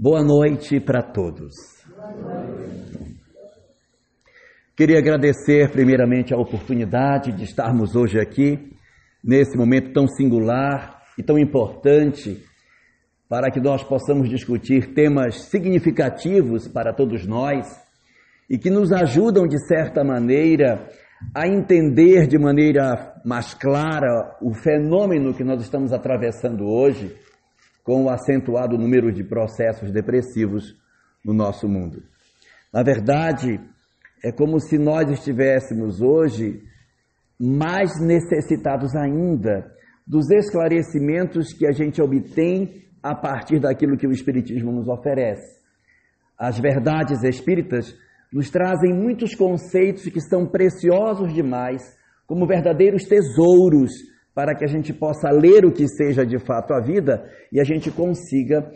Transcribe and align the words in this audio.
Boa 0.00 0.22
noite 0.22 0.78
para 0.78 1.02
todos. 1.02 1.56
Queria 4.76 4.96
agradecer 4.96 5.72
primeiramente 5.72 6.32
a 6.32 6.36
oportunidade 6.38 7.32
de 7.32 7.42
estarmos 7.42 7.96
hoje 7.96 8.20
aqui, 8.20 8.76
nesse 9.24 9.58
momento 9.58 9.92
tão 9.92 10.06
singular 10.06 11.02
e 11.18 11.22
tão 11.24 11.36
importante, 11.36 12.40
para 13.28 13.50
que 13.50 13.58
nós 13.58 13.82
possamos 13.82 14.28
discutir 14.30 14.94
temas 14.94 15.46
significativos 15.46 16.68
para 16.68 16.94
todos 16.94 17.26
nós 17.26 17.66
e 18.48 18.56
que 18.56 18.70
nos 18.70 18.92
ajudam, 18.92 19.48
de 19.48 19.58
certa 19.66 20.04
maneira, 20.04 20.86
a 21.34 21.48
entender 21.48 22.28
de 22.28 22.38
maneira 22.38 23.20
mais 23.24 23.52
clara 23.52 24.36
o 24.40 24.54
fenômeno 24.54 25.34
que 25.34 25.42
nós 25.42 25.60
estamos 25.60 25.92
atravessando 25.92 26.68
hoje 26.68 27.16
com 27.88 28.04
o 28.04 28.10
acentuado 28.10 28.76
número 28.76 29.10
de 29.10 29.24
processos 29.24 29.90
depressivos 29.90 30.76
no 31.24 31.32
nosso 31.32 31.66
mundo. 31.66 32.02
Na 32.70 32.82
verdade, 32.82 33.58
é 34.22 34.30
como 34.30 34.60
se 34.60 34.76
nós 34.76 35.10
estivéssemos 35.10 36.02
hoje 36.02 36.62
mais 37.40 37.98
necessitados 37.98 38.94
ainda 38.94 39.72
dos 40.06 40.30
esclarecimentos 40.30 41.54
que 41.54 41.66
a 41.66 41.72
gente 41.72 42.02
obtém 42.02 42.84
a 43.02 43.14
partir 43.14 43.58
daquilo 43.58 43.96
que 43.96 44.06
o 44.06 44.12
Espiritismo 44.12 44.70
nos 44.70 44.86
oferece. 44.86 45.58
As 46.38 46.58
verdades 46.58 47.22
espíritas 47.24 47.96
nos 48.30 48.50
trazem 48.50 48.92
muitos 48.92 49.34
conceitos 49.34 50.02
que 50.02 50.20
são 50.20 50.44
preciosos 50.46 51.32
demais, 51.32 51.80
como 52.26 52.46
verdadeiros 52.46 53.04
tesouros 53.04 53.92
para 54.38 54.54
que 54.54 54.64
a 54.64 54.68
gente 54.68 54.92
possa 54.92 55.30
ler 55.32 55.64
o 55.64 55.72
que 55.72 55.88
seja 55.88 56.24
de 56.24 56.38
fato 56.38 56.72
a 56.72 56.78
vida 56.78 57.28
e 57.50 57.60
a 57.60 57.64
gente 57.64 57.90
consiga, 57.90 58.70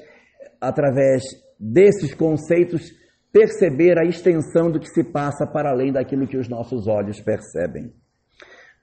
através 0.60 1.22
desses 1.56 2.12
conceitos, 2.14 2.90
perceber 3.32 3.96
a 3.96 4.04
extensão 4.04 4.72
do 4.72 4.80
que 4.80 4.88
se 4.88 5.04
passa 5.04 5.46
para 5.46 5.70
além 5.70 5.92
daquilo 5.92 6.26
que 6.26 6.36
os 6.36 6.48
nossos 6.48 6.88
olhos 6.88 7.20
percebem. 7.20 7.92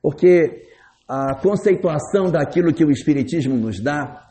Porque 0.01 0.69
a 1.05 1.35
conceituação 1.35 2.31
daquilo 2.31 2.73
que 2.73 2.85
o 2.85 2.91
Espiritismo 2.91 3.57
nos 3.57 3.83
dá 3.83 4.25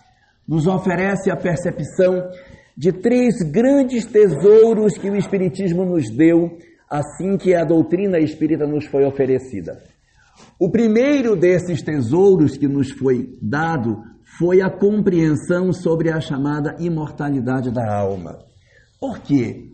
nos 0.49 0.67
oferece 0.67 1.31
a 1.31 1.37
percepção 1.37 2.31
de 2.75 2.93
três 2.93 3.43
grandes 3.53 4.07
tesouros 4.07 4.97
que 4.97 5.11
o 5.11 5.17
Espiritismo 5.17 5.85
nos 5.85 6.09
deu 6.17 6.57
assim 6.89 7.37
que 7.37 7.55
a 7.55 7.63
doutrina 7.63 8.19
espírita 8.19 8.67
nos 8.67 8.87
foi 8.87 9.05
oferecida. 9.05 9.98
O 10.59 10.71
primeiro 10.71 11.37
desses 11.37 11.83
tesouros 11.83 12.57
que 12.57 12.67
nos 12.67 12.91
foi 12.91 13.37
dado 13.41 14.03
foi 14.39 14.61
a 14.61 14.71
compreensão 14.71 15.73
sobre 15.73 16.11
a 16.11 16.21
chamada 16.21 16.77
imortalidade 16.79 17.71
da 17.71 17.97
alma. 17.97 18.39
Por 19.01 19.21
quê? 19.21 19.69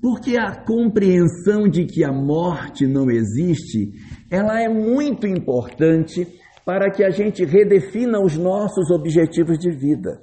Porque 0.00 0.36
a 0.36 0.64
compreensão 0.64 1.68
de 1.68 1.86
que 1.86 2.04
a 2.04 2.12
morte 2.12 2.86
não 2.86 3.10
existe, 3.10 3.92
ela 4.30 4.60
é 4.60 4.68
muito 4.68 5.26
importante 5.26 6.26
para 6.64 6.90
que 6.90 7.04
a 7.04 7.10
gente 7.10 7.44
redefina 7.44 8.20
os 8.20 8.36
nossos 8.36 8.90
objetivos 8.90 9.58
de 9.58 9.70
vida. 9.70 10.22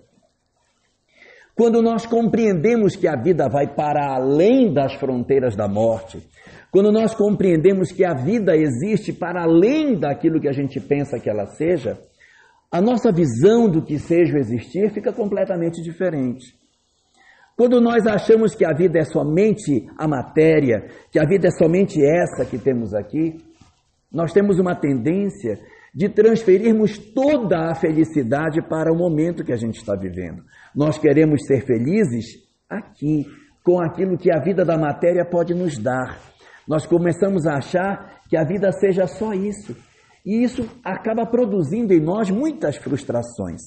Quando 1.56 1.82
nós 1.82 2.06
compreendemos 2.06 2.96
que 2.96 3.08
a 3.08 3.22
vida 3.22 3.50
vai 3.50 3.68
para 3.68 4.16
além 4.16 4.74
das 4.74 4.94
fronteiras 4.94 5.58
da 5.58 5.68
morte, 5.68 6.26
quando 6.72 6.92
nós 6.92 7.16
compreendemos 7.16 7.92
que 7.92 8.06
a 8.06 8.14
vida 8.14 8.56
existe 8.56 9.12
para 9.12 9.44
além 9.44 9.98
daquilo 9.98 10.40
que 10.40 10.48
a 10.48 10.54
gente 10.54 10.80
pensa 10.80 11.20
que 11.20 11.30
ela 11.30 11.46
seja, 11.48 11.98
a 12.72 12.80
nossa 12.80 13.12
visão 13.12 13.68
do 13.68 13.84
que 13.84 13.98
seja 13.98 14.36
o 14.36 14.40
existir 14.40 14.92
fica 14.92 15.12
completamente 15.12 15.82
diferente. 15.82 16.54
Quando 17.58 17.82
nós 17.82 18.06
achamos 18.06 18.56
que 18.56 18.64
a 18.64 18.72
vida 18.72 19.00
é 19.00 19.04
somente 19.04 19.90
a 19.98 20.08
matéria, 20.08 20.88
que 21.12 21.20
a 21.20 21.26
vida 21.26 21.48
é 21.48 21.52
somente 21.52 22.00
essa 22.02 22.46
que 22.46 22.58
temos 22.58 22.94
aqui, 22.94 23.36
nós 24.12 24.32
temos 24.32 24.60
uma 24.60 24.76
tendência 24.76 25.60
de 25.94 26.08
transferirmos 26.08 26.98
toda 26.98 27.70
a 27.70 27.76
felicidade 27.76 28.62
para 28.62 28.94
o 28.94 28.98
momento 28.98 29.44
que 29.44 29.52
a 29.52 29.58
gente 29.58 29.78
está 29.78 29.96
vivendo. 29.96 30.44
Nós 30.76 30.98
queremos 30.98 31.46
ser 31.46 31.66
felizes 31.66 32.38
aqui, 32.70 33.26
com 33.64 33.82
aquilo 33.82 34.18
que 34.18 34.32
a 34.32 34.40
vida 34.40 34.64
da 34.64 34.78
matéria 34.78 35.26
pode 35.26 35.54
nos 35.54 35.78
dar. 35.78 36.29
Nós 36.70 36.86
começamos 36.86 37.48
a 37.48 37.56
achar 37.56 38.22
que 38.30 38.38
a 38.38 38.44
vida 38.44 38.72
seja 38.72 39.08
só 39.08 39.34
isso. 39.34 39.76
E 40.24 40.44
isso 40.44 40.70
acaba 40.84 41.26
produzindo 41.26 41.92
em 41.92 42.00
nós 42.00 42.30
muitas 42.30 42.76
frustrações, 42.76 43.60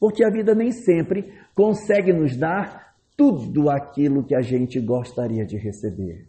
porque 0.00 0.24
a 0.24 0.30
vida 0.30 0.52
nem 0.52 0.72
sempre 0.72 1.32
consegue 1.54 2.12
nos 2.12 2.36
dar 2.36 2.94
tudo 3.16 3.70
aquilo 3.70 4.24
que 4.24 4.34
a 4.34 4.40
gente 4.40 4.80
gostaria 4.80 5.46
de 5.46 5.56
receber. 5.56 6.26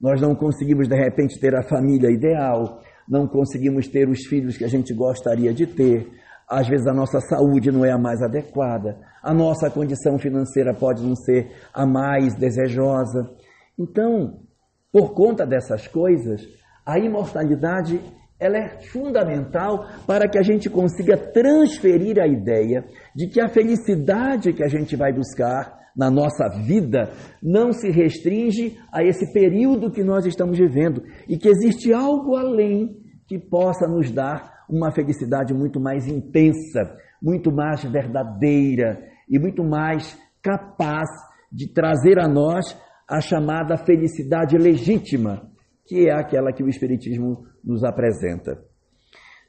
Nós 0.00 0.20
não 0.20 0.34
conseguimos 0.34 0.88
de 0.88 0.96
repente 0.96 1.38
ter 1.38 1.54
a 1.54 1.62
família 1.62 2.10
ideal, 2.10 2.80
não 3.08 3.28
conseguimos 3.28 3.86
ter 3.86 4.08
os 4.08 4.26
filhos 4.26 4.58
que 4.58 4.64
a 4.64 4.68
gente 4.68 4.92
gostaria 4.92 5.54
de 5.54 5.64
ter. 5.64 6.10
Às 6.48 6.66
vezes 6.66 6.88
a 6.88 6.92
nossa 6.92 7.20
saúde 7.20 7.70
não 7.70 7.84
é 7.84 7.92
a 7.92 7.98
mais 7.98 8.20
adequada, 8.20 8.98
a 9.22 9.32
nossa 9.32 9.70
condição 9.70 10.18
financeira 10.18 10.74
pode 10.74 11.06
não 11.06 11.14
ser 11.14 11.52
a 11.72 11.86
mais 11.86 12.34
desejosa. 12.34 13.30
Então, 13.78 14.45
por 14.92 15.14
conta 15.14 15.46
dessas 15.46 15.86
coisas, 15.86 16.42
a 16.84 16.98
imortalidade 16.98 18.00
ela 18.38 18.58
é 18.58 18.80
fundamental 18.82 19.86
para 20.06 20.28
que 20.28 20.38
a 20.38 20.42
gente 20.42 20.68
consiga 20.68 21.16
transferir 21.16 22.20
a 22.20 22.26
ideia 22.26 22.84
de 23.14 23.28
que 23.28 23.40
a 23.40 23.48
felicidade 23.48 24.52
que 24.52 24.62
a 24.62 24.68
gente 24.68 24.94
vai 24.94 25.12
buscar 25.12 25.74
na 25.96 26.10
nossa 26.10 26.48
vida 26.48 27.10
não 27.42 27.72
se 27.72 27.90
restringe 27.90 28.78
a 28.92 29.02
esse 29.02 29.32
período 29.32 29.90
que 29.90 30.04
nós 30.04 30.26
estamos 30.26 30.58
vivendo 30.58 31.02
e 31.26 31.38
que 31.38 31.48
existe 31.48 31.92
algo 31.92 32.36
além 32.36 32.98
que 33.26 33.38
possa 33.38 33.88
nos 33.88 34.10
dar 34.10 34.66
uma 34.68 34.92
felicidade 34.92 35.54
muito 35.54 35.80
mais 35.80 36.06
intensa, 36.06 36.94
muito 37.22 37.50
mais 37.50 37.82
verdadeira 37.84 39.02
e 39.28 39.38
muito 39.38 39.64
mais 39.64 40.18
capaz 40.42 41.08
de 41.50 41.72
trazer 41.72 42.18
a 42.18 42.28
nós 42.28 42.76
a 43.08 43.20
chamada 43.20 43.76
felicidade 43.76 44.56
legítima, 44.56 45.48
que 45.84 46.08
é 46.08 46.12
aquela 46.12 46.52
que 46.52 46.62
o 46.62 46.68
Espiritismo 46.68 47.46
nos 47.64 47.84
apresenta. 47.84 48.58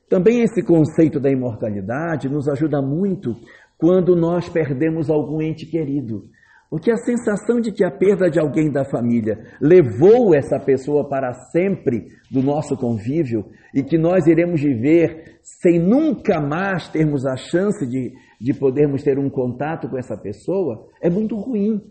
Também 0.09 0.41
esse 0.41 0.63
conceito 0.63 1.19
da 1.19 1.29
imortalidade 1.29 2.29
nos 2.29 2.47
ajuda 2.47 2.81
muito 2.81 3.35
quando 3.78 4.16
nós 4.16 4.47
perdemos 4.47 5.09
algum 5.09 5.41
ente 5.41 5.66
querido. 5.66 6.23
Porque 6.69 6.91
a 6.91 6.97
sensação 6.97 7.62
de 7.62 7.72
que 7.72 7.84
a 7.84 7.91
perda 7.91 8.29
de 8.29 8.40
alguém 8.40 8.69
da 8.69 8.84
família 8.84 9.40
levou 9.62 10.35
essa 10.35 10.59
pessoa 10.59 11.07
para 11.07 11.34
sempre 11.51 12.07
do 12.29 12.41
nosso 12.44 12.75
convívio 12.75 13.45
e 13.74 13.81
que 13.81 13.97
nós 13.97 14.28
iremos 14.28 14.62
viver 14.62 15.39
sem 15.41 15.79
nunca 15.79 16.41
mais 16.41 16.89
termos 16.89 17.25
a 17.25 17.38
chance 17.38 17.88
de, 17.88 18.13
de 18.39 18.53
podermos 18.53 19.01
ter 19.01 19.18
um 19.18 19.29
contato 19.29 19.89
com 19.89 19.97
essa 19.97 20.18
pessoa 20.18 20.88
é 21.01 21.09
muito 21.09 21.38
ruim 21.38 21.81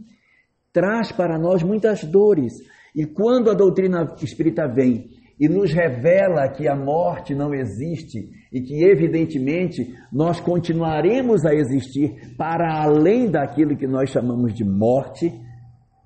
traz 0.77 1.11
para 1.11 1.39
nós 1.39 1.63
muitas 1.63 2.05
dores. 2.05 2.53
E 2.95 3.07
quando 3.07 3.51
a 3.51 3.55
doutrina 3.55 4.15
espírita 4.23 4.69
vem 4.69 5.09
e 5.41 5.49
nos 5.49 5.73
revela 5.73 6.51
que 6.51 6.69
a 6.69 6.77
morte 6.77 7.35
não 7.35 7.55
existe 7.55 8.29
e 8.53 8.61
que, 8.61 8.85
evidentemente, 8.85 9.95
nós 10.13 10.39
continuaremos 10.39 11.47
a 11.47 11.55
existir 11.55 12.37
para 12.37 12.83
além 12.83 13.31
daquilo 13.31 13.75
que 13.75 13.87
nós 13.87 14.11
chamamos 14.11 14.53
de 14.53 14.65
morte, 14.65 15.33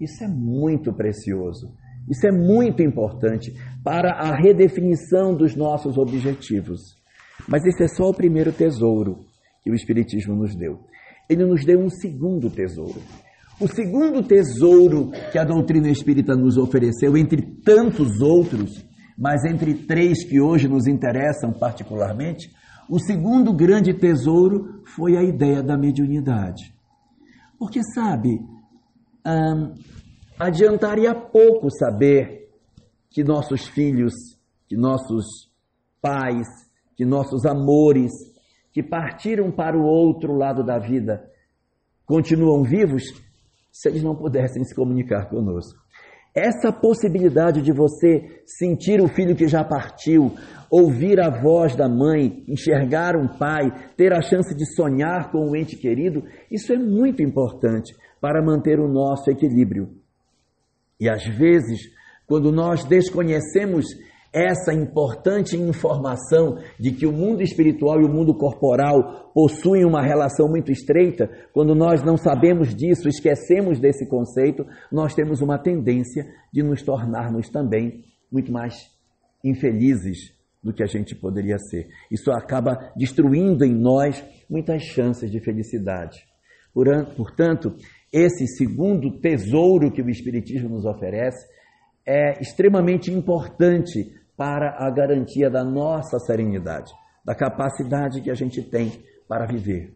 isso 0.01 0.23
é 0.23 0.29
muito 0.29 0.93
precioso. 0.93 1.75
Isso 2.09 2.29
é 2.29 2.31
muito 2.31 2.81
importante 2.81 3.53
para 3.83 4.13
a 4.13 4.37
redefinição 4.37 5.35
dos 5.35 5.57
nossos 5.57 5.99
objetivos. 5.99 6.81
Mas 7.49 7.65
esse 7.67 7.83
é 7.83 7.89
só 7.89 8.11
o 8.11 8.15
primeiro 8.15 8.53
tesouro 8.53 9.19
que 9.65 9.71
o 9.71 9.75
Espiritismo 9.75 10.37
nos 10.37 10.55
deu. 10.55 10.79
Ele 11.29 11.45
nos 11.45 11.65
deu 11.65 11.81
um 11.81 11.91
segundo 11.91 12.49
tesouro. 12.49 13.01
O 13.61 13.69
segundo 13.69 14.23
tesouro 14.23 15.11
que 15.31 15.39
a 15.39 15.45
doutrina 15.45 15.91
espírita 15.91 16.35
nos 16.35 16.57
ofereceu, 16.57 17.15
entre 17.15 17.43
tantos 17.63 18.19
outros, 18.23 18.83
mas 19.19 19.45
entre 19.45 19.75
três 19.75 20.25
que 20.25 20.41
hoje 20.41 20.67
nos 20.67 20.87
interessam 20.87 21.53
particularmente, 21.53 22.51
o 22.89 22.99
segundo 22.99 23.53
grande 23.53 23.93
tesouro 23.93 24.83
foi 24.97 25.15
a 25.15 25.23
ideia 25.23 25.63
da 25.63 25.77
mediunidade. 25.77 26.75
Porque, 27.59 27.83
sabe, 27.95 28.41
hum, 29.27 29.75
adiantaria 30.39 31.15
pouco 31.15 31.71
saber 31.71 32.49
que 33.11 33.23
nossos 33.23 33.69
filhos, 33.69 34.15
que 34.67 34.77
nossos 34.77 35.27
pais, 36.01 36.49
que 36.97 37.05
nossos 37.05 37.45
amores, 37.45 38.11
que 38.73 38.83
partiram 38.83 39.53
para 39.53 39.77
o 39.77 39.85
outro 39.85 40.33
lado 40.35 40.65
da 40.65 40.79
vida, 40.79 41.29
continuam 42.07 42.63
vivos 42.63 43.03
se 43.73 43.89
eles 43.89 44.03
não 44.03 44.15
pudessem 44.17 44.65
se 44.65 44.75
comunicar 44.75 45.29
conosco. 45.29 45.79
Essa 46.35 46.73
possibilidade 46.73 47.61
de 47.61 47.73
você 47.73 48.43
sentir 48.47 49.01
o 49.01 49.09
filho 49.09 49.35
que 49.35 49.49
já 49.49 49.65
partiu, 49.65 50.33
ouvir 50.71 51.21
a 51.21 51.29
voz 51.29 51.75
da 51.75 51.89
mãe, 51.89 52.45
enxergar 52.47 53.17
um 53.17 53.27
pai, 53.27 53.71
ter 53.97 54.13
a 54.13 54.23
chance 54.23 54.55
de 54.55 54.65
sonhar 54.75 55.33
com 55.33 55.51
o 55.51 55.57
ente 55.57 55.77
querido, 55.77 56.23
isso 56.51 56.73
é 56.73 56.79
muito 56.79 57.21
importante 57.21 57.93
para 58.21 58.45
manter 58.45 58.79
o 58.79 58.89
nosso 58.89 59.29
equilíbrio. 59.29 59.89
E 61.01 61.09
às 61.09 61.27
vezes, 61.27 61.81
quando 62.29 62.53
nós 62.53 62.85
desconhecemos 62.85 63.87
essa 64.33 64.73
importante 64.73 65.57
informação 65.57 66.59
de 66.79 66.93
que 66.93 67.07
o 67.07 67.13
mundo 67.13 67.43
espiritual 67.43 68.01
e 68.01 68.05
o 68.05 68.13
mundo 68.13 68.33
corporal 68.35 69.31
possuem 69.35 69.85
uma 69.85 70.03
relação 70.03 70.49
muito 70.49 70.71
estreita, 70.71 71.29
quando 71.53 71.75
nós 71.75 72.03
não 72.03 72.17
sabemos 72.17 72.75
disso, 72.75 73.09
esquecemos 73.09 73.81
desse 73.81 74.09
conceito, 74.09 74.65
nós 74.91 75.15
temos 75.15 75.41
uma 75.41 75.59
tendência 75.59 76.25
de 76.53 76.63
nos 76.63 76.83
tornarmos 76.83 77.49
também 77.49 78.05
muito 78.31 78.53
mais 78.53 78.89
infelizes 79.43 80.33
do 80.63 80.73
que 80.73 80.83
a 80.83 80.87
gente 80.87 81.15
poderia 81.15 81.59
ser. 81.59 81.89
Isso 82.11 82.31
acaba 82.31 82.93
destruindo 82.97 83.65
em 83.65 83.75
nós 83.75 84.25
muitas 84.49 84.83
chances 84.83 85.31
de 85.31 85.41
felicidade. 85.41 86.25
Portanto, 87.17 87.75
esse 88.13 88.47
segundo 88.47 89.19
tesouro 89.19 89.91
que 89.91 90.03
o 90.03 90.11
Espiritismo 90.11 90.69
nos 90.69 90.85
oferece 90.85 91.49
é 92.07 92.41
extremamente 92.41 93.11
importante 93.11 94.20
para 94.41 94.75
a 94.79 94.91
garantia 94.91 95.51
da 95.51 95.63
nossa 95.63 96.19
serenidade, 96.19 96.91
da 97.23 97.35
capacidade 97.35 98.23
que 98.23 98.31
a 98.31 98.35
gente 98.35 98.63
tem 98.63 98.91
para 99.29 99.45
viver. 99.45 99.95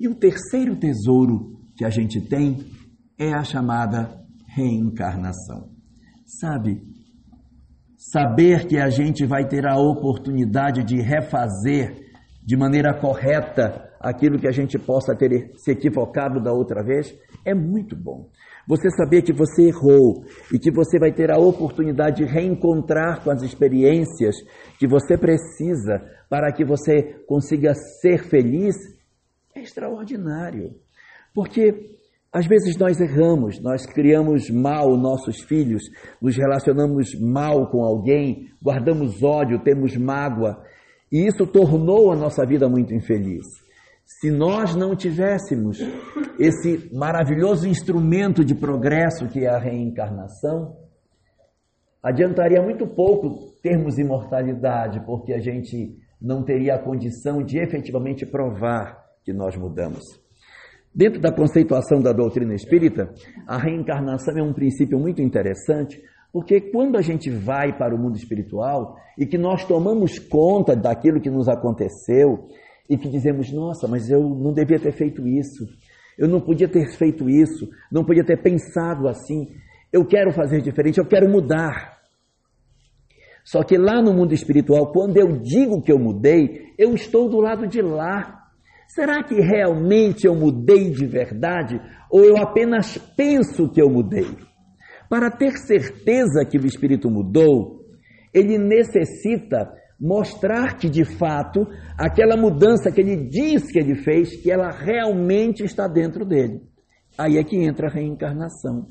E 0.00 0.08
o 0.08 0.14
terceiro 0.14 0.74
tesouro 0.74 1.60
que 1.76 1.84
a 1.84 1.90
gente 1.90 2.18
tem 2.18 2.64
é 3.18 3.34
a 3.34 3.44
chamada 3.44 4.24
reencarnação. 4.56 5.68
Sabe, 6.24 6.80
saber 7.98 8.66
que 8.66 8.78
a 8.78 8.88
gente 8.88 9.26
vai 9.26 9.46
ter 9.46 9.66
a 9.66 9.76
oportunidade 9.76 10.82
de 10.82 11.02
refazer 11.02 11.94
de 12.42 12.56
maneira 12.56 12.98
correta 12.98 13.86
aquilo 14.00 14.38
que 14.38 14.48
a 14.48 14.52
gente 14.52 14.78
possa 14.78 15.14
ter 15.14 15.52
se 15.58 15.72
equivocado 15.72 16.40
da 16.42 16.54
outra 16.54 16.82
vez 16.82 17.14
é 17.44 17.52
muito 17.52 17.94
bom. 17.94 18.30
Você 18.68 18.90
saber 18.90 19.22
que 19.22 19.32
você 19.32 19.68
errou 19.68 20.22
e 20.52 20.58
que 20.58 20.70
você 20.70 20.98
vai 20.98 21.10
ter 21.10 21.30
a 21.30 21.38
oportunidade 21.38 22.18
de 22.18 22.30
reencontrar 22.30 23.24
com 23.24 23.30
as 23.30 23.42
experiências 23.42 24.36
que 24.78 24.86
você 24.86 25.16
precisa 25.16 26.04
para 26.28 26.52
que 26.52 26.66
você 26.66 27.24
consiga 27.26 27.72
ser 27.74 28.24
feliz 28.28 28.76
é 29.54 29.62
extraordinário. 29.62 30.74
Porque 31.34 31.96
às 32.32 32.46
vezes 32.46 32.76
nós 32.76 33.00
erramos, 33.00 33.58
nós 33.60 33.86
criamos 33.86 34.50
mal 34.50 34.96
nossos 34.96 35.40
filhos, 35.40 35.82
nos 36.20 36.36
relacionamos 36.36 37.18
mal 37.18 37.70
com 37.70 37.82
alguém, 37.82 38.50
guardamos 38.62 39.22
ódio, 39.22 39.62
temos 39.62 39.96
mágoa, 39.96 40.62
e 41.10 41.26
isso 41.26 41.46
tornou 41.46 42.12
a 42.12 42.16
nossa 42.16 42.44
vida 42.44 42.68
muito 42.68 42.94
infeliz. 42.94 43.46
Se 44.08 44.30
nós 44.30 44.74
não 44.74 44.96
tivéssemos 44.96 45.78
esse 46.38 46.90
maravilhoso 46.94 47.68
instrumento 47.68 48.42
de 48.42 48.54
progresso 48.54 49.28
que 49.28 49.44
é 49.44 49.48
a 49.50 49.58
reencarnação, 49.58 50.74
adiantaria 52.02 52.62
muito 52.62 52.86
pouco 52.86 53.52
termos 53.62 53.98
imortalidade, 53.98 55.04
porque 55.04 55.34
a 55.34 55.38
gente 55.38 55.94
não 56.20 56.42
teria 56.42 56.74
a 56.74 56.82
condição 56.82 57.42
de 57.44 57.58
efetivamente 57.58 58.24
provar 58.24 58.98
que 59.22 59.32
nós 59.32 59.54
mudamos. 59.56 60.02
Dentro 60.92 61.20
da 61.20 61.30
conceituação 61.30 62.00
da 62.00 62.10
doutrina 62.10 62.54
espírita, 62.54 63.12
a 63.46 63.58
reencarnação 63.58 64.36
é 64.38 64.42
um 64.42 64.54
princípio 64.54 64.98
muito 64.98 65.20
interessante, 65.20 66.02
porque 66.32 66.62
quando 66.62 66.96
a 66.96 67.02
gente 67.02 67.30
vai 67.30 67.76
para 67.76 67.94
o 67.94 67.98
mundo 67.98 68.16
espiritual 68.16 68.96
e 69.18 69.26
que 69.26 69.36
nós 69.36 69.66
tomamos 69.66 70.18
conta 70.18 70.74
daquilo 70.74 71.20
que 71.20 71.30
nos 71.30 71.46
aconteceu, 71.46 72.48
e 72.88 72.96
que 72.96 73.08
dizemos: 73.08 73.52
nossa, 73.52 73.86
mas 73.86 74.08
eu 74.10 74.22
não 74.22 74.52
devia 74.52 74.80
ter 74.80 74.92
feito 74.92 75.26
isso, 75.26 75.66
eu 76.18 76.26
não 76.26 76.40
podia 76.40 76.68
ter 76.68 76.90
feito 76.96 77.28
isso, 77.28 77.68
não 77.92 78.04
podia 78.04 78.24
ter 78.24 78.40
pensado 78.42 79.06
assim, 79.08 79.48
eu 79.92 80.04
quero 80.06 80.32
fazer 80.32 80.60
diferente, 80.60 80.98
eu 80.98 81.06
quero 81.06 81.28
mudar. 81.28 81.98
Só 83.44 83.62
que 83.62 83.78
lá 83.78 84.02
no 84.02 84.12
mundo 84.12 84.34
espiritual, 84.34 84.92
quando 84.92 85.16
eu 85.16 85.40
digo 85.40 85.80
que 85.80 85.90
eu 85.90 85.98
mudei, 85.98 86.74
eu 86.76 86.94
estou 86.94 87.30
do 87.30 87.40
lado 87.40 87.66
de 87.66 87.80
lá. 87.80 88.36
Será 88.88 89.22
que 89.22 89.40
realmente 89.40 90.26
eu 90.26 90.34
mudei 90.34 90.90
de 90.90 91.06
verdade 91.06 91.80
ou 92.10 92.24
eu 92.24 92.36
apenas 92.36 92.98
penso 93.16 93.70
que 93.70 93.80
eu 93.80 93.88
mudei? 93.88 94.26
Para 95.08 95.30
ter 95.30 95.52
certeza 95.52 96.44
que 96.44 96.58
o 96.58 96.66
espírito 96.66 97.10
mudou, 97.10 97.86
ele 98.34 98.58
necessita 98.58 99.72
mostrar 100.00 100.76
que 100.76 100.88
de 100.88 101.04
fato 101.04 101.66
aquela 101.96 102.36
mudança 102.36 102.90
que 102.90 103.00
ele 103.00 103.28
diz 103.28 103.70
que 103.70 103.78
ele 103.78 103.96
fez, 103.96 104.40
que 104.40 104.50
ela 104.50 104.70
realmente 104.70 105.64
está 105.64 105.88
dentro 105.88 106.24
dele. 106.24 106.62
Aí 107.16 107.36
é 107.36 107.42
que 107.42 107.56
entra 107.56 107.88
a 107.88 107.92
reencarnação. 107.92 108.86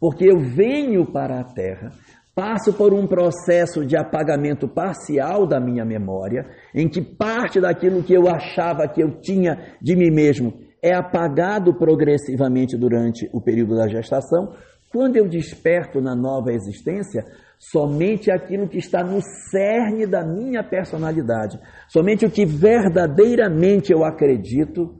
Porque 0.00 0.24
eu 0.24 0.40
venho 0.40 1.06
para 1.06 1.40
a 1.40 1.44
Terra, 1.44 1.90
passo 2.34 2.72
por 2.72 2.92
um 2.92 3.06
processo 3.06 3.84
de 3.84 3.96
apagamento 3.96 4.68
parcial 4.68 5.46
da 5.46 5.60
minha 5.60 5.84
memória, 5.84 6.46
em 6.74 6.88
que 6.88 7.00
parte 7.02 7.60
daquilo 7.60 8.02
que 8.02 8.14
eu 8.14 8.28
achava 8.28 8.86
que 8.88 9.02
eu 9.02 9.20
tinha 9.20 9.76
de 9.80 9.96
mim 9.96 10.10
mesmo 10.10 10.68
é 10.82 10.94
apagado 10.94 11.76
progressivamente 11.76 12.76
durante 12.76 13.28
o 13.32 13.40
período 13.40 13.76
da 13.76 13.88
gestação. 13.88 14.54
Quando 14.92 15.16
eu 15.16 15.28
desperto 15.28 16.00
na 16.00 16.14
nova 16.14 16.52
existência, 16.52 17.24
somente 17.58 18.30
aquilo 18.30 18.68
que 18.68 18.78
está 18.78 19.02
no 19.02 19.20
cerne 19.50 20.06
da 20.06 20.24
minha 20.24 20.62
personalidade. 20.62 21.58
Somente 21.88 22.24
o 22.24 22.30
que 22.30 22.46
verdadeiramente 22.46 23.92
eu 23.92 24.04
acredito 24.04 24.94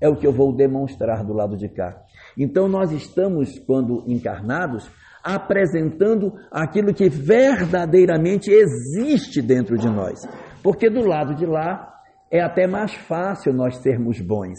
é 0.00 0.08
o 0.08 0.16
que 0.16 0.26
eu 0.26 0.32
vou 0.32 0.54
demonstrar 0.54 1.24
do 1.24 1.32
lado 1.32 1.56
de 1.56 1.68
cá. 1.68 2.00
Então 2.38 2.68
nós 2.68 2.92
estamos, 2.92 3.58
quando 3.60 4.04
encarnados, 4.06 4.90
apresentando 5.22 6.34
aquilo 6.50 6.92
que 6.92 7.08
verdadeiramente 7.08 8.50
existe 8.50 9.40
dentro 9.40 9.76
de 9.78 9.88
nós. 9.88 10.20
Porque 10.62 10.90
do 10.90 11.06
lado 11.06 11.34
de 11.34 11.46
lá 11.46 11.90
é 12.30 12.42
até 12.42 12.66
mais 12.66 12.94
fácil 12.94 13.52
nós 13.52 13.78
sermos 13.78 14.20
bons. 14.20 14.58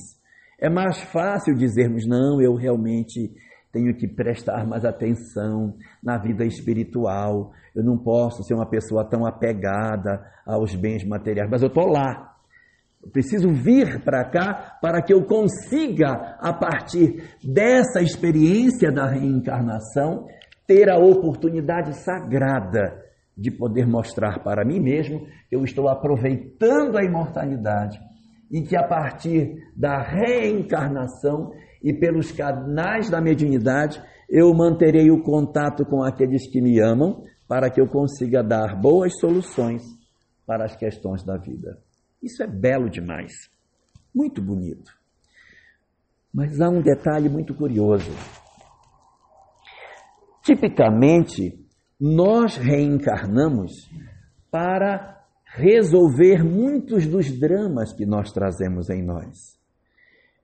É 0.60 0.70
mais 0.70 1.00
fácil 1.02 1.54
dizermos, 1.54 2.08
não, 2.08 2.42
eu 2.42 2.56
realmente 2.56 3.32
tenho 3.76 3.94
que 3.94 4.08
prestar 4.08 4.66
mais 4.66 4.86
atenção 4.86 5.76
na 6.02 6.18
vida 6.18 6.46
espiritual. 6.46 7.52
Eu 7.76 7.84
não 7.84 7.98
posso 7.98 8.42
ser 8.42 8.54
uma 8.54 8.66
pessoa 8.66 9.04
tão 9.04 9.26
apegada 9.26 10.26
aos 10.46 10.74
bens 10.74 11.04
materiais, 11.04 11.50
mas 11.52 11.62
eu 11.62 11.68
estou 11.68 11.86
lá. 11.86 12.34
Eu 13.04 13.10
preciso 13.10 13.50
vir 13.50 14.02
para 14.02 14.24
cá 14.30 14.78
para 14.82 15.02
que 15.02 15.14
eu 15.14 15.26
consiga, 15.26 16.38
a 16.40 16.54
partir 16.54 17.22
dessa 17.44 18.02
experiência 18.02 18.94
da 18.94 19.08
reencarnação, 19.10 20.26
ter 20.66 20.90
a 20.90 20.98
oportunidade 20.98 22.02
sagrada 22.02 23.04
de 23.38 23.52
poder 23.52 23.86
mostrar 23.86 24.42
para 24.42 24.64
mim 24.64 24.80
mesmo 24.80 25.28
que 25.50 25.56
eu 25.58 25.66
estou 25.66 25.90
aproveitando 25.90 26.98
a 26.98 27.04
imortalidade 27.04 28.00
e 28.50 28.62
que 28.62 28.78
a 28.78 28.88
partir 28.88 29.54
da 29.76 30.02
reencarnação 30.02 31.52
e 31.86 31.94
pelos 31.94 32.32
canais 32.32 33.12
da 33.12 33.22
mediunidade, 33.22 34.02
eu 34.28 34.52
manterei 34.56 35.12
o 35.12 35.22
contato 35.22 35.86
com 35.86 36.02
aqueles 36.02 36.50
que 36.52 36.60
me 36.60 36.80
amam 36.80 37.24
para 37.48 37.70
que 37.70 37.80
eu 37.80 37.88
consiga 37.88 38.42
dar 38.42 38.76
boas 38.76 39.20
soluções 39.20 39.84
para 40.48 40.66
as 40.66 40.76
questões 40.76 41.24
da 41.24 41.38
vida. 41.38 41.78
Isso 42.24 42.42
é 42.42 42.48
belo 42.48 42.90
demais, 42.90 43.32
muito 44.14 44.42
bonito. 44.42 44.92
Mas 46.34 46.60
há 46.60 46.68
um 46.68 46.82
detalhe 46.82 47.30
muito 47.30 47.54
curioso. 47.54 48.12
Tipicamente, 50.42 51.64
nós 52.02 52.58
reencarnamos 52.58 53.72
para 54.50 55.24
resolver 55.46 56.44
muitos 56.44 57.06
dos 57.06 57.32
dramas 57.40 57.94
que 57.94 58.08
nós 58.08 58.32
trazemos 58.32 58.90
em 58.90 59.04
nós. 59.04 59.56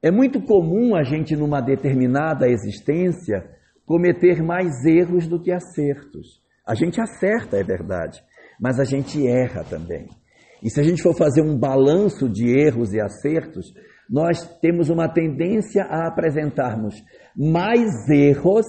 É 0.01 0.09
muito 0.09 0.41
comum 0.41 0.95
a 0.95 1.03
gente, 1.03 1.35
numa 1.35 1.61
determinada 1.61 2.47
existência, 2.47 3.45
cometer 3.85 4.41
mais 4.41 4.83
erros 4.85 5.27
do 5.27 5.39
que 5.39 5.51
acertos. 5.51 6.41
A 6.65 6.73
gente 6.73 6.99
acerta, 6.99 7.57
é 7.57 7.63
verdade, 7.63 8.23
mas 8.59 8.79
a 8.79 8.83
gente 8.83 9.27
erra 9.27 9.63
também. 9.63 10.07
E 10.63 10.69
se 10.69 10.79
a 10.79 10.83
gente 10.83 11.01
for 11.01 11.15
fazer 11.15 11.41
um 11.41 11.57
balanço 11.57 12.29
de 12.29 12.47
erros 12.47 12.93
e 12.93 13.01
acertos, 13.01 13.73
nós 14.09 14.43
temos 14.59 14.89
uma 14.89 15.07
tendência 15.07 15.83
a 15.83 16.07
apresentarmos 16.07 16.95
mais 17.35 17.89
erros 18.09 18.65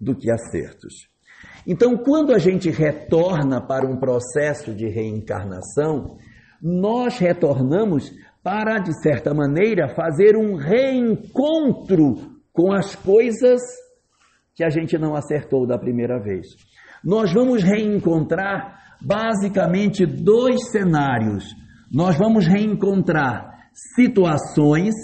do 0.00 0.14
que 0.14 0.30
acertos. 0.30 1.08
Então, 1.66 1.96
quando 1.96 2.34
a 2.34 2.38
gente 2.38 2.70
retorna 2.70 3.60
para 3.60 3.86
um 3.86 3.96
processo 3.96 4.74
de 4.74 4.88
reencarnação, 4.88 6.16
nós 6.60 7.18
retornamos 7.18 8.12
para, 8.42 8.78
de 8.78 8.92
certa 9.00 9.32
maneira, 9.32 9.94
fazer 9.94 10.36
um 10.36 10.56
reencontro 10.56 12.32
com 12.52 12.72
as 12.72 12.94
coisas 12.96 13.60
que 14.54 14.64
a 14.64 14.68
gente 14.68 14.98
não 14.98 15.14
acertou 15.14 15.66
da 15.66 15.78
primeira 15.78 16.18
vez. 16.18 16.46
Nós 17.04 17.32
vamos 17.32 17.62
reencontrar 17.62 18.80
basicamente 19.00 20.04
dois 20.04 20.70
cenários. 20.70 21.44
Nós 21.90 22.16
vamos 22.16 22.46
reencontrar 22.46 23.50
situações, 23.94 24.94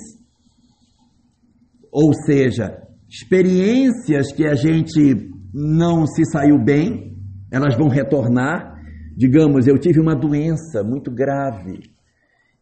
ou 1.92 2.12
seja, 2.12 2.82
experiências 3.08 4.32
que 4.32 4.46
a 4.46 4.54
gente 4.54 5.30
não 5.54 6.06
se 6.06 6.24
saiu 6.24 6.58
bem, 6.62 7.16
elas 7.50 7.76
vão 7.76 7.88
retornar. 7.88 8.74
Digamos, 9.16 9.66
eu 9.66 9.78
tive 9.78 10.00
uma 10.00 10.14
doença 10.14 10.84
muito 10.84 11.10
grave 11.10 11.97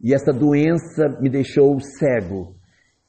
e 0.03 0.15
essa 0.15 0.33
doença 0.33 1.09
me 1.21 1.29
deixou 1.29 1.79
cego. 1.81 2.55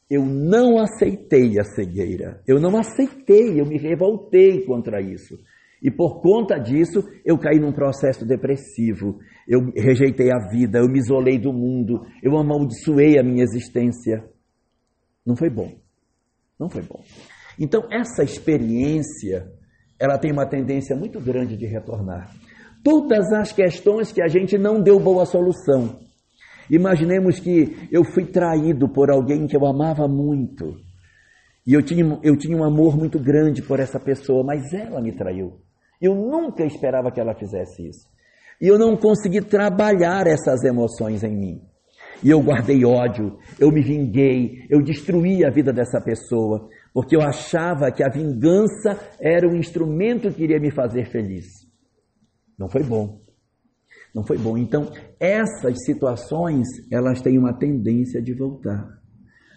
Eu 0.10 0.26
não 0.26 0.80
aceitei 0.80 1.60
a 1.60 1.64
cegueira, 1.64 2.42
eu 2.48 2.60
não 2.60 2.78
aceitei, 2.78 3.60
eu 3.60 3.66
me 3.66 3.78
revoltei 3.78 4.64
contra 4.66 5.02
isso. 5.02 5.38
E 5.82 5.92
por 5.92 6.22
conta 6.22 6.58
disso, 6.58 7.04
eu 7.24 7.38
caí 7.38 7.60
num 7.60 7.72
processo 7.72 8.26
depressivo. 8.26 9.20
Eu 9.48 9.72
rejeitei 9.76 10.32
a 10.32 10.50
vida, 10.50 10.80
eu 10.80 10.90
me 10.90 10.98
isolei 10.98 11.38
do 11.38 11.54
mundo, 11.54 12.02
eu 12.24 12.38
amaldiçoei 12.38 13.20
a 13.20 13.24
minha 13.24 13.44
existência. 13.44 14.24
Não 15.26 15.36
foi 15.36 15.50
bom. 15.50 15.72
Não 16.60 16.70
foi 16.70 16.82
bom. 16.82 17.04
Então, 17.60 17.88
essa 17.92 18.24
experiência, 18.24 19.52
ela 20.00 20.18
tem 20.18 20.32
uma 20.32 20.48
tendência 20.48 20.96
muito 20.96 21.20
grande 21.20 21.56
de 21.56 21.68
retornar. 21.68 22.34
Todas 22.84 23.32
as 23.34 23.52
questões 23.52 24.12
que 24.12 24.22
a 24.22 24.28
gente 24.28 24.58
não 24.58 24.82
deu 24.82 25.00
boa 25.00 25.26
solução. 25.26 26.00
Imaginemos 26.70 27.40
que 27.40 27.88
eu 27.92 28.04
fui 28.04 28.26
traído 28.26 28.90
por 28.90 29.10
alguém 29.10 29.48
que 29.48 29.56
eu 29.56 29.66
amava 29.66 30.08
muito. 30.08 30.76
E 31.66 31.74
eu 31.74 31.82
tinha, 31.82 32.20
eu 32.24 32.38
tinha 32.38 32.58
um 32.58 32.64
amor 32.64 32.98
muito 32.98 33.20
grande 33.20 33.62
por 33.62 33.80
essa 33.80 34.00
pessoa, 34.00 34.44
mas 34.44 34.74
ela 34.74 35.02
me 35.02 35.12
traiu. 35.12 35.60
Eu 36.02 36.16
nunca 36.16 36.64
esperava 36.64 37.12
que 37.12 37.20
ela 37.20 37.36
fizesse 37.36 37.88
isso. 37.88 38.08
E 38.62 38.68
eu 38.68 38.78
não 38.78 38.96
consegui 38.96 39.42
trabalhar 39.42 40.28
essas 40.28 40.64
emoções 40.64 41.24
em 41.24 41.36
mim. 41.36 41.62
E 42.24 42.30
eu 42.32 42.42
guardei 42.42 42.84
ódio, 42.84 43.38
eu 43.60 43.72
me 43.72 43.82
vinguei, 43.82 44.66
eu 44.70 44.82
destruí 44.82 45.46
a 45.46 45.52
vida 45.52 45.72
dessa 45.72 46.02
pessoa, 46.02 46.68
porque 46.94 47.16
eu 47.16 47.22
achava 47.22 47.92
que 47.92 48.04
a 48.04 48.10
vingança 48.10 48.98
era 49.22 49.48
o 49.48 49.56
instrumento 49.56 50.32
que 50.32 50.44
iria 50.44 50.60
me 50.60 50.72
fazer 50.72 51.06
feliz. 51.12 51.46
Não 52.58 52.68
foi 52.68 52.84
bom. 52.84 53.27
Não 54.14 54.26
foi 54.26 54.38
bom. 54.38 54.58
Então, 54.58 54.92
essas 55.20 55.84
situações, 55.86 56.66
elas 56.92 57.22
têm 57.22 57.38
uma 57.38 57.54
tendência 57.54 58.22
de 58.22 58.34
voltar. 58.34 58.88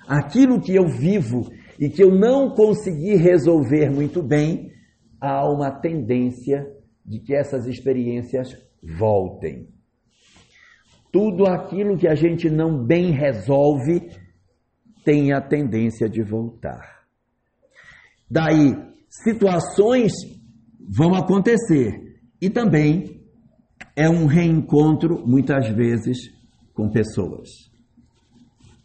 Aquilo 0.06 0.60
que 0.60 0.74
eu 0.74 0.88
vivo 0.88 1.48
e 1.78 1.88
que 1.88 2.02
eu 2.02 2.14
não 2.14 2.54
consegui 2.54 3.14
resolver 3.14 3.90
muito 3.90 4.22
bem, 4.22 4.70
há 5.20 5.48
uma 5.48 5.70
tendência 5.70 6.66
de 7.04 7.20
que 7.20 7.34
essas 7.34 7.66
experiências 7.66 8.48
voltem. 8.82 9.68
Tudo 11.12 11.46
aquilo 11.46 11.96
que 11.96 12.06
a 12.06 12.14
gente 12.14 12.48
não 12.48 12.84
bem 12.84 13.12
resolve 13.12 14.10
tem 15.04 15.32
a 15.32 15.40
tendência 15.40 16.08
de 16.08 16.22
voltar. 16.22 17.00
Daí, 18.30 18.74
situações 19.08 20.12
vão 20.88 21.14
acontecer 21.14 22.20
e 22.40 22.48
também 22.48 23.19
é 24.00 24.08
um 24.08 24.24
reencontro, 24.24 25.22
muitas 25.26 25.68
vezes, 25.68 26.16
com 26.72 26.88
pessoas. 26.88 27.50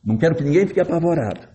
Não 0.03 0.17
quero 0.17 0.36
que 0.36 0.43
ninguém 0.43 0.67
fique 0.67 0.81
apavorado. 0.81 1.48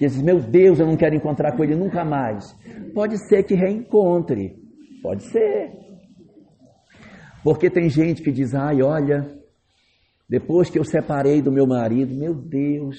Diz, 0.00 0.16
meu 0.22 0.40
Deus, 0.40 0.80
eu 0.80 0.86
não 0.86 0.96
quero 0.96 1.14
encontrar 1.14 1.54
com 1.54 1.62
ele 1.62 1.76
nunca 1.76 2.06
mais. 2.06 2.56
Pode 2.94 3.18
ser 3.28 3.42
que 3.42 3.54
reencontre. 3.54 4.56
Pode 5.02 5.22
ser. 5.24 5.70
Porque 7.44 7.68
tem 7.68 7.90
gente 7.90 8.22
que 8.22 8.32
diz, 8.32 8.54
ai, 8.54 8.80
olha, 8.80 9.30
depois 10.26 10.70
que 10.70 10.78
eu 10.78 10.84
separei 10.84 11.42
do 11.42 11.52
meu 11.52 11.66
marido, 11.66 12.14
meu 12.14 12.34
Deus, 12.34 12.96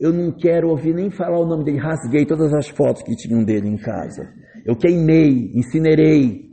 eu 0.00 0.14
não 0.14 0.32
quero 0.32 0.70
ouvir 0.70 0.94
nem 0.94 1.10
falar 1.10 1.38
o 1.38 1.46
nome 1.46 1.64
dele. 1.64 1.78
Rasguei 1.78 2.24
todas 2.24 2.54
as 2.54 2.68
fotos 2.68 3.02
que 3.02 3.14
tinham 3.14 3.44
dele 3.44 3.68
em 3.68 3.76
casa. 3.76 4.32
Eu 4.64 4.74
queimei, 4.76 5.52
incinerei. 5.54 6.49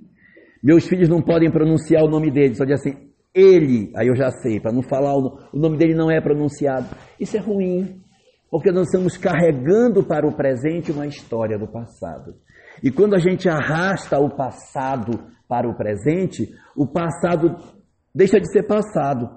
Meus 0.68 0.86
filhos 0.86 1.08
não 1.08 1.22
podem 1.22 1.50
pronunciar 1.50 2.04
o 2.04 2.10
nome 2.10 2.30
dele, 2.30 2.54
só 2.54 2.66
diz 2.66 2.82
assim, 2.82 3.10
ele, 3.34 3.90
aí 3.96 4.10
eu 4.10 4.18
já 4.18 4.30
sei, 4.30 4.60
para 4.60 4.74
não 4.74 4.84
falar, 4.84 5.16
o 5.16 5.40
nome 5.54 5.78
dele 5.78 5.96
não 5.96 6.12
é 6.12 6.20
pronunciado. 6.20 6.94
Isso 7.18 7.38
é 7.38 7.40
ruim. 7.40 8.02
Porque 8.52 8.70
nós 8.70 8.88
estamos 8.88 9.16
carregando 9.16 10.04
para 10.04 10.28
o 10.28 10.36
presente 10.36 10.92
uma 10.92 11.08
história 11.08 11.58
do 11.58 11.72
passado. 11.72 12.36
E 12.84 12.92
quando 12.92 13.16
a 13.16 13.18
gente 13.18 13.48
arrasta 13.48 14.20
o 14.20 14.30
passado 14.36 15.18
para 15.48 15.70
o 15.70 15.78
presente, 15.78 16.54
o 16.76 16.86
passado 16.86 17.56
deixa 18.14 18.38
de 18.38 18.52
ser 18.52 18.64
passado 18.64 19.30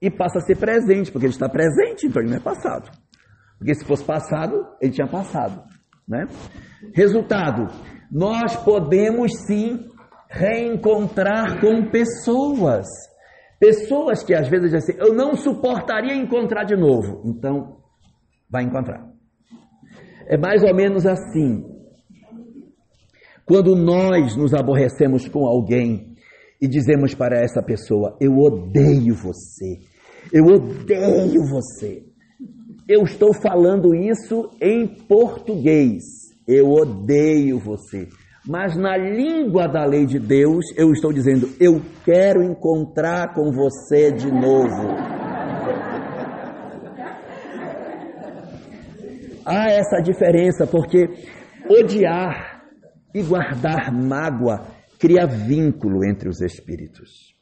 e 0.00 0.08
passa 0.08 0.38
a 0.38 0.42
ser 0.42 0.58
presente, 0.58 1.10
porque 1.10 1.26
ele 1.26 1.32
está 1.32 1.48
presente, 1.48 2.06
então 2.06 2.22
ele 2.22 2.30
não 2.30 2.36
é 2.36 2.40
passado. 2.40 2.88
Porque 3.58 3.74
se 3.74 3.84
fosse 3.84 4.04
passado, 4.04 4.54
ele 4.80 4.92
tinha 4.92 5.08
passado. 5.08 5.60
Né? 6.06 6.28
Resultado: 6.94 7.66
nós 8.12 8.54
podemos 8.54 9.32
sim 9.44 9.88
reencontrar 10.28 11.60
com 11.60 11.90
pessoas. 11.90 12.86
Pessoas 13.58 14.22
que 14.22 14.34
às 14.34 14.48
vezes 14.48 14.72
assim, 14.74 14.92
eu 14.98 15.12
não 15.12 15.34
suportaria 15.34 16.14
encontrar 16.14 16.64
de 16.64 16.76
novo. 16.76 17.22
Então, 17.24 17.78
vai 18.48 18.64
encontrar. 18.64 19.08
É 20.26 20.36
mais 20.36 20.62
ou 20.62 20.74
menos 20.74 21.06
assim. 21.06 21.64
Quando 23.44 23.74
nós 23.74 24.36
nos 24.36 24.52
aborrecemos 24.52 25.26
com 25.26 25.46
alguém 25.46 26.14
e 26.60 26.68
dizemos 26.68 27.14
para 27.14 27.40
essa 27.40 27.62
pessoa: 27.62 28.16
Eu 28.20 28.36
odeio 28.36 29.14
você, 29.14 29.78
eu 30.32 30.44
odeio 30.44 31.42
você. 31.48 32.04
Eu 32.86 33.02
estou 33.02 33.34
falando 33.34 33.94
isso 33.94 34.50
em 34.60 34.86
português. 34.86 36.02
Eu 36.46 36.70
odeio 36.70 37.58
você. 37.58 38.08
Mas 38.48 38.74
na 38.74 38.96
língua 38.96 39.68
da 39.68 39.84
lei 39.84 40.06
de 40.06 40.18
Deus, 40.18 40.64
eu 40.74 40.90
estou 40.90 41.12
dizendo: 41.12 41.50
Eu 41.60 41.82
quero 42.02 42.42
encontrar 42.42 43.34
com 43.34 43.52
você 43.52 44.10
de 44.10 44.32
novo. 44.32 44.88
Há 49.44 49.70
essa 49.70 50.00
diferença, 50.00 50.66
porque 50.66 51.10
odiar 51.68 52.62
e 53.14 53.22
guardar 53.22 53.92
mágoa 53.92 54.66
cria 54.98 55.26
vínculo 55.26 56.02
entre 56.10 56.30
os 56.30 56.40
espíritos. 56.40 57.34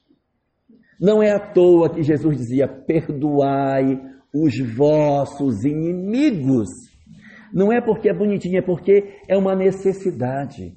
Não 1.00 1.22
é 1.22 1.30
à 1.30 1.38
toa 1.38 1.88
que 1.88 2.02
Jesus 2.02 2.36
dizia: 2.36 2.66
perdoai 2.66 3.96
os 4.34 4.58
vossos 4.74 5.64
inimigos. 5.64 6.68
Não 7.54 7.72
é 7.72 7.80
porque 7.80 8.08
é 8.08 8.12
bonitinho, 8.12 8.58
é 8.58 8.62
porque 8.62 9.20
é 9.28 9.36
uma 9.36 9.54
necessidade. 9.54 10.74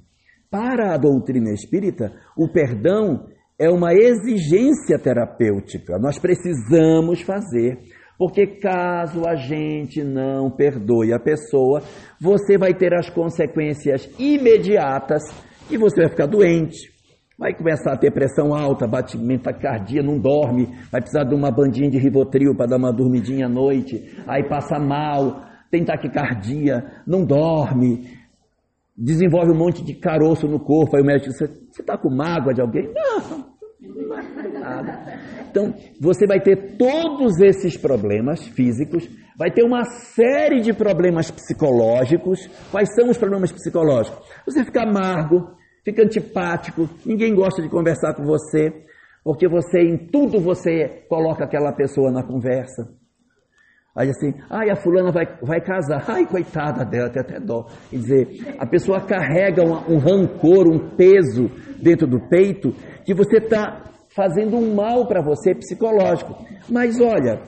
Para 0.51 0.95
a 0.95 0.97
doutrina 0.97 1.51
espírita, 1.51 2.11
o 2.35 2.47
perdão 2.47 3.27
é 3.59 3.69
uma 3.69 3.93
exigência 3.93 4.97
terapêutica. 4.97 5.99
Nós 5.99 6.17
precisamos 6.17 7.21
fazer 7.21 7.77
porque 8.19 8.45
caso 8.45 9.25
a 9.25 9.35
gente 9.35 10.03
não 10.03 10.51
perdoe 10.51 11.13
a 11.13 11.19
pessoa, 11.19 11.81
você 12.19 12.57
vai 12.57 12.73
ter 12.73 12.93
as 12.93 13.09
consequências 13.09 14.09
imediatas 14.19 15.23
e 15.71 15.77
você 15.77 16.01
vai 16.01 16.09
ficar 16.09 16.25
doente. 16.25 16.91
Vai 17.37 17.55
começar 17.55 17.93
a 17.93 17.97
ter 17.97 18.11
pressão 18.11 18.53
alta, 18.53 18.85
batimento 18.85 19.49
cardíaco, 19.53 20.05
não 20.05 20.19
dorme, 20.19 20.67
vai 20.91 20.99
precisar 20.99 21.23
de 21.23 21.33
uma 21.33 21.49
bandinha 21.49 21.89
de 21.89 21.97
Rivotril 21.97 22.53
para 22.53 22.71
dar 22.71 22.77
uma 22.77 22.91
dormidinha 22.91 23.45
à 23.45 23.49
noite, 23.49 24.21
aí 24.27 24.43
passa 24.49 24.77
mal, 24.77 25.45
tem 25.71 25.85
taquicardia, 25.85 26.83
não 27.07 27.23
dorme, 27.23 28.18
desenvolve 28.99 29.51
um 29.51 29.57
monte 29.57 29.83
de 29.83 29.93
caroço 29.93 30.47
no 30.47 30.59
corpo, 30.59 30.97
aí 30.97 31.01
o 31.01 31.05
médico 31.05 31.29
diz, 31.29 31.37
você 31.37 31.81
está 31.81 31.97
com 31.97 32.09
mágoa 32.09 32.53
de 32.53 32.61
alguém? 32.61 32.91
Não, 32.93 33.37
não 33.37 33.59
nada. 34.59 35.19
Então, 35.49 35.73
você 35.99 36.27
vai 36.27 36.39
ter 36.41 36.77
todos 36.77 37.39
esses 37.39 37.77
problemas 37.77 38.45
físicos, 38.47 39.09
vai 39.37 39.51
ter 39.51 39.63
uma 39.63 39.83
série 39.85 40.61
de 40.61 40.73
problemas 40.73 41.31
psicológicos. 41.31 42.47
Quais 42.71 42.93
são 42.93 43.09
os 43.09 43.17
problemas 43.17 43.51
psicológicos? 43.51 44.19
Você 44.45 44.63
fica 44.63 44.83
amargo, 44.83 45.55
fica 45.83 46.03
antipático, 46.03 46.89
ninguém 47.05 47.33
gosta 47.33 47.61
de 47.61 47.69
conversar 47.69 48.13
com 48.13 48.23
você, 48.23 48.71
porque 49.23 49.47
você, 49.47 49.79
em 49.79 49.97
tudo, 49.97 50.39
você 50.39 51.05
coloca 51.07 51.45
aquela 51.45 51.71
pessoa 51.73 52.11
na 52.11 52.23
conversa. 52.23 52.98
Aí 53.99 54.09
assim, 54.09 54.33
ai, 54.49 54.69
a 54.69 54.77
fulana 54.77 55.11
vai, 55.11 55.25
vai 55.41 55.59
casar, 55.59 56.05
ai, 56.07 56.25
coitada 56.25 56.85
dela, 56.85 57.09
tem 57.09 57.21
até 57.21 57.37
dó. 57.37 57.65
Quer 57.89 57.97
dizer, 57.97 58.55
a 58.57 58.65
pessoa 58.65 59.01
carrega 59.01 59.61
um, 59.61 59.95
um 59.95 59.97
rancor, 59.97 60.69
um 60.69 60.95
peso 60.95 61.49
dentro 61.83 62.07
do 62.07 62.29
peito, 62.29 62.71
que 63.03 63.13
você 63.13 63.39
está 63.39 63.83
fazendo 64.15 64.55
um 64.55 64.73
mal 64.73 65.05
para 65.05 65.21
você 65.21 65.53
psicológico. 65.53 66.33
Mas 66.69 67.01
olha, 67.01 67.41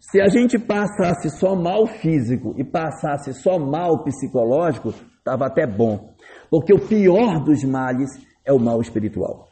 se 0.00 0.20
a 0.20 0.26
gente 0.26 0.58
passasse 0.58 1.30
só 1.38 1.54
mal 1.54 1.86
físico 1.86 2.52
e 2.58 2.64
passasse 2.64 3.32
só 3.34 3.56
mal 3.56 4.02
psicológico, 4.02 4.88
estava 5.18 5.46
até 5.46 5.68
bom. 5.68 6.16
Porque 6.50 6.74
o 6.74 6.80
pior 6.80 7.44
dos 7.44 7.62
males 7.62 8.10
é 8.44 8.52
o 8.52 8.58
mal 8.58 8.80
espiritual. 8.80 9.46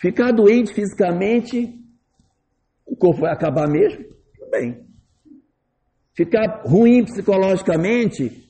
Ficar 0.00 0.32
doente 0.32 0.72
fisicamente, 0.72 1.77
o 2.88 2.96
corpo 2.96 3.20
vai 3.20 3.32
acabar 3.32 3.68
mesmo? 3.68 4.04
Tudo 4.36 4.50
bem. 4.50 4.86
Ficar 6.14 6.62
ruim 6.64 7.04
psicologicamente 7.04 8.48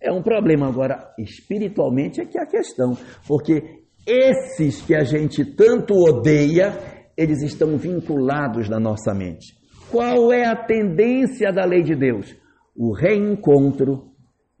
é 0.00 0.12
um 0.12 0.22
problema. 0.22 0.68
Agora, 0.68 1.12
espiritualmente 1.18 2.20
é 2.20 2.26
que 2.26 2.38
é 2.38 2.42
a 2.42 2.46
questão. 2.46 2.96
Porque 3.26 3.82
esses 4.06 4.82
que 4.82 4.94
a 4.94 5.02
gente 5.02 5.44
tanto 5.44 5.94
odeia, 5.94 7.10
eles 7.16 7.42
estão 7.42 7.76
vinculados 7.76 8.68
na 8.68 8.78
nossa 8.78 9.12
mente. 9.12 9.56
Qual 9.90 10.32
é 10.32 10.46
a 10.46 10.54
tendência 10.54 11.52
da 11.52 11.64
lei 11.64 11.82
de 11.82 11.96
Deus? 11.96 12.36
O 12.76 12.92
reencontro 12.92 14.12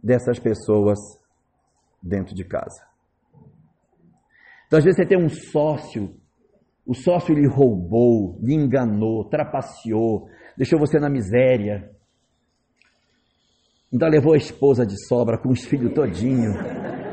dessas 0.02 0.38
pessoas 0.38 0.98
dentro 2.02 2.34
de 2.34 2.44
casa. 2.44 2.88
Então, 4.66 4.78
às 4.78 4.84
vezes, 4.84 4.96
você 4.96 5.06
tem 5.06 5.18
um 5.18 5.28
sócio, 5.28 6.14
o 6.88 6.94
sócio 6.94 7.34
lhe 7.34 7.46
roubou, 7.46 8.38
lhe 8.42 8.54
enganou, 8.54 9.22
trapaceou, 9.28 10.26
deixou 10.56 10.78
você 10.78 10.98
na 10.98 11.10
miséria. 11.10 11.90
Ainda 13.92 14.08
levou 14.08 14.32
a 14.32 14.38
esposa 14.38 14.86
de 14.86 14.96
sobra 15.06 15.36
com 15.36 15.50
os 15.50 15.66
filhos 15.66 15.92
todinho. 15.92 16.50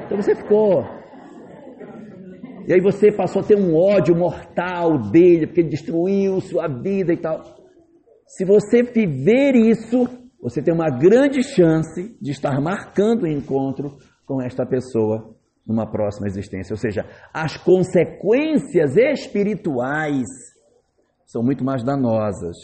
Então 0.05 0.15
você 0.15 0.33
ficou. 0.33 0.81
E 2.65 2.73
aí 2.73 2.79
você 2.79 3.11
passou 3.11 3.41
a 3.41 3.45
ter 3.45 3.57
um 3.57 3.75
ódio 3.75 4.15
mortal 4.15 4.97
dele, 5.11 5.45
porque 5.45 5.59
ele 5.59 5.69
destruiu 5.69 6.39
sua 6.39 6.69
vida 6.69 7.11
e 7.11 7.17
tal. 7.17 7.43
Se 8.25 8.45
você 8.45 8.81
viver 8.81 9.55
isso, 9.55 10.07
você 10.41 10.61
tem 10.61 10.73
uma 10.73 10.89
grande 10.89 11.43
chance 11.43 12.17
de 12.21 12.31
estar 12.31 12.61
marcando 12.61 13.23
o 13.23 13.27
encontro 13.27 13.97
com 14.25 14.41
esta 14.41 14.65
pessoa 14.65 15.35
numa 15.65 15.89
próxima 15.89 16.27
existência. 16.27 16.73
Ou 16.73 16.77
seja, 16.77 17.05
as 17.33 17.57
consequências 17.57 18.95
espirituais 18.95 20.27
são 21.25 21.41
muito 21.41 21.63
mais 21.63 21.83
danosas. 21.83 22.55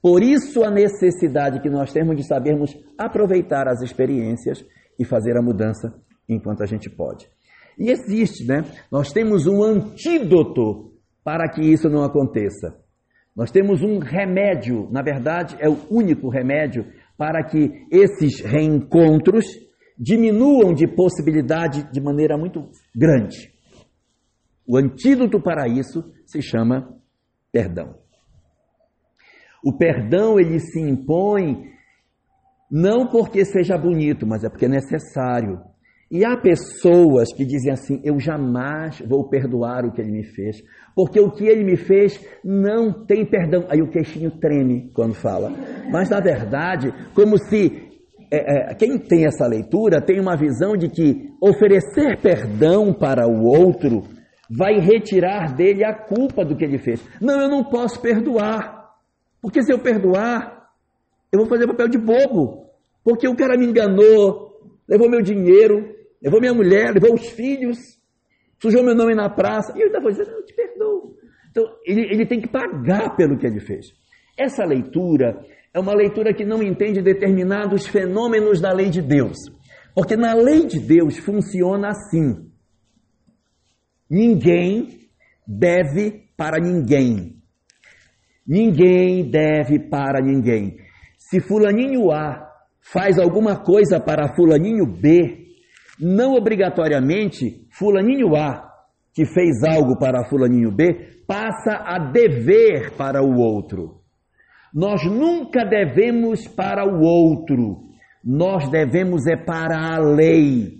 Por 0.00 0.22
isso 0.22 0.64
a 0.64 0.70
necessidade 0.70 1.60
que 1.60 1.68
nós 1.68 1.92
temos 1.92 2.16
de 2.16 2.26
sabermos 2.26 2.74
aproveitar 2.96 3.68
as 3.68 3.82
experiências 3.82 4.64
e 4.98 5.04
fazer 5.04 5.36
a 5.36 5.42
mudança 5.42 5.92
enquanto 6.28 6.62
a 6.62 6.66
gente 6.66 6.88
pode. 6.88 7.28
E 7.78 7.90
existe, 7.90 8.46
né? 8.46 8.64
Nós 8.90 9.12
temos 9.12 9.46
um 9.46 9.62
antídoto 9.62 10.92
para 11.22 11.48
que 11.48 11.60
isso 11.60 11.88
não 11.88 12.02
aconteça. 12.02 12.76
Nós 13.36 13.50
temos 13.50 13.82
um 13.82 13.98
remédio, 13.98 14.88
na 14.90 15.02
verdade, 15.02 15.56
é 15.60 15.68
o 15.68 15.78
único 15.90 16.28
remédio 16.28 16.86
para 17.16 17.44
que 17.44 17.86
esses 17.90 18.40
reencontros 18.40 19.46
diminuam 19.98 20.72
de 20.72 20.86
possibilidade 20.86 21.90
de 21.90 22.00
maneira 22.00 22.38
muito 22.38 22.70
grande. 22.94 23.52
O 24.66 24.76
antídoto 24.76 25.40
para 25.40 25.66
isso 25.66 26.04
se 26.26 26.40
chama 26.40 26.94
perdão. 27.50 27.96
O 29.64 29.76
perdão 29.76 30.38
ele 30.38 30.60
se 30.60 30.80
impõe 30.80 31.68
não 32.70 33.06
porque 33.06 33.44
seja 33.44 33.76
bonito, 33.78 34.26
mas 34.26 34.44
é 34.44 34.48
porque 34.48 34.66
é 34.66 34.68
necessário. 34.68 35.60
E 36.10 36.24
há 36.24 36.36
pessoas 36.36 37.32
que 37.34 37.44
dizem 37.44 37.72
assim: 37.72 38.00
eu 38.04 38.18
jamais 38.20 39.00
vou 39.00 39.28
perdoar 39.28 39.84
o 39.84 39.92
que 39.92 40.00
ele 40.00 40.12
me 40.12 40.24
fez, 40.24 40.62
porque 40.94 41.20
o 41.20 41.30
que 41.30 41.46
ele 41.46 41.64
me 41.64 41.76
fez 41.76 42.18
não 42.44 43.04
tem 43.04 43.26
perdão. 43.26 43.66
Aí 43.68 43.82
o 43.82 43.90
queixinho 43.90 44.30
treme 44.38 44.90
quando 44.94 45.14
fala. 45.14 45.50
Mas 45.90 46.08
na 46.08 46.20
verdade, 46.20 46.92
como 47.14 47.38
se 47.38 47.87
é, 48.30 48.70
é, 48.70 48.74
quem 48.74 48.98
tem 48.98 49.26
essa 49.26 49.46
leitura 49.46 50.00
tem 50.00 50.20
uma 50.20 50.36
visão 50.36 50.76
de 50.76 50.88
que 50.88 51.30
oferecer 51.40 52.20
perdão 52.20 52.92
para 52.92 53.26
o 53.26 53.44
outro 53.44 54.02
vai 54.50 54.78
retirar 54.78 55.54
dele 55.54 55.84
a 55.84 55.94
culpa 55.94 56.44
do 56.44 56.56
que 56.56 56.64
ele 56.64 56.78
fez. 56.78 57.06
Não, 57.20 57.40
eu 57.40 57.48
não 57.48 57.64
posso 57.64 58.00
perdoar, 58.00 58.92
porque 59.42 59.62
se 59.62 59.72
eu 59.72 59.78
perdoar, 59.78 60.68
eu 61.32 61.40
vou 61.40 61.48
fazer 61.48 61.66
papel 61.66 61.88
de 61.88 61.98
bobo, 61.98 62.66
porque 63.04 63.28
o 63.28 63.36
cara 63.36 63.56
me 63.56 63.66
enganou, 63.66 64.60
levou 64.88 65.10
meu 65.10 65.20
dinheiro, 65.20 65.94
levou 66.22 66.40
minha 66.40 66.54
mulher, 66.54 66.92
levou 66.94 67.14
os 67.14 67.28
filhos, 67.30 67.78
sujou 68.60 68.82
meu 68.82 68.94
nome 68.94 69.14
na 69.14 69.28
praça, 69.28 69.72
e 69.76 69.80
ele 69.80 69.88
está 69.88 70.00
dizendo, 70.00 70.30
eu 70.30 70.44
te 70.44 70.54
perdoo. 70.54 71.14
Então, 71.50 71.64
ele, 71.84 72.02
ele 72.12 72.26
tem 72.26 72.40
que 72.40 72.48
pagar 72.48 73.16
pelo 73.16 73.38
que 73.38 73.46
ele 73.46 73.60
fez. 73.60 73.86
Essa 74.36 74.64
leitura 74.64 75.44
é 75.72 75.78
uma 75.78 75.94
leitura 75.94 76.34
que 76.34 76.44
não 76.44 76.62
entende 76.62 77.02
determinados 77.02 77.86
fenômenos 77.86 78.60
da 78.60 78.72
lei 78.72 78.90
de 78.90 79.02
Deus. 79.02 79.36
Porque 79.94 80.16
na 80.16 80.34
lei 80.34 80.66
de 80.66 80.78
Deus 80.78 81.18
funciona 81.18 81.88
assim: 81.88 82.50
ninguém 84.08 85.08
deve 85.46 86.28
para 86.36 86.58
ninguém. 86.58 87.36
Ninguém 88.46 89.30
deve 89.30 89.78
para 89.90 90.20
ninguém. 90.20 90.78
Se 91.18 91.40
Fulaninho 91.40 92.10
A 92.10 92.48
faz 92.80 93.18
alguma 93.18 93.62
coisa 93.62 94.00
para 94.00 94.34
Fulaninho 94.34 94.86
B, 94.86 95.46
não 96.00 96.34
obrigatoriamente 96.34 97.66
Fulaninho 97.70 98.34
A, 98.34 98.66
que 99.12 99.26
fez 99.26 99.62
algo 99.62 99.98
para 99.98 100.28
Fulaninho 100.28 100.70
B, 100.70 101.24
passa 101.26 101.82
a 101.84 101.98
dever 102.10 102.92
para 102.96 103.22
o 103.22 103.36
outro. 103.36 103.97
Nós 104.72 105.04
nunca 105.04 105.64
devemos 105.64 106.46
para 106.46 106.84
o 106.84 107.00
outro, 107.00 107.88
nós 108.24 108.68
devemos 108.70 109.26
é 109.26 109.36
para 109.36 109.94
a 109.94 109.98
lei 109.98 110.78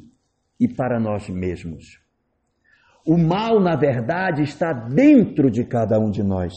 e 0.61 0.68
para 0.68 1.01
nós 1.01 1.29
mesmos. 1.29 1.98
O 3.07 3.16
mal, 3.16 3.59
na 3.59 3.74
verdade, 3.74 4.42
está 4.42 4.72
dentro 4.72 5.51
de 5.51 5.64
cada 5.64 5.98
um 5.98 6.11
de 6.11 6.22
nós. 6.22 6.53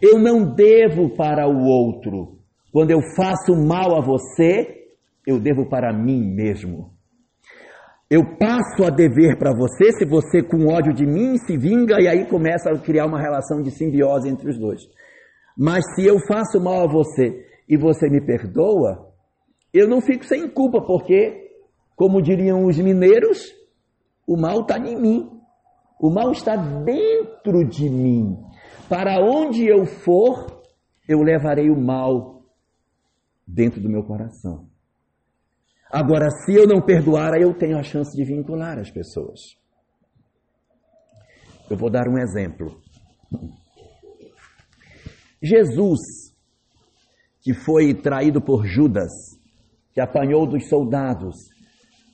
Eu 0.00 0.18
não 0.18 0.54
devo 0.54 1.16
para 1.16 1.48
o 1.48 1.64
outro. 1.64 2.38
Quando 2.72 2.92
eu 2.92 3.00
faço 3.16 3.56
mal 3.56 3.96
a 3.96 4.00
você, 4.00 4.86
eu 5.26 5.40
devo 5.40 5.68
para 5.68 5.92
mim 5.92 6.20
mesmo. 6.20 6.90
Eu 8.08 8.22
passo 8.38 8.84
a 8.86 8.90
dever 8.90 9.36
para 9.38 9.52
você 9.52 9.92
se 9.92 10.06
você, 10.06 10.42
com 10.42 10.68
ódio 10.68 10.94
de 10.94 11.04
mim, 11.04 11.36
se 11.36 11.56
vinga 11.58 12.00
e 12.00 12.08
aí 12.08 12.24
começa 12.26 12.70
a 12.70 12.78
criar 12.78 13.06
uma 13.06 13.20
relação 13.20 13.60
de 13.60 13.70
simbiose 13.70 14.28
entre 14.28 14.48
os 14.48 14.58
dois. 14.58 14.80
Mas 15.58 15.84
se 15.96 16.06
eu 16.06 16.20
faço 16.20 16.60
mal 16.60 16.84
a 16.84 16.86
você 16.86 17.44
e 17.68 17.76
você 17.76 18.08
me 18.08 18.24
perdoa, 18.24 19.12
eu 19.74 19.88
não 19.88 20.00
fico 20.00 20.24
sem 20.24 20.48
culpa, 20.48 20.80
porque, 20.80 21.50
como 21.96 22.22
diriam 22.22 22.64
os 22.64 22.78
mineiros, 22.78 23.52
o 24.24 24.36
mal 24.36 24.60
está 24.60 24.78
em 24.78 24.94
mim. 24.94 25.28
O 26.00 26.10
mal 26.10 26.30
está 26.30 26.54
dentro 26.54 27.64
de 27.68 27.90
mim. 27.90 28.36
Para 28.88 29.20
onde 29.20 29.66
eu 29.66 29.84
for, 29.84 30.62
eu 31.08 31.22
levarei 31.22 31.68
o 31.68 31.76
mal 31.76 32.44
dentro 33.44 33.80
do 33.80 33.88
meu 33.88 34.04
coração. 34.04 34.68
Agora, 35.90 36.30
se 36.30 36.54
eu 36.54 36.68
não 36.68 36.80
perdoar, 36.80 37.34
eu 37.40 37.52
tenho 37.52 37.76
a 37.78 37.82
chance 37.82 38.16
de 38.16 38.22
vincular 38.22 38.78
as 38.78 38.90
pessoas. 38.90 39.40
Eu 41.68 41.76
vou 41.76 41.90
dar 41.90 42.06
um 42.06 42.16
exemplo. 42.16 42.80
Jesus, 45.42 46.00
que 47.40 47.54
foi 47.54 47.94
traído 47.94 48.40
por 48.40 48.66
Judas, 48.66 49.10
que 49.92 50.00
apanhou 50.00 50.46
dos 50.46 50.68
soldados, 50.68 51.36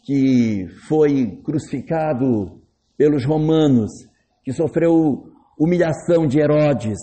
que 0.05 0.67
foi 0.89 1.41
crucificado 1.43 2.61
pelos 2.97 3.25
romanos, 3.25 3.91
que 4.45 4.53
sofreu 4.53 5.33
humilhação 5.59 6.27
de 6.27 6.39
Herodes, 6.39 6.99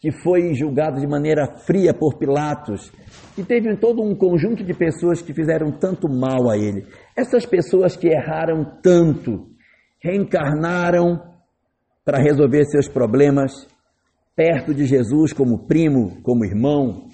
que 0.00 0.10
foi 0.10 0.54
julgado 0.54 1.00
de 1.00 1.06
maneira 1.06 1.46
fria 1.64 1.94
por 1.94 2.18
Pilatos, 2.18 2.90
que 3.36 3.44
teve 3.44 3.76
todo 3.76 4.02
um 4.02 4.16
conjunto 4.16 4.64
de 4.64 4.74
pessoas 4.74 5.22
que 5.22 5.32
fizeram 5.32 5.70
tanto 5.70 6.08
mal 6.08 6.50
a 6.50 6.56
ele. 6.56 6.86
Essas 7.16 7.46
pessoas 7.46 7.96
que 7.96 8.08
erraram 8.08 8.78
tanto, 8.82 9.46
reencarnaram 10.02 11.22
para 12.04 12.18
resolver 12.18 12.64
seus 12.64 12.88
problemas 12.88 13.68
perto 14.34 14.74
de 14.74 14.86
Jesus 14.86 15.32
como 15.32 15.66
primo, 15.66 16.20
como 16.22 16.44
irmão, 16.44 17.08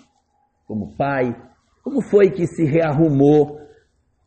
como 0.66 0.96
pai. 0.96 1.35
Como 1.83 2.02
foi 2.02 2.31
que 2.31 2.46
se 2.46 2.64
rearrumou 2.64 3.59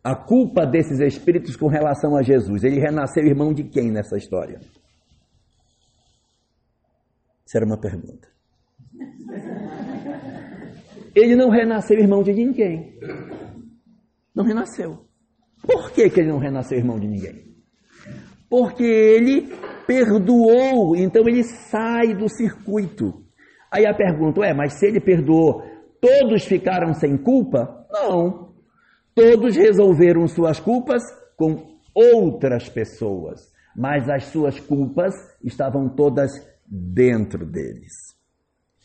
a 0.04 0.16
culpa 0.16 0.66
desses 0.66 1.00
espíritos 1.00 1.56
com 1.56 1.68
relação 1.68 2.16
a 2.16 2.24
Jesus? 2.24 2.64
Ele 2.64 2.80
renasceu 2.80 3.24
irmão 3.24 3.54
de 3.54 3.64
quem 3.64 3.92
nessa 3.92 4.18
história? 4.18 4.60
Isso 7.46 7.58
era 7.58 7.66
uma 7.66 7.80
pergunta. 7.80 8.28
Ele 11.14 11.36
não 11.36 11.50
renasceu 11.50 12.00
irmão 12.00 12.24
de 12.24 12.34
ninguém. 12.34 12.98
Não 14.34 14.46
renasceu. 14.46 15.06
Por 15.62 15.92
que, 15.92 16.10
que 16.10 16.22
ele 16.22 16.30
não 16.30 16.40
renasceu 16.40 16.78
irmão 16.78 17.00
de 17.00 17.08
ninguém? 17.08 17.54
Porque 18.50 18.84
ele 18.84 19.50
perdoou, 19.92 20.96
então 20.96 21.28
ele 21.28 21.44
sai 21.44 22.14
do 22.14 22.30
circuito. 22.30 23.26
Aí 23.70 23.86
a 23.86 23.94
pergunta 23.94 24.46
é: 24.46 24.54
mas 24.54 24.80
se 24.80 24.88
ele 24.88 25.02
perdoou, 25.02 25.64
todos 26.00 26.46
ficaram 26.46 26.94
sem 26.94 27.18
culpa? 27.18 27.86
Não. 27.92 28.54
Todos 29.14 29.58
resolveram 29.58 30.26
suas 30.30 30.62
culpas 30.62 31.04
com 31.36 31.78
outras 31.94 32.70
pessoas, 32.70 33.52
mas 33.76 34.10
as 34.10 34.26
suas 34.26 34.58
culpas 34.62 35.14
estavam 35.44 35.90
todas 35.90 36.32
dentro 36.66 37.46
deles. 37.46 37.92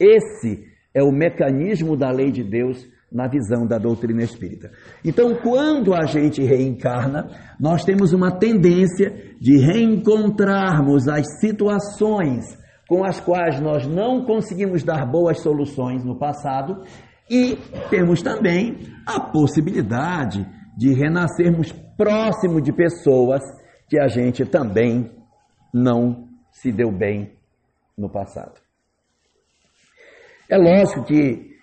Esse 0.01 0.67
é 0.93 1.05
o 1.05 1.13
mecanismo 1.13 1.97
da 1.97 2.11
lei 2.11 2.33
de 2.33 2.43
Deus 2.43 2.85
na 3.11 3.29
visão 3.29 3.67
da 3.67 3.79
doutrina 3.79 4.23
espírita. 4.23 4.71
Então, 5.05 5.35
quando 5.37 5.95
a 5.95 6.05
gente 6.07 6.43
reencarna, 6.43 7.29
nós 7.59 7.85
temos 7.85 8.13
uma 8.13 8.33
tendência 8.39 9.35
de 9.41 9.59
reencontrarmos 9.59 11.09
as 11.09 11.41
situações 11.41 12.45
com 12.89 13.05
as 13.05 13.21
quais 13.21 13.61
nós 13.61 13.87
não 13.87 14.25
conseguimos 14.25 14.83
dar 14.83 15.05
boas 15.07 15.41
soluções 15.41 16.05
no 16.05 16.19
passado 16.19 16.83
e 17.29 17.57
temos 17.91 18.23
também 18.23 18.79
a 19.05 19.21
possibilidade 19.21 20.47
de 20.77 20.93
renascermos 20.93 21.73
próximo 21.97 22.61
de 22.61 22.73
pessoas 22.73 23.41
que 23.89 23.99
a 23.99 24.07
gente 24.07 24.45
também 24.45 25.11
não 25.73 26.29
se 26.53 26.71
deu 26.71 26.93
bem 26.93 27.33
no 27.97 28.09
passado. 28.09 28.61
É 30.49 30.57
lógico 30.57 31.05
que 31.05 31.56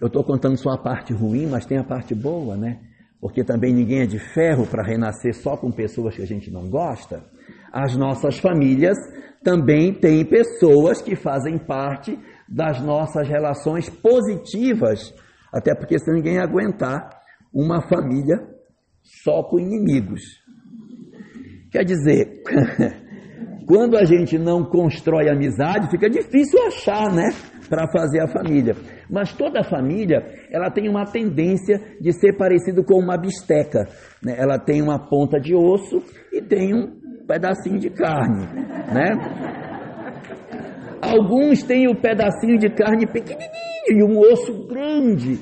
eu 0.00 0.06
estou 0.06 0.24
contando 0.24 0.56
só 0.56 0.70
a 0.70 0.78
parte 0.78 1.12
ruim, 1.12 1.46
mas 1.46 1.66
tem 1.66 1.78
a 1.78 1.84
parte 1.84 2.14
boa, 2.14 2.56
né? 2.56 2.80
Porque 3.20 3.42
também 3.42 3.72
ninguém 3.72 4.02
é 4.02 4.06
de 4.06 4.18
ferro 4.18 4.66
para 4.66 4.82
renascer 4.82 5.34
só 5.34 5.56
com 5.56 5.70
pessoas 5.70 6.14
que 6.16 6.22
a 6.22 6.26
gente 6.26 6.50
não 6.50 6.68
gosta. 6.68 7.24
As 7.72 7.96
nossas 7.96 8.38
famílias 8.38 8.96
também 9.42 9.92
têm 9.92 10.24
pessoas 10.24 11.00
que 11.00 11.16
fazem 11.16 11.58
parte 11.58 12.18
das 12.48 12.80
nossas 12.80 13.28
relações 13.28 13.88
positivas, 13.88 15.14
até 15.52 15.74
porque 15.74 15.98
se 15.98 16.10
ninguém 16.12 16.38
aguentar 16.38 17.08
uma 17.52 17.80
família 17.88 18.36
só 19.02 19.42
com 19.42 19.58
inimigos. 19.58 20.22
Quer 21.70 21.84
dizer, 21.84 22.42
quando 23.66 23.96
a 23.96 24.04
gente 24.04 24.38
não 24.38 24.64
constrói 24.64 25.28
amizade, 25.28 25.90
fica 25.90 26.08
difícil 26.08 26.60
achar, 26.66 27.12
né? 27.12 27.30
Para 27.68 27.88
fazer 27.88 28.20
a 28.20 28.28
família. 28.28 28.74
Mas 29.10 29.32
toda 29.32 29.64
família, 29.64 30.22
ela 30.50 30.70
tem 30.70 30.88
uma 30.88 31.04
tendência 31.04 31.80
de 32.00 32.12
ser 32.12 32.36
parecido 32.36 32.84
com 32.84 32.98
uma 32.98 33.16
bisteca. 33.16 33.88
Né? 34.22 34.34
Ela 34.38 34.58
tem 34.58 34.82
uma 34.82 34.98
ponta 34.98 35.38
de 35.38 35.54
osso 35.54 36.02
e 36.32 36.40
tem 36.40 36.74
um 36.74 37.04
pedacinho 37.26 37.78
de 37.78 37.90
carne, 37.90 38.46
né? 38.92 39.10
Alguns 41.00 41.62
têm 41.62 41.86
o 41.86 41.92
um 41.92 42.00
pedacinho 42.00 42.58
de 42.58 42.70
carne 42.70 43.06
pequenininho 43.06 43.88
e 43.88 44.02
um 44.02 44.18
osso 44.18 44.66
grande. 44.66 45.38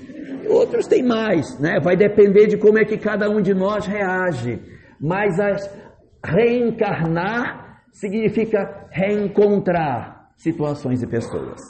Outros 0.48 0.86
têm 0.86 1.02
mais, 1.04 1.58
né? 1.60 1.78
Vai 1.82 1.96
depender 1.96 2.46
de 2.46 2.56
como 2.56 2.78
é 2.78 2.84
que 2.84 2.98
cada 2.98 3.30
um 3.30 3.40
de 3.40 3.54
nós 3.54 3.86
reage. 3.86 4.60
Mas 5.00 5.38
as 5.38 5.82
reencarnar 6.24 7.82
significa 7.92 8.88
reencontrar 8.90 10.30
situações 10.36 11.02
e 11.02 11.06
pessoas. 11.06 11.60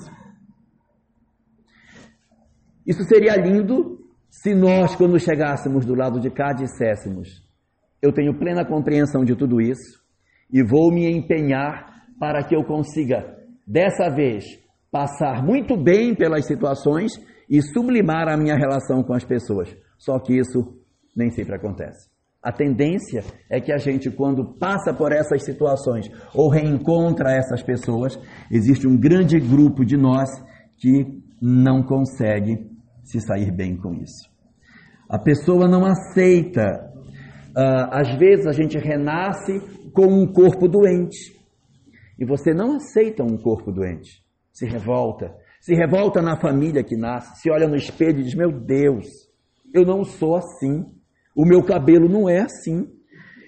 Isso 2.86 3.04
seria 3.04 3.36
lindo 3.36 3.98
se 4.32 4.54
nós, 4.54 4.96
quando 4.96 5.20
chegássemos 5.20 5.84
do 5.84 5.94
lado 5.94 6.18
de 6.18 6.30
cá, 6.30 6.52
disséssemos: 6.52 7.28
Eu 8.00 8.12
tenho 8.12 8.38
plena 8.38 8.64
compreensão 8.64 9.24
de 9.24 9.36
tudo 9.36 9.60
isso 9.60 10.00
e 10.50 10.62
vou 10.62 10.90
me 10.90 11.06
empenhar 11.06 12.06
para 12.18 12.42
que 12.42 12.56
eu 12.56 12.64
consiga, 12.64 13.36
dessa 13.66 14.08
vez, 14.08 14.44
passar 14.90 15.44
muito 15.44 15.76
bem 15.76 16.14
pelas 16.14 16.46
situações 16.46 17.12
e 17.48 17.60
sublimar 17.60 18.28
a 18.28 18.36
minha 18.36 18.56
relação 18.56 19.02
com 19.02 19.12
as 19.12 19.24
pessoas. 19.24 19.74
Só 19.98 20.18
que 20.18 20.38
isso 20.38 20.78
nem 21.14 21.30
sempre 21.30 21.54
acontece. 21.54 22.10
A 22.42 22.50
tendência 22.50 23.22
é 23.48 23.60
que 23.60 23.70
a 23.70 23.76
gente, 23.76 24.10
quando 24.10 24.58
passa 24.58 24.92
por 24.92 25.12
essas 25.12 25.44
situações 25.44 26.10
ou 26.34 26.50
reencontra 26.50 27.30
essas 27.30 27.62
pessoas, 27.62 28.18
existe 28.50 28.88
um 28.88 28.98
grande 28.98 29.38
grupo 29.38 29.84
de 29.84 29.96
nós 29.96 30.28
que 30.78 31.22
não 31.40 31.82
consegue 31.82 32.71
se 33.02 33.20
sair 33.20 33.50
bem 33.50 33.76
com 33.76 33.94
isso. 33.94 34.30
A 35.08 35.18
pessoa 35.18 35.68
não 35.68 35.84
aceita. 35.84 36.90
Uh, 37.56 37.88
às 37.90 38.18
vezes 38.18 38.46
a 38.46 38.52
gente 38.52 38.78
renasce 38.78 39.60
com 39.92 40.06
um 40.06 40.26
corpo 40.26 40.68
doente. 40.68 41.36
E 42.18 42.24
você 42.24 42.54
não 42.54 42.76
aceita 42.76 43.22
um 43.22 43.36
corpo 43.36 43.70
doente. 43.70 44.22
Se 44.52 44.66
revolta. 44.66 45.34
Se 45.60 45.74
revolta 45.74 46.22
na 46.22 46.40
família 46.40 46.82
que 46.82 46.96
nasce. 46.96 47.42
Se 47.42 47.50
olha 47.50 47.68
no 47.68 47.76
espelho 47.76 48.20
e 48.20 48.24
diz: 48.24 48.34
Meu 48.34 48.50
Deus, 48.50 49.06
eu 49.74 49.84
não 49.84 50.04
sou 50.04 50.36
assim. 50.36 50.84
O 51.36 51.46
meu 51.46 51.62
cabelo 51.62 52.08
não 52.08 52.28
é 52.28 52.40
assim. 52.40 52.86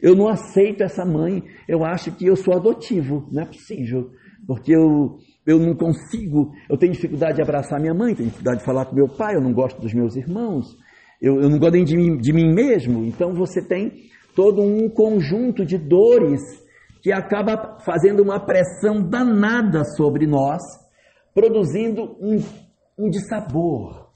Eu 0.03 0.14
não 0.14 0.29
aceito 0.29 0.83
essa 0.83 1.05
mãe. 1.05 1.43
Eu 1.67 1.85
acho 1.85 2.12
que 2.12 2.27
eu 2.27 2.37
sou 2.37 2.55
adotivo. 2.55 3.29
Não 3.33 3.43
é 3.43 3.47
possível. 3.47 4.11
Porque 4.47 4.75
eu, 4.75 5.17
eu 5.46 5.59
não 5.59 5.74
consigo, 5.74 6.52
eu 6.68 6.76
tenho 6.76 6.92
dificuldade 6.92 7.37
de 7.37 7.42
abraçar 7.42 7.80
minha 7.80 7.94
mãe, 7.94 8.14
tenho 8.14 8.28
dificuldade 8.28 8.61
de 8.61 8.64
falar 8.64 8.87
com 8.87 8.94
meu 8.94 9.09
pai, 9.09 9.37
eu 9.37 9.40
não 9.40 9.52
gosto 9.52 9.80
dos 9.80 9.92
meus 9.92 10.16
irmãos, 10.16 10.66
eu, 11.20 11.40
eu 11.40 11.48
não 11.48 11.59
gosto 11.59 11.74
nem 11.74 11.85
de 11.85 11.96
mim, 11.96 12.16
de 12.16 12.33
mim 12.33 12.54
mesmo. 12.54 13.04
Então 13.04 13.35
você 13.35 13.62
tem 13.62 13.92
todo 14.35 14.62
um 14.62 14.88
conjunto 14.88 15.64
de 15.64 15.76
dores 15.76 16.40
que 17.02 17.12
acaba 17.12 17.78
fazendo 17.85 18.22
uma 18.22 18.40
pressão 18.40 19.02
danada 19.02 19.85
sobre 19.85 20.26
nós, 20.26 20.62
produzindo 21.35 22.16
um, 22.20 22.38
um 22.98 23.11
dissabor, 23.11 24.09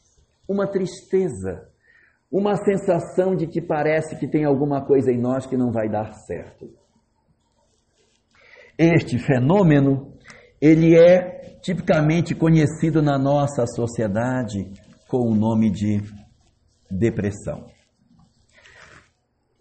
uma 0.49 0.67
tristeza, 0.67 1.69
uma 2.33 2.57
sensação 2.57 3.37
de 3.37 3.47
que 3.47 3.61
parece 3.61 4.17
que 4.19 4.27
tem 4.27 4.45
alguma 4.45 4.87
coisa 4.87 5.13
em 5.13 5.21
nós 5.21 5.47
que 5.47 5.57
não 5.57 5.71
vai 5.71 5.89
dar 5.89 6.13
certo. 6.13 6.71
Este 8.79 9.19
fenômeno 9.19 10.18
ele 10.61 10.97
é 10.97 11.59
tipicamente 11.63 12.35
conhecido 12.35 13.03
na 13.03 13.19
nossa 13.19 13.67
sociedade 13.67 14.71
com 15.09 15.19
o 15.19 15.35
nome 15.35 15.71
de 15.71 16.03
depressão. 16.91 17.67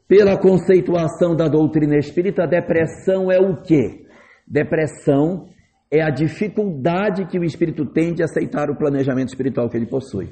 Pela 0.07 0.37
conceituação 0.37 1.35
da 1.35 1.47
doutrina 1.47 1.97
espírita, 1.97 2.47
depressão 2.47 3.31
é 3.31 3.39
o 3.39 3.61
quê? 3.61 4.05
Depressão 4.47 5.47
é 5.91 6.01
a 6.01 6.09
dificuldade 6.09 7.25
que 7.27 7.37
o 7.37 7.43
espírito 7.43 7.85
tem 7.85 8.13
de 8.13 8.23
aceitar 8.23 8.69
o 8.69 8.77
planejamento 8.77 9.29
espiritual 9.29 9.69
que 9.69 9.77
ele 9.77 9.85
possui. 9.85 10.29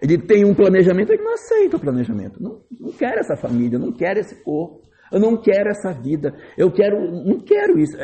Ele 0.00 0.18
tem 0.18 0.44
um 0.44 0.54
planejamento, 0.54 1.12
ele 1.12 1.22
não 1.22 1.34
aceita 1.34 1.76
o 1.76 1.80
planejamento. 1.80 2.42
Não, 2.42 2.60
não 2.78 2.92
quer 2.92 3.18
essa 3.18 3.36
família, 3.36 3.78
não 3.78 3.92
quer 3.92 4.16
esse 4.16 4.42
corpo, 4.42 4.82
eu 5.10 5.18
não 5.18 5.36
quero 5.36 5.70
essa 5.70 5.92
vida, 5.92 6.34
eu 6.56 6.70
quero, 6.70 7.00
não 7.24 7.40
quero 7.40 7.78
isso. 7.78 7.96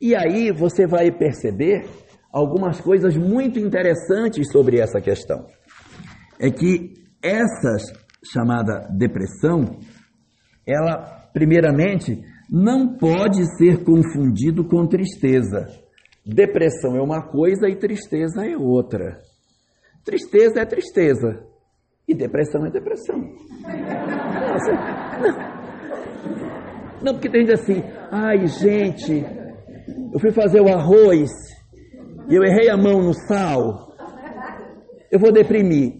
E 0.00 0.14
aí 0.14 0.50
você 0.50 0.86
vai 0.86 1.10
perceber 1.10 1.86
algumas 2.32 2.80
coisas 2.80 3.16
muito 3.16 3.58
interessantes 3.58 4.50
sobre 4.50 4.78
essa 4.78 5.00
questão. 5.00 5.46
É 6.38 6.50
que 6.50 6.94
essa 7.22 7.76
chamada 8.24 8.88
depressão, 8.96 9.78
ela, 10.66 11.28
primeiramente, 11.32 12.22
não 12.50 12.96
pode 12.96 13.44
ser 13.56 13.84
confundido 13.84 14.66
com 14.66 14.86
tristeza. 14.86 15.66
Depressão 16.24 16.96
é 16.96 17.02
uma 17.02 17.22
coisa 17.30 17.68
e 17.68 17.76
tristeza 17.76 18.46
é 18.46 18.56
outra. 18.56 19.18
Tristeza 20.04 20.60
é 20.60 20.64
tristeza 20.64 21.44
e 22.08 22.14
depressão 22.14 22.64
é 22.66 22.70
depressão. 22.70 23.18
Não, 25.20 27.02
não 27.02 27.12
porque 27.14 27.28
tem 27.30 27.46
gente 27.46 27.52
assim, 27.52 27.82
ai 28.10 28.46
gente, 28.46 29.24
eu 30.12 30.20
fui 30.20 30.32
fazer 30.32 30.60
o 30.60 30.68
arroz 30.68 31.30
e 32.28 32.34
eu 32.34 32.42
errei 32.42 32.68
a 32.68 32.76
mão 32.76 33.02
no 33.02 33.14
sal. 33.14 33.94
Eu 35.10 35.18
vou 35.18 35.32
deprimir. 35.32 35.94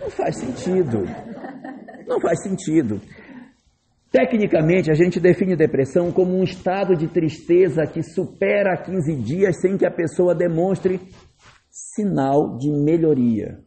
Não 0.00 0.10
faz 0.10 0.36
sentido. 0.36 1.04
Não 2.06 2.20
faz 2.20 2.42
sentido. 2.42 3.00
Tecnicamente, 4.10 4.90
a 4.90 4.94
gente 4.94 5.18
define 5.18 5.56
depressão 5.56 6.12
como 6.12 6.36
um 6.36 6.44
estado 6.44 6.94
de 6.94 7.08
tristeza 7.08 7.86
que 7.86 8.02
supera 8.02 8.76
15 8.76 9.16
dias 9.16 9.60
sem 9.60 9.78
que 9.78 9.86
a 9.86 9.90
pessoa 9.90 10.34
demonstre 10.34 11.00
sinal 11.70 12.58
de 12.58 12.70
melhoria. 12.70 13.58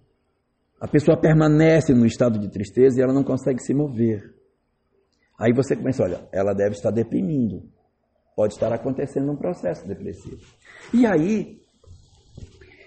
A 0.80 0.88
pessoa 0.88 1.20
permanece 1.20 1.94
no 1.94 2.06
estado 2.06 2.38
de 2.38 2.50
tristeza 2.52 3.00
e 3.00 3.04
ela 3.04 3.14
não 3.14 3.24
consegue 3.24 3.60
se 3.60 3.74
mover. 3.74 4.36
Aí 5.40 5.52
você 5.52 5.76
começa, 5.76 6.04
olha, 6.04 6.28
ela 6.32 6.54
deve 6.54 6.76
estar 6.76 6.92
deprimindo. 6.92 7.64
Pode 8.36 8.54
estar 8.54 8.74
acontecendo 8.74 9.32
um 9.32 9.36
processo 9.36 9.88
depressivo. 9.88 10.42
E 10.94 11.06
aí, 11.06 11.58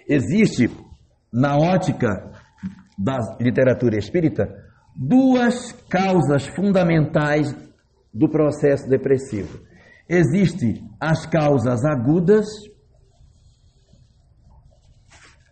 existe, 0.08 0.70
na 1.32 1.56
ótica 1.56 2.32
da 2.98 3.16
literatura 3.40 3.96
espírita, 3.96 4.48
duas 4.94 5.72
causas 5.88 6.46
fundamentais 6.48 7.54
do 8.12 8.28
processo 8.28 8.88
depressivo. 8.88 9.60
Existem 10.08 10.88
as 11.00 11.24
causas 11.26 11.84
agudas 11.84 12.46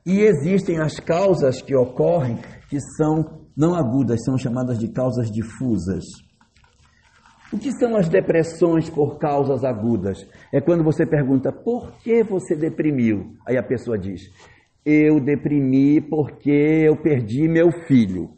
e 0.04 0.20
existem 0.20 0.78
as 0.80 0.98
causas 0.98 1.62
que 1.62 1.74
ocorrem 1.76 2.38
que 2.68 2.80
são 2.80 3.46
não 3.56 3.74
agudas, 3.74 4.24
são 4.24 4.37
chamadas 4.37 4.78
de 4.78 4.88
causas 4.88 5.30
difusas. 5.30 6.04
O 7.52 7.59
que 7.59 7.70
são 7.72 7.96
as 7.96 8.09
depressões 8.09 8.90
por 8.90 9.18
causas 9.18 9.62
agudas? 9.62 10.18
É 10.52 10.61
quando 10.61 10.82
você 10.82 11.06
pergunta, 11.06 11.52
por 11.52 11.92
que 12.02 12.24
você 12.24 12.56
deprimiu? 12.56 13.35
Aí 13.46 13.56
a 13.56 13.62
pessoa 13.62 13.96
diz, 13.96 14.22
eu 14.85 15.20
deprimi 15.20 16.00
porque 16.00 16.50
eu 16.50 16.96
perdi 16.96 17.48
meu 17.48 17.70
filho. 17.87 18.30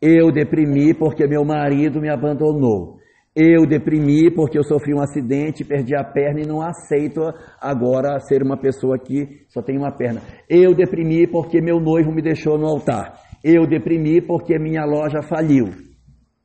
Eu 0.00 0.32
deprimi 0.32 0.94
porque 0.94 1.26
meu 1.26 1.44
marido 1.44 2.00
me 2.00 2.08
abandonou. 2.08 2.96
Eu 3.34 3.66
deprimi 3.66 4.30
porque 4.30 4.58
eu 4.58 4.64
sofri 4.64 4.94
um 4.94 5.02
acidente, 5.02 5.62
perdi 5.62 5.94
a 5.94 6.02
perna 6.02 6.40
e 6.40 6.46
não 6.46 6.62
aceito 6.62 7.20
agora 7.60 8.18
ser 8.20 8.42
uma 8.42 8.56
pessoa 8.56 8.98
que 8.98 9.44
só 9.48 9.60
tem 9.60 9.76
uma 9.76 9.92
perna. 9.92 10.22
Eu 10.48 10.74
deprimi 10.74 11.26
porque 11.26 11.60
meu 11.60 11.78
noivo 11.78 12.10
me 12.10 12.22
deixou 12.22 12.56
no 12.56 12.66
altar. 12.66 13.12
Eu 13.44 13.66
deprimi 13.66 14.22
porque 14.22 14.58
minha 14.58 14.86
loja 14.86 15.20
faliu. 15.20 15.68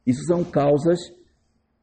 Isso 0.06 0.26
são 0.26 0.44
causas 0.44 1.00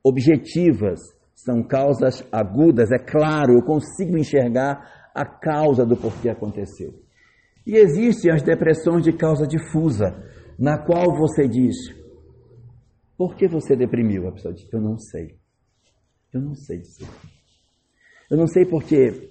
objetivas, 0.05 1.01
são 1.35 1.63
causas 1.63 2.27
agudas, 2.33 2.91
é 2.91 2.99
claro, 2.99 3.55
eu 3.55 3.63
consigo 3.63 4.17
enxergar 4.17 5.11
a 5.15 5.25
causa 5.25 5.85
do 5.85 5.97
porquê 5.97 6.29
aconteceu. 6.29 6.93
E 7.67 7.77
existem 7.77 8.31
as 8.33 8.43
depressões 8.43 9.05
de 9.05 9.13
causa 9.13 9.47
difusa, 9.47 10.07
na 10.59 10.79
qual 10.79 11.17
você 11.17 11.47
diz: 11.47 11.77
Por 13.17 13.37
que 13.37 13.47
você 13.47 13.77
deprimiu? 13.77 14.27
A 14.27 14.33
pessoa 14.33 14.55
diz: 14.55 14.73
Eu 14.73 14.81
não 14.81 14.99
sei. 14.99 15.37
Eu 16.33 16.41
não 16.41 16.55
sei 16.55 16.79
dizer. 16.79 17.09
Eu 18.31 18.37
não 18.37 18.47
sei 18.47 18.65
porque 18.65 19.31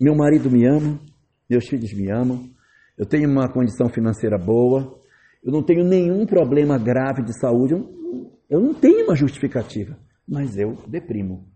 meu 0.00 0.14
marido 0.14 0.50
me 0.50 0.66
ama, 0.66 1.00
meus 1.48 1.66
filhos 1.66 1.92
me 1.92 2.10
amam, 2.10 2.48
eu 2.96 3.06
tenho 3.06 3.28
uma 3.28 3.52
condição 3.52 3.88
financeira 3.88 4.38
boa, 4.38 5.00
eu 5.42 5.52
não 5.52 5.62
tenho 5.62 5.84
nenhum 5.84 6.26
problema 6.26 6.78
grave 6.78 7.22
de 7.22 7.38
saúde, 7.38 7.74
eu 7.74 8.37
eu 8.48 8.60
não 8.60 8.74
tenho 8.74 9.04
uma 9.04 9.14
justificativa, 9.14 9.96
mas 10.26 10.56
eu 10.56 10.76
deprimo. 10.86 11.46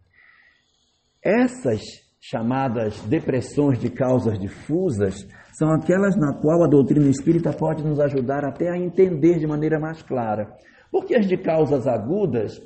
Essas 1.25 1.81
chamadas 2.21 3.01
depressões 3.03 3.79
de 3.79 3.91
causas 3.91 4.39
difusas 4.39 5.27
são 5.53 5.73
aquelas 5.73 6.17
na 6.17 6.35
qual 6.41 6.65
a 6.65 6.69
doutrina 6.69 7.09
espírita 7.09 7.53
pode 7.53 7.83
nos 7.83 7.99
ajudar 8.01 8.45
até 8.45 8.71
a 8.71 8.79
entender 8.79 9.39
de 9.39 9.47
maneira 9.47 9.79
mais 9.79 10.03
clara. 10.03 10.57
Porque 10.91 11.15
as 11.15 11.27
de 11.27 11.37
causas 11.37 11.87
agudas, 11.87 12.61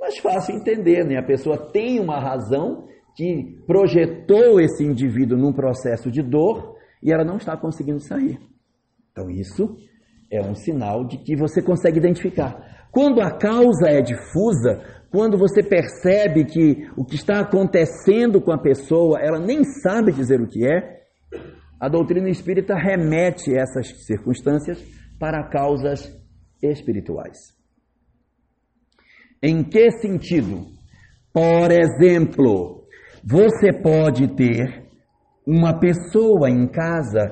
mais 0.00 0.18
fácil 0.18 0.56
entender, 0.56 1.04
né? 1.04 1.16
A 1.16 1.22
pessoa 1.22 1.70
tem 1.70 2.00
uma 2.00 2.18
razão 2.20 2.86
que 3.16 3.58
projetou 3.66 4.60
esse 4.60 4.84
indivíduo 4.84 5.38
num 5.38 5.52
processo 5.52 6.10
de 6.10 6.22
dor 6.22 6.76
e 7.02 7.12
ela 7.12 7.24
não 7.24 7.36
está 7.36 7.56
conseguindo 7.56 8.00
sair. 8.00 8.38
Então, 9.10 9.30
isso 9.30 9.74
é 10.30 10.40
um 10.40 10.54
sinal 10.54 11.06
de 11.06 11.16
que 11.18 11.34
você 11.34 11.62
consegue 11.62 11.98
identificar. 11.98 12.75
Quando 12.96 13.20
a 13.20 13.30
causa 13.30 13.90
é 13.90 14.00
difusa, 14.00 14.82
quando 15.10 15.36
você 15.36 15.62
percebe 15.62 16.46
que 16.46 16.88
o 16.96 17.04
que 17.04 17.16
está 17.16 17.40
acontecendo 17.40 18.40
com 18.40 18.50
a 18.50 18.58
pessoa, 18.58 19.18
ela 19.20 19.38
nem 19.38 19.64
sabe 19.64 20.12
dizer 20.12 20.40
o 20.40 20.48
que 20.48 20.66
é, 20.66 21.02
a 21.78 21.90
doutrina 21.90 22.30
espírita 22.30 22.74
remete 22.74 23.54
essas 23.54 23.88
circunstâncias 24.06 24.82
para 25.20 25.46
causas 25.46 26.10
espirituais. 26.62 27.36
Em 29.42 29.62
que 29.62 29.90
sentido? 29.90 30.62
Por 31.34 31.70
exemplo, 31.70 32.86
você 33.22 33.74
pode 33.74 34.34
ter 34.36 34.86
uma 35.46 35.78
pessoa 35.78 36.48
em 36.48 36.66
casa 36.66 37.28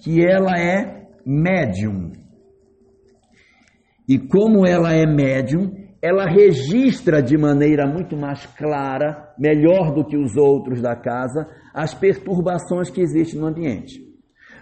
que 0.00 0.24
ela 0.24 0.56
é 0.56 1.08
médium. 1.26 2.27
E 4.08 4.18
como 4.18 4.66
ela 4.66 4.94
é 4.94 5.04
médium, 5.04 5.70
ela 6.00 6.24
registra 6.24 7.20
de 7.20 7.36
maneira 7.36 7.86
muito 7.86 8.16
mais 8.16 8.46
clara, 8.46 9.34
melhor 9.38 9.92
do 9.92 10.04
que 10.04 10.16
os 10.16 10.36
outros 10.36 10.80
da 10.80 10.96
casa, 10.96 11.46
as 11.74 11.92
perturbações 11.92 12.88
que 12.88 13.00
existem 13.00 13.38
no 13.38 13.46
ambiente. 13.46 14.00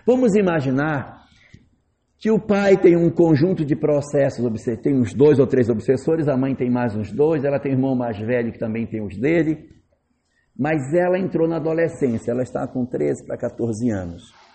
Vamos 0.07 0.35
imaginar 0.35 1.17
que 2.19 2.31
o 2.31 2.41
pai 2.41 2.77
tem 2.77 2.97
um 2.97 3.11
conjunto 3.11 3.65
de 3.65 3.77
processos, 3.77 4.45
tem 4.83 4.99
uns 4.99 5.13
dois 5.13 5.39
ou 5.39 5.47
três 5.47 5.69
obsessores, 5.69 6.27
a 6.29 6.37
mãe 6.37 6.55
tem 6.55 6.71
mais 6.71 6.97
uns 6.97 7.13
dois, 7.13 7.45
ela 7.45 7.61
tem 7.61 7.73
um 7.73 7.77
irmão 7.77 7.95
mais 7.95 8.19
velho 8.19 8.51
que 8.51 8.59
também 8.59 8.87
tem 8.87 9.05
os 9.05 9.17
dele, 9.17 9.69
mas 10.59 10.95
ela 10.95 11.19
entrou 11.19 11.47
na 11.47 11.57
adolescência, 11.57 12.31
ela 12.31 12.43
está 12.43 12.67
com 12.67 12.87
13 12.87 13.27
para 13.27 13.37
14 13.37 13.91
anos. 13.91 14.46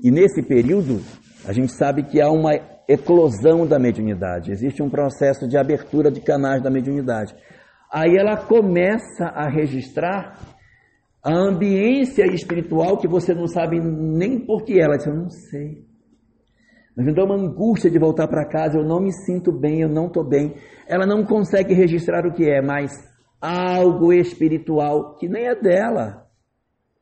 E 0.00 0.10
nesse 0.10 0.42
período, 0.42 1.00
a 1.46 1.52
gente 1.52 1.72
sabe 1.72 2.02
que 2.02 2.20
há 2.20 2.30
uma 2.30 2.52
eclosão 2.88 3.66
da 3.66 3.78
mediunidade, 3.78 4.52
existe 4.52 4.82
um 4.82 4.90
processo 4.90 5.48
de 5.48 5.56
abertura 5.56 6.10
de 6.10 6.20
canais 6.20 6.62
da 6.62 6.70
mediunidade. 6.70 7.34
Aí 7.92 8.16
ela 8.16 8.36
começa 8.36 9.26
a 9.26 9.48
registrar 9.48 10.38
a 11.22 11.32
ambiência 11.32 12.24
espiritual 12.26 12.98
que 12.98 13.08
você 13.08 13.34
não 13.34 13.46
sabe 13.46 13.80
nem 13.80 14.38
por 14.38 14.64
que 14.64 14.80
ela. 14.80 14.96
Diz, 14.96 15.06
eu 15.06 15.14
não 15.14 15.30
sei. 15.30 15.84
Mas 16.96 17.06
me 17.06 17.14
dá 17.14 17.24
uma 17.24 17.36
angústia 17.36 17.90
de 17.90 17.98
voltar 17.98 18.28
para 18.28 18.48
casa, 18.48 18.78
eu 18.78 18.84
não 18.84 19.00
me 19.00 19.12
sinto 19.12 19.52
bem, 19.52 19.80
eu 19.80 19.88
não 19.88 20.06
estou 20.06 20.24
bem. 20.24 20.54
Ela 20.86 21.04
não 21.04 21.24
consegue 21.24 21.74
registrar 21.74 22.26
o 22.26 22.32
que 22.32 22.48
é, 22.48 22.62
mas 22.62 22.92
algo 23.40 24.12
espiritual 24.12 25.16
que 25.16 25.28
nem 25.28 25.46
é 25.46 25.54
dela. 25.54 26.25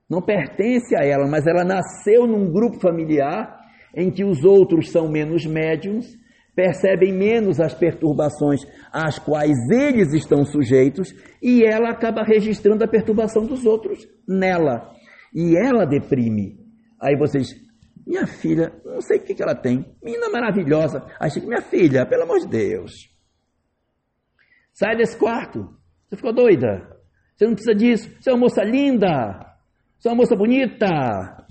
Não 0.09 0.21
pertence 0.21 0.95
a 0.97 1.05
ela, 1.05 1.27
mas 1.27 1.47
ela 1.47 1.65
nasceu 1.65 2.27
num 2.27 2.51
grupo 2.53 2.79
familiar 2.79 3.59
em 3.97 4.11
que 4.11 4.25
os 4.25 4.45
outros 4.45 4.91
são 4.91 5.09
menos 5.09 5.47
médiums, 5.47 6.07
percebem 6.55 7.13
menos 7.13 7.61
as 7.61 7.75
perturbações 7.75 8.61
às 8.93 9.19
quais 9.19 9.57
eles 9.71 10.13
estão 10.13 10.45
sujeitos 10.45 11.15
e 11.43 11.65
ela 11.65 11.91
acaba 11.91 12.23
registrando 12.23 12.85
a 12.85 12.89
perturbação 12.89 13.47
dos 13.47 13.65
outros 13.65 14.07
nela. 14.29 14.93
E 15.35 15.57
ela 15.57 15.85
deprime. 15.85 16.59
Aí 17.01 17.17
vocês, 17.17 17.49
minha 18.07 18.27
filha, 18.27 18.73
não 18.85 19.01
sei 19.01 19.19
o 19.19 19.23
que, 19.23 19.43
ela 19.43 19.55
tem, 19.55 19.85
menina 20.03 20.29
maravilhosa. 20.31 21.05
Aí 21.19 21.31
chega, 21.31 21.47
minha 21.47 21.63
filha, 21.63 22.07
pelo 22.07 22.23
amor 22.23 22.41
de 22.41 22.49
Deus, 22.49 22.93
sai 24.73 24.97
desse 24.97 25.17
quarto. 25.17 25.69
Você 26.09 26.17
ficou 26.17 26.33
doida? 26.33 26.95
Você 27.37 27.47
não 27.47 27.55
precisa 27.55 27.75
disso. 27.75 28.11
Você 28.21 28.31
é 28.31 28.33
uma 28.33 28.41
moça 28.41 28.63
linda. 28.63 29.54
Você 30.05 30.11
é 30.11 30.13
uma 30.13 30.19
moça 30.19 30.37
bonita. 30.37 31.47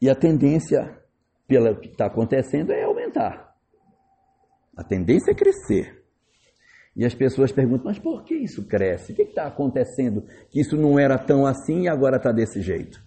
E 0.00 0.08
a 0.08 0.14
tendência, 0.14 0.98
pelo 1.46 1.78
que 1.80 1.88
está 1.88 2.06
acontecendo, 2.06 2.72
é 2.72 2.84
aumentar. 2.84 3.54
A 4.76 4.84
tendência 4.84 5.32
é 5.32 5.34
crescer. 5.34 5.95
E 6.96 7.04
as 7.04 7.14
pessoas 7.14 7.52
perguntam, 7.52 7.86
mas 7.86 7.98
por 7.98 8.24
que 8.24 8.34
isso 8.34 8.66
cresce? 8.66 9.12
O 9.12 9.14
que 9.14 9.22
está 9.22 9.46
acontecendo? 9.46 10.24
Que 10.50 10.60
isso 10.60 10.76
não 10.76 10.98
era 10.98 11.18
tão 11.18 11.44
assim 11.44 11.82
e 11.82 11.88
agora 11.88 12.16
está 12.16 12.32
desse 12.32 12.62
jeito. 12.62 12.98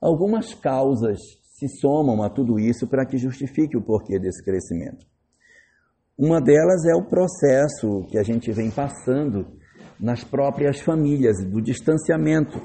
Algumas 0.00 0.54
causas 0.54 1.18
se 1.52 1.68
somam 1.80 2.22
a 2.22 2.30
tudo 2.30 2.58
isso 2.58 2.86
para 2.86 3.04
que 3.04 3.18
justifique 3.18 3.76
o 3.76 3.82
porquê 3.82 4.18
desse 4.18 4.42
crescimento. 4.42 5.06
Uma 6.16 6.40
delas 6.40 6.86
é 6.86 6.94
o 6.94 7.04
processo 7.04 8.06
que 8.08 8.16
a 8.16 8.22
gente 8.22 8.50
vem 8.52 8.70
passando 8.70 9.46
nas 10.00 10.24
próprias 10.24 10.80
famílias, 10.80 11.44
do 11.44 11.60
distanciamento 11.60 12.58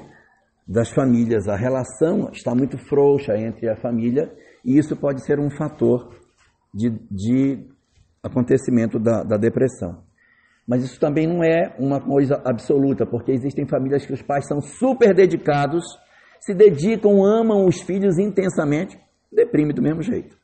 das 0.66 0.90
famílias. 0.90 1.48
A 1.48 1.56
relação 1.56 2.30
está 2.32 2.54
muito 2.54 2.78
frouxa 2.78 3.36
entre 3.36 3.68
a 3.68 3.76
família 3.76 4.32
e 4.64 4.78
isso 4.78 4.96
pode 4.96 5.24
ser 5.24 5.38
um 5.38 5.50
fator 5.50 6.14
de, 6.72 6.90
de 7.10 7.66
acontecimento 8.22 8.98
da, 8.98 9.22
da 9.22 9.36
depressão. 9.36 10.09
Mas 10.70 10.84
isso 10.84 11.00
também 11.00 11.26
não 11.26 11.42
é 11.42 11.74
uma 11.80 12.00
coisa 12.00 12.40
absoluta, 12.44 13.04
porque 13.04 13.32
existem 13.32 13.66
famílias 13.66 14.06
que 14.06 14.12
os 14.12 14.22
pais 14.22 14.46
são 14.46 14.60
super 14.60 15.12
dedicados 15.12 15.84
se 16.38 16.54
dedicam, 16.54 17.24
amam 17.24 17.66
os 17.66 17.82
filhos 17.82 18.20
intensamente, 18.20 18.96
deprime 19.32 19.72
do 19.72 19.82
mesmo 19.82 20.00
jeito. 20.00 20.36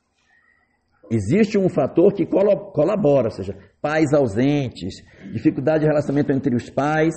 Existe 1.09 1.57
um 1.57 1.69
fator 1.69 2.13
que 2.13 2.27
colabora, 2.27 3.29
ou 3.29 3.31
seja, 3.31 3.57
pais 3.81 4.13
ausentes, 4.13 4.97
dificuldade 5.33 5.85
de 5.85 5.87
relacionamento 5.87 6.33
entre 6.33 6.57
os 6.57 6.69
pais, 6.69 7.15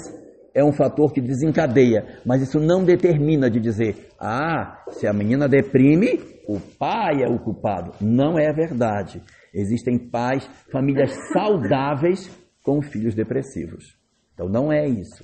é 0.54 0.63
um 0.63 0.72
fator 0.72 1.12
que 1.12 1.19
desencadeia, 1.19 2.19
mas 2.24 2.43
isso 2.43 2.60
não 2.60 2.84
determina 2.84 3.50
de 3.50 3.60
dizer, 3.60 4.10
ah, 4.19 4.84
se 4.91 5.08
a 5.08 5.13
menina 5.13 5.50
deprime, 5.50 6.19
o 6.48 6.60
pai 6.60 7.24
é 7.24 7.28
o 7.28 7.39
culpado. 7.39 7.91
Não 8.00 8.38
é 8.38 8.54
verdade. 8.54 9.19
Existem 9.52 9.98
pais, 9.98 10.48
famílias 10.72 11.12
saudáveis 11.34 12.38
com 12.63 12.82
filhos 12.82 13.15
depressivos. 13.15 13.98
Então 14.34 14.48
não 14.48 14.72
é 14.72 14.88
isso, 14.88 15.24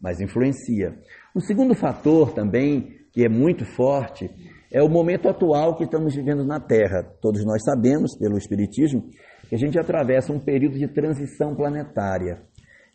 mas 0.00 0.20
influencia. 0.20 0.98
Um 1.34 1.40
segundo 1.40 1.74
fator 1.74 2.32
também 2.32 2.96
que 3.12 3.24
é 3.24 3.28
muito 3.28 3.64
forte 3.64 4.30
é 4.70 4.82
o 4.82 4.88
momento 4.88 5.28
atual 5.28 5.76
que 5.76 5.84
estamos 5.84 6.14
vivendo 6.14 6.44
na 6.44 6.60
Terra. 6.60 7.02
Todos 7.20 7.44
nós 7.44 7.62
sabemos, 7.64 8.16
pelo 8.18 8.36
Espiritismo, 8.36 9.08
que 9.48 9.54
a 9.54 9.58
gente 9.58 9.78
atravessa 9.78 10.32
um 10.32 10.40
período 10.40 10.78
de 10.78 10.88
transição 10.88 11.54
planetária. 11.54 12.42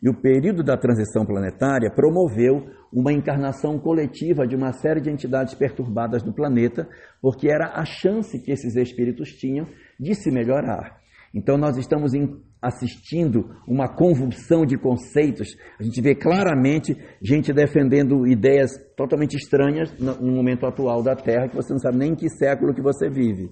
E 0.02 0.08
o 0.08 0.14
período 0.14 0.62
da 0.62 0.76
transição 0.76 1.24
planetária 1.24 1.90
promoveu 1.90 2.66
uma 2.92 3.12
encarnação 3.12 3.78
coletiva 3.78 4.46
de 4.46 4.54
uma 4.54 4.72
série 4.72 5.00
de 5.00 5.10
entidades 5.10 5.54
perturbadas 5.54 6.22
do 6.22 6.32
planeta, 6.32 6.88
porque 7.20 7.48
era 7.48 7.72
a 7.74 7.84
chance 7.84 8.38
que 8.40 8.50
esses 8.50 8.76
espíritos 8.76 9.30
tinham 9.30 9.66
de 9.98 10.14
se 10.14 10.30
melhorar. 10.30 11.00
Então, 11.32 11.56
nós 11.56 11.76
estamos 11.76 12.12
assistindo 12.62 13.56
uma 13.66 13.88
convulsão 13.88 14.64
de 14.64 14.78
conceitos. 14.78 15.56
A 15.80 15.82
gente 15.82 16.00
vê 16.00 16.14
claramente 16.14 16.96
gente 17.20 17.52
defendendo 17.52 18.24
ideias 18.26 18.70
totalmente 18.96 19.34
estranhas 19.34 19.92
no 19.98 20.30
momento 20.30 20.64
atual 20.64 21.02
da 21.02 21.16
Terra, 21.16 21.48
que 21.48 21.56
você 21.56 21.72
não 21.72 21.80
sabe 21.80 21.98
nem 21.98 22.12
em 22.12 22.14
que 22.14 22.28
século 22.28 22.72
que 22.72 22.80
você 22.80 23.10
vive. 23.10 23.50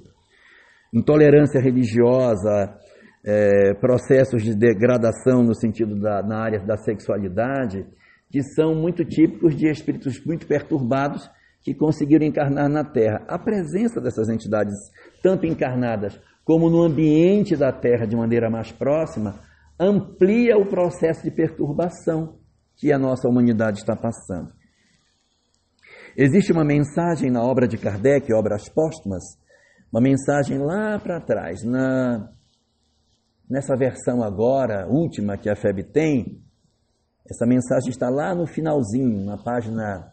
Intolerância 0.95 1.61
religiosa, 1.61 2.77
é, 3.25 3.75
processos 3.75 4.43
de 4.43 4.55
degradação 4.55 5.43
no 5.43 5.55
sentido 5.55 5.99
da 5.99 6.23
na 6.23 6.43
área 6.43 6.61
da 6.61 6.77
sexualidade, 6.77 7.85
que 8.31 8.43
são 8.43 8.75
muito 8.75 9.05
típicos 9.05 9.57
de 9.57 9.69
espíritos 9.69 10.25
muito 10.25 10.47
perturbados 10.47 11.29
que 11.63 11.75
conseguiram 11.75 12.25
encarnar 12.25 12.69
na 12.69 12.85
Terra. 12.85 13.25
A 13.29 13.39
presença 13.39 14.01
dessas 14.01 14.29
entidades, 14.29 14.75
tanto 15.23 15.47
encarnadas 15.47 16.19
como 16.51 16.69
no 16.69 16.83
ambiente 16.83 17.57
da 17.57 17.71
Terra 17.71 18.05
de 18.05 18.17
maneira 18.17 18.51
mais 18.51 18.73
próxima, 18.73 19.39
amplia 19.79 20.59
o 20.59 20.67
processo 20.67 21.23
de 21.23 21.31
perturbação 21.31 22.41
que 22.75 22.93
a 22.93 22.99
nossa 22.99 23.29
humanidade 23.29 23.79
está 23.79 23.95
passando. 23.95 24.53
Existe 26.17 26.51
uma 26.51 26.65
mensagem 26.65 27.31
na 27.31 27.41
obra 27.41 27.69
de 27.69 27.79
Kardec, 27.79 28.35
Obras 28.35 28.69
Póstumas, 28.69 29.23
uma 29.93 30.01
mensagem 30.01 30.59
lá 30.59 30.99
para 30.99 31.21
trás, 31.21 31.63
na 31.63 32.29
nessa 33.49 33.77
versão 33.77 34.21
agora, 34.21 34.89
última 34.89 35.37
que 35.37 35.49
a 35.49 35.55
FEB 35.55 35.85
tem, 35.85 36.43
essa 37.31 37.47
mensagem 37.47 37.91
está 37.91 38.11
lá 38.11 38.35
no 38.35 38.45
finalzinho, 38.45 39.25
na 39.25 39.39
página 39.39 40.13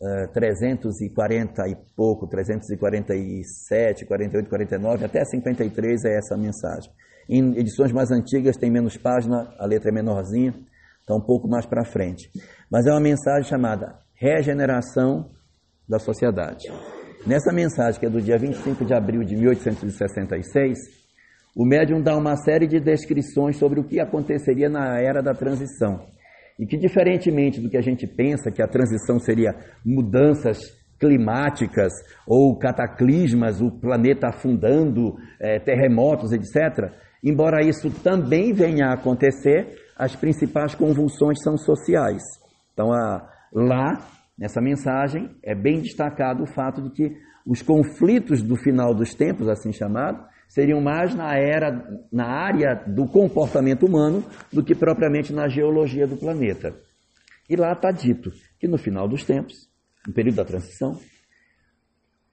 uh, 0.00 0.24
eh, 0.24 0.26
340 0.28 1.68
e 1.68 1.76
pouco, 1.96 2.26
347, 2.26 4.06
48, 4.06 4.48
49, 4.48 5.04
até 5.04 5.24
53 5.24 6.04
é 6.04 6.18
essa 6.18 6.36
mensagem. 6.36 6.90
Em 7.28 7.58
edições 7.58 7.92
mais 7.92 8.10
antigas 8.10 8.56
tem 8.56 8.70
menos 8.70 8.96
página, 8.96 9.54
a 9.58 9.66
letra 9.66 9.90
é 9.90 9.92
menorzinha, 9.92 10.54
está 11.00 11.14
um 11.14 11.20
pouco 11.20 11.48
mais 11.48 11.66
para 11.66 11.84
frente. 11.84 12.30
Mas 12.70 12.86
é 12.86 12.90
uma 12.90 13.00
mensagem 13.00 13.48
chamada 13.48 13.98
Regeneração 14.14 15.30
da 15.88 15.98
Sociedade. 15.98 16.68
Nessa 17.26 17.52
mensagem, 17.52 17.98
que 17.98 18.06
é 18.06 18.10
do 18.10 18.20
dia 18.20 18.38
25 18.38 18.84
de 18.84 18.94
abril 18.94 19.24
de 19.24 19.34
1866, 19.34 20.78
o 21.56 21.64
médium 21.64 22.02
dá 22.02 22.16
uma 22.16 22.36
série 22.36 22.66
de 22.66 22.80
descrições 22.80 23.56
sobre 23.56 23.80
o 23.80 23.84
que 23.84 24.00
aconteceria 24.00 24.68
na 24.68 24.98
era 25.00 25.22
da 25.22 25.32
transição. 25.32 26.06
E 26.58 26.66
que, 26.66 26.76
diferentemente 26.76 27.60
do 27.60 27.68
que 27.68 27.76
a 27.76 27.82
gente 27.82 28.06
pensa, 28.06 28.50
que 28.50 28.62
a 28.62 28.68
transição 28.68 29.18
seria 29.18 29.54
mudanças 29.84 30.58
climáticas 30.98 31.92
ou 32.26 32.56
cataclismas, 32.58 33.60
o 33.60 33.70
planeta 33.70 34.28
afundando, 34.28 35.16
é, 35.40 35.58
terremotos, 35.58 36.32
etc., 36.32 36.92
embora 37.22 37.64
isso 37.64 37.90
também 38.02 38.52
venha 38.52 38.86
a 38.86 38.94
acontecer, 38.94 39.76
as 39.96 40.14
principais 40.14 40.74
convulsões 40.74 41.42
são 41.42 41.56
sociais. 41.56 42.22
Então, 42.72 42.92
a, 42.92 43.28
lá, 43.52 43.98
nessa 44.38 44.60
mensagem, 44.60 45.30
é 45.42 45.54
bem 45.54 45.80
destacado 45.80 46.42
o 46.42 46.46
fato 46.46 46.82
de 46.82 46.90
que 46.90 47.16
os 47.46 47.62
conflitos 47.62 48.42
do 48.42 48.56
final 48.56 48.94
dos 48.94 49.14
tempos, 49.14 49.48
assim 49.48 49.72
chamado, 49.72 50.24
seriam 50.48 50.80
mais 50.80 51.14
na 51.14 51.36
era, 51.36 51.86
na 52.12 52.26
área 52.26 52.74
do 52.86 53.06
comportamento 53.06 53.86
humano 53.86 54.24
do 54.52 54.62
que 54.62 54.74
propriamente 54.74 55.32
na 55.32 55.48
geologia 55.48 56.06
do 56.06 56.16
planeta. 56.16 56.74
E 57.48 57.56
lá 57.56 57.72
está 57.72 57.90
dito 57.90 58.30
que 58.58 58.68
no 58.68 58.78
final 58.78 59.08
dos 59.08 59.24
tempos, 59.24 59.54
no 60.06 60.12
período 60.12 60.36
da 60.36 60.44
transição, 60.44 60.98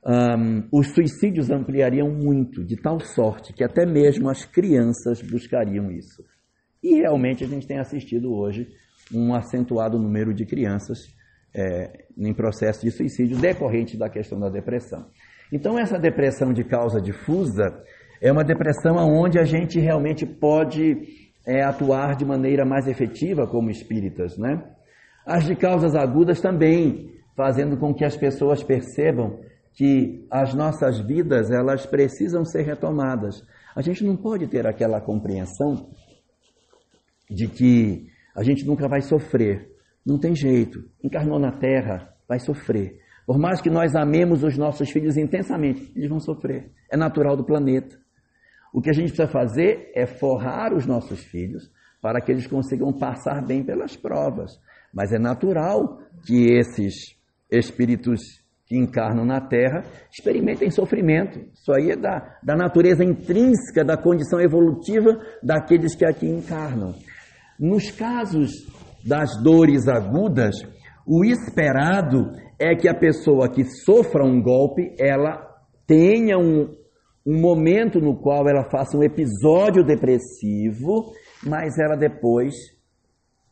um, 0.05 0.67
os 0.71 0.93
suicídios 0.93 1.49
ampliariam 1.49 2.09
muito, 2.09 2.63
de 2.63 2.75
tal 2.75 2.99
sorte 2.99 3.53
que 3.53 3.63
até 3.63 3.85
mesmo 3.85 4.29
as 4.29 4.45
crianças 4.45 5.21
buscariam 5.21 5.91
isso. 5.91 6.23
E 6.81 7.01
realmente 7.01 7.43
a 7.43 7.47
gente 7.47 7.67
tem 7.67 7.79
assistido 7.79 8.33
hoje 8.33 8.67
um 9.13 9.35
acentuado 9.35 9.99
número 9.99 10.33
de 10.33 10.45
crianças 10.45 10.99
é, 11.53 12.05
em 12.17 12.33
processo 12.33 12.81
de 12.81 12.91
suicídio 12.91 13.37
decorrente 13.37 13.97
da 13.97 14.09
questão 14.09 14.39
da 14.39 14.49
depressão. 14.49 15.05
Então, 15.51 15.77
essa 15.77 15.99
depressão 15.99 16.53
de 16.53 16.63
causa 16.63 17.01
difusa 17.01 17.83
é 18.21 18.31
uma 18.31 18.43
depressão 18.43 18.97
onde 18.97 19.39
a 19.39 19.43
gente 19.43 19.79
realmente 19.79 20.25
pode 20.25 20.95
é, 21.45 21.63
atuar 21.63 22.15
de 22.15 22.23
maneira 22.23 22.63
mais 22.63 22.87
efetiva 22.87 23.47
como 23.47 23.71
espíritas, 23.71 24.37
né? 24.37 24.63
As 25.25 25.43
de 25.45 25.55
causas 25.55 25.95
agudas 25.95 26.39
também, 26.39 27.09
fazendo 27.35 27.77
com 27.77 27.93
que 27.93 28.05
as 28.05 28.15
pessoas 28.15 28.63
percebam 28.63 29.39
que 29.73 30.25
as 30.29 30.53
nossas 30.53 30.99
vidas 30.99 31.49
elas 31.49 31.85
precisam 31.85 32.45
ser 32.45 32.63
retomadas. 32.63 33.41
A 33.75 33.81
gente 33.81 34.03
não 34.03 34.15
pode 34.15 34.47
ter 34.47 34.67
aquela 34.67 35.01
compreensão 35.01 35.89
de 37.29 37.47
que 37.47 38.07
a 38.35 38.43
gente 38.43 38.65
nunca 38.65 38.87
vai 38.87 39.01
sofrer. 39.01 39.69
Não 40.05 40.19
tem 40.19 40.35
jeito. 40.35 40.83
Encarnou 41.03 41.39
na 41.39 41.51
terra, 41.51 42.13
vai 42.27 42.39
sofrer. 42.39 42.99
Por 43.25 43.39
mais 43.39 43.61
que 43.61 43.69
nós 43.69 43.95
amemos 43.95 44.43
os 44.43 44.57
nossos 44.57 44.89
filhos 44.89 45.15
intensamente, 45.15 45.91
eles 45.95 46.09
vão 46.09 46.19
sofrer. 46.19 46.71
É 46.91 46.97
natural 46.97 47.37
do 47.37 47.45
planeta. 47.45 48.00
O 48.73 48.81
que 48.81 48.89
a 48.89 48.93
gente 48.93 49.13
precisa 49.13 49.27
fazer 49.27 49.91
é 49.93 50.05
forrar 50.05 50.73
os 50.73 50.85
nossos 50.85 51.23
filhos 51.23 51.69
para 52.01 52.21
que 52.21 52.31
eles 52.31 52.47
consigam 52.47 52.91
passar 52.91 53.45
bem 53.45 53.63
pelas 53.63 53.95
provas. 53.95 54.51
Mas 54.93 55.11
é 55.11 55.19
natural 55.19 55.99
que 56.25 56.51
esses 56.53 57.15
espíritos 57.49 58.41
que 58.65 58.77
encarnam 58.77 59.25
na 59.25 59.41
Terra 59.41 59.83
experimentem 60.09 60.71
sofrimento. 60.71 61.39
Isso 61.53 61.73
aí 61.73 61.91
é 61.91 61.95
da, 61.95 62.39
da 62.41 62.55
natureza 62.55 63.03
intrínseca, 63.03 63.83
da 63.83 63.97
condição 63.97 64.39
evolutiva 64.39 65.19
daqueles 65.43 65.93
que 65.95 66.05
aqui 66.05 66.25
encarnam. 66.25 66.95
Nos 67.59 67.91
casos 67.91 68.49
das 69.05 69.35
dores 69.43 69.87
agudas, 69.87 70.55
o 71.05 71.25
esperado 71.25 72.31
é 72.57 72.75
que 72.75 72.87
a 72.87 72.97
pessoa 72.97 73.49
que 73.49 73.65
sofra 73.65 74.23
um 74.23 74.41
golpe, 74.41 74.95
ela 74.97 75.45
tenha 75.85 76.37
um, 76.37 76.73
um 77.25 77.39
momento 77.39 77.99
no 77.99 78.15
qual 78.15 78.47
ela 78.47 78.69
faça 78.69 78.97
um 78.97 79.03
episódio 79.03 79.83
depressivo, 79.83 81.11
mas 81.45 81.77
ela 81.77 81.95
depois 81.95 82.53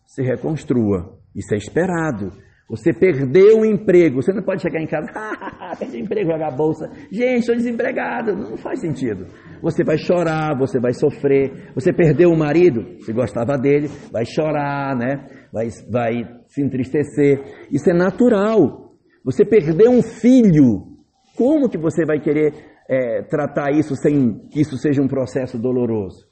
se 0.06 0.24
reconstrua. 0.24 1.18
Isso 1.36 1.54
é 1.54 1.58
esperado. 1.58 2.32
Você 2.70 2.94
perdeu 2.94 3.62
o 3.62 3.66
emprego, 3.66 4.22
você 4.22 4.32
não 4.32 4.44
pode 4.44 4.62
chegar 4.62 4.80
em 4.80 4.86
casa, 4.86 5.08
perdi 5.80 5.98
o 5.98 6.02
emprego, 6.02 6.32
jogar 6.32 6.50
a 6.50 6.56
bolsa. 6.56 6.88
Gente, 7.12 7.40
estou 7.40 7.56
desempregado. 7.56 8.36
Não 8.36 8.58
faz 8.58 8.80
sentido. 8.80 9.26
Você 9.62 9.84
vai 9.84 9.98
chorar, 9.98 10.56
você 10.56 10.80
vai 10.80 10.94
sofrer. 10.94 11.72
Você 11.74 11.92
perdeu 11.92 12.30
o 12.30 12.38
marido, 12.38 12.84
você 13.00 13.12
gostava 13.12 13.58
dele, 13.58 13.90
vai 14.12 14.24
chorar, 14.24 14.96
né? 14.96 15.26
Vai, 15.52 15.70
vai 15.90 16.14
se 16.48 16.62
entristecer. 16.62 17.42
Isso 17.72 17.90
é 17.90 17.94
natural. 17.94 18.94
Você 19.26 19.44
perdeu 19.44 19.92
um 19.92 20.04
filho, 20.04 20.90
como 21.36 21.70
que 21.70 21.78
você 21.78 22.06
vai 22.06 22.20
querer 22.20 22.54
é, 22.90 23.22
tratar 23.22 23.72
isso 23.72 23.96
sem 23.96 24.48
que 24.50 24.60
isso 24.60 24.76
seja 24.78 25.02
um 25.02 25.08
processo 25.08 25.60
doloroso. 25.60 26.28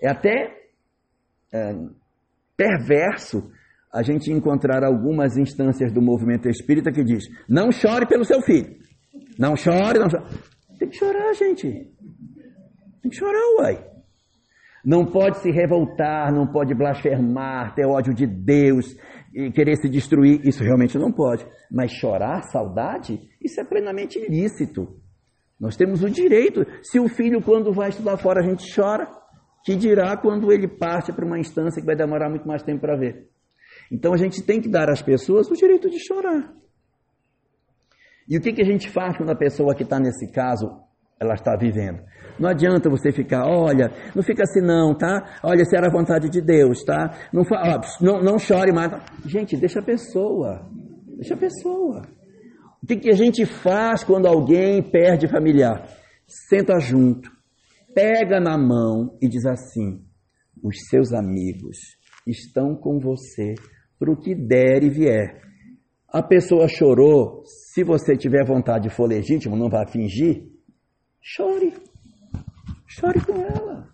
É 0.00 0.10
até 0.10 0.54
é, 1.52 1.74
perverso 2.54 3.50
a 3.90 4.02
gente 4.02 4.30
encontrar 4.30 4.84
algumas 4.84 5.38
instâncias 5.38 5.92
do 5.92 6.02
movimento 6.02 6.46
espírita 6.48 6.92
que 6.92 7.02
diz: 7.02 7.24
não 7.48 7.72
chore 7.72 8.06
pelo 8.06 8.24
seu 8.24 8.42
filho, 8.42 8.76
não 9.38 9.56
chore, 9.56 9.98
não 9.98 10.10
chore. 10.10 10.24
Tem 10.78 10.88
que 10.88 10.96
chorar, 10.96 11.32
gente. 11.32 11.70
Tem 13.00 13.10
que 13.10 13.16
chorar, 13.16 13.42
uai. 13.58 13.94
Não 14.84 15.06
pode 15.06 15.38
se 15.38 15.50
revoltar, 15.50 16.30
não 16.30 16.46
pode 16.46 16.74
blasfemar, 16.74 17.74
ter 17.74 17.86
ódio 17.86 18.12
de 18.12 18.26
Deus 18.26 18.94
e 19.34 19.50
querer 19.50 19.76
se 19.76 19.88
destruir. 19.88 20.46
Isso 20.46 20.62
realmente 20.62 20.98
não 20.98 21.10
pode. 21.10 21.46
Mas 21.70 21.92
chorar 21.92 22.42
saudade, 22.42 23.18
isso 23.42 23.58
é 23.58 23.64
plenamente 23.64 24.18
ilícito. 24.18 25.02
Nós 25.58 25.76
temos 25.76 26.02
o 26.02 26.10
direito. 26.10 26.64
Se 26.82 26.98
o 26.98 27.08
filho, 27.08 27.42
quando 27.42 27.72
vai 27.72 27.88
estudar 27.88 28.16
fora, 28.16 28.40
a 28.40 28.46
gente 28.46 28.64
chora, 28.74 29.08
que 29.64 29.74
dirá 29.74 30.16
quando 30.16 30.52
ele 30.52 30.68
parte 30.68 31.12
para 31.12 31.24
uma 31.24 31.38
instância 31.38 31.80
que 31.80 31.86
vai 31.86 31.96
demorar 31.96 32.28
muito 32.28 32.46
mais 32.46 32.62
tempo 32.62 32.80
para 32.80 32.96
ver. 32.96 33.28
Então 33.90 34.12
a 34.12 34.16
gente 34.16 34.42
tem 34.42 34.60
que 34.60 34.68
dar 34.68 34.90
às 34.90 35.02
pessoas 35.02 35.50
o 35.50 35.54
direito 35.54 35.88
de 35.88 35.98
chorar. 35.98 36.52
E 38.28 38.36
o 38.36 38.40
que, 38.40 38.52
que 38.52 38.62
a 38.62 38.64
gente 38.64 38.90
faz 38.90 39.16
quando 39.16 39.30
a 39.30 39.36
pessoa 39.36 39.74
que 39.74 39.82
está 39.82 39.98
nesse 39.98 40.30
caso, 40.30 40.70
ela 41.20 41.34
está 41.34 41.56
vivendo? 41.56 42.02
Não 42.38 42.48
adianta 42.48 42.90
você 42.90 43.12
ficar, 43.12 43.46
olha, 43.46 43.90
não 44.14 44.22
fica 44.22 44.42
assim 44.42 44.60
não, 44.60 44.94
tá? 44.96 45.38
Olha, 45.42 45.64
se 45.64 45.76
era 45.76 45.86
a 45.86 45.92
vontade 45.92 46.28
de 46.28 46.40
Deus, 46.40 46.82
tá? 46.82 47.10
Não, 47.32 47.44
não, 48.00 48.22
não 48.22 48.38
chore 48.38 48.72
mais. 48.72 48.90
Gente, 49.24 49.56
deixa 49.56 49.80
a 49.80 49.82
pessoa. 49.82 50.66
Deixa 51.16 51.34
a 51.34 51.36
pessoa. 51.36 52.02
O 52.84 52.86
que, 52.86 52.96
que 52.96 53.08
a 53.08 53.16
gente 53.16 53.46
faz 53.46 54.04
quando 54.04 54.26
alguém 54.26 54.82
perde 54.82 55.26
familiar? 55.26 55.88
Senta 56.26 56.78
junto, 56.78 57.30
pega 57.94 58.38
na 58.38 58.58
mão 58.58 59.16
e 59.22 59.26
diz 59.26 59.46
assim: 59.46 60.04
os 60.62 60.76
seus 60.90 61.10
amigos 61.14 61.78
estão 62.26 62.76
com 62.76 62.98
você 63.00 63.54
para 63.98 64.12
o 64.12 64.20
que 64.20 64.34
der 64.34 64.82
e 64.82 64.90
vier. 64.90 65.40
A 66.12 66.22
pessoa 66.22 66.68
chorou, 66.68 67.42
se 67.46 67.82
você 67.82 68.18
tiver 68.18 68.44
vontade 68.46 68.88
e 68.88 68.90
for 68.90 69.08
legítimo, 69.08 69.56
não 69.56 69.70
vai 69.70 69.90
fingir, 69.90 70.42
chore. 71.22 71.72
Chore 72.86 73.24
com 73.24 73.40
ela. 73.40 73.88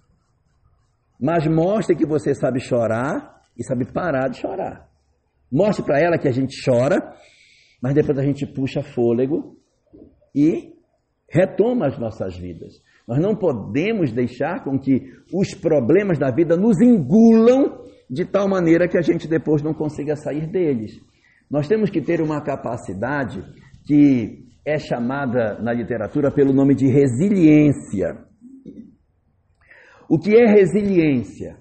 Mas 1.20 1.46
mostre 1.46 1.94
que 1.94 2.04
você 2.04 2.34
sabe 2.34 2.58
chorar 2.58 3.40
e 3.56 3.62
sabe 3.62 3.84
parar 3.92 4.26
de 4.26 4.38
chorar. 4.38 4.90
Mostre 5.50 5.84
para 5.84 6.00
ela 6.00 6.18
que 6.18 6.26
a 6.26 6.32
gente 6.32 6.56
chora, 6.64 6.98
mas 7.82 7.94
depois 7.94 8.18
a 8.18 8.22
gente 8.22 8.46
puxa 8.46 8.82
fôlego 8.82 9.56
e 10.34 10.74
retoma 11.28 11.86
as 11.86 11.98
nossas 11.98 12.36
vidas. 12.36 12.82
Nós 13.06 13.18
não 13.18 13.34
podemos 13.34 14.12
deixar 14.12 14.62
com 14.62 14.78
que 14.78 15.12
os 15.32 15.54
problemas 15.54 16.18
da 16.18 16.30
vida 16.30 16.56
nos 16.56 16.80
engulam 16.80 17.84
de 18.08 18.24
tal 18.24 18.48
maneira 18.48 18.88
que 18.88 18.98
a 18.98 19.02
gente 19.02 19.28
depois 19.28 19.62
não 19.62 19.72
consiga 19.72 20.16
sair 20.16 20.46
deles. 20.46 21.00
Nós 21.50 21.66
temos 21.66 21.90
que 21.90 22.00
ter 22.00 22.20
uma 22.20 22.40
capacidade 22.40 23.42
que 23.86 24.44
é 24.64 24.78
chamada 24.78 25.60
na 25.60 25.72
literatura 25.72 26.30
pelo 26.30 26.52
nome 26.52 26.74
de 26.74 26.86
resiliência. 26.86 28.24
O 30.08 30.18
que 30.18 30.34
é 30.34 30.46
resiliência? 30.46 31.56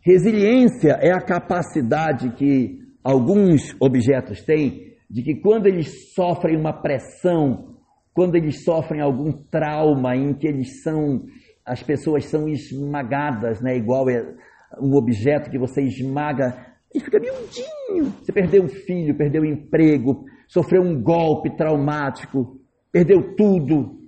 Resiliência 0.00 0.98
é 1.00 1.10
a 1.10 1.20
capacidade 1.20 2.30
que 2.36 2.78
alguns 3.02 3.74
objetos 3.80 4.42
têm 4.42 4.87
de 5.10 5.22
que 5.22 5.36
quando 5.36 5.66
eles 5.66 6.12
sofrem 6.14 6.56
uma 6.56 6.72
pressão, 6.72 7.76
quando 8.12 8.34
eles 8.34 8.64
sofrem 8.64 9.00
algum 9.00 9.32
trauma 9.32 10.16
em 10.16 10.34
que 10.34 10.46
eles 10.46 10.82
são, 10.82 11.24
as 11.64 11.82
pessoas 11.82 12.26
são 12.26 12.48
esmagadas, 12.48 13.60
né? 13.60 13.76
igual 13.76 14.08
é 14.10 14.34
um 14.80 14.94
objeto 14.96 15.50
que 15.50 15.58
você 15.58 15.82
esmaga 15.82 16.66
e 16.94 17.00
fica 17.00 17.18
miudinho. 17.18 18.12
Você 18.22 18.32
perdeu 18.32 18.64
um 18.64 18.68
filho, 18.68 19.16
perdeu 19.16 19.42
um 19.42 19.46
emprego, 19.46 20.24
sofreu 20.46 20.82
um 20.82 21.00
golpe 21.00 21.56
traumático, 21.56 22.60
perdeu 22.92 23.34
tudo. 23.34 23.98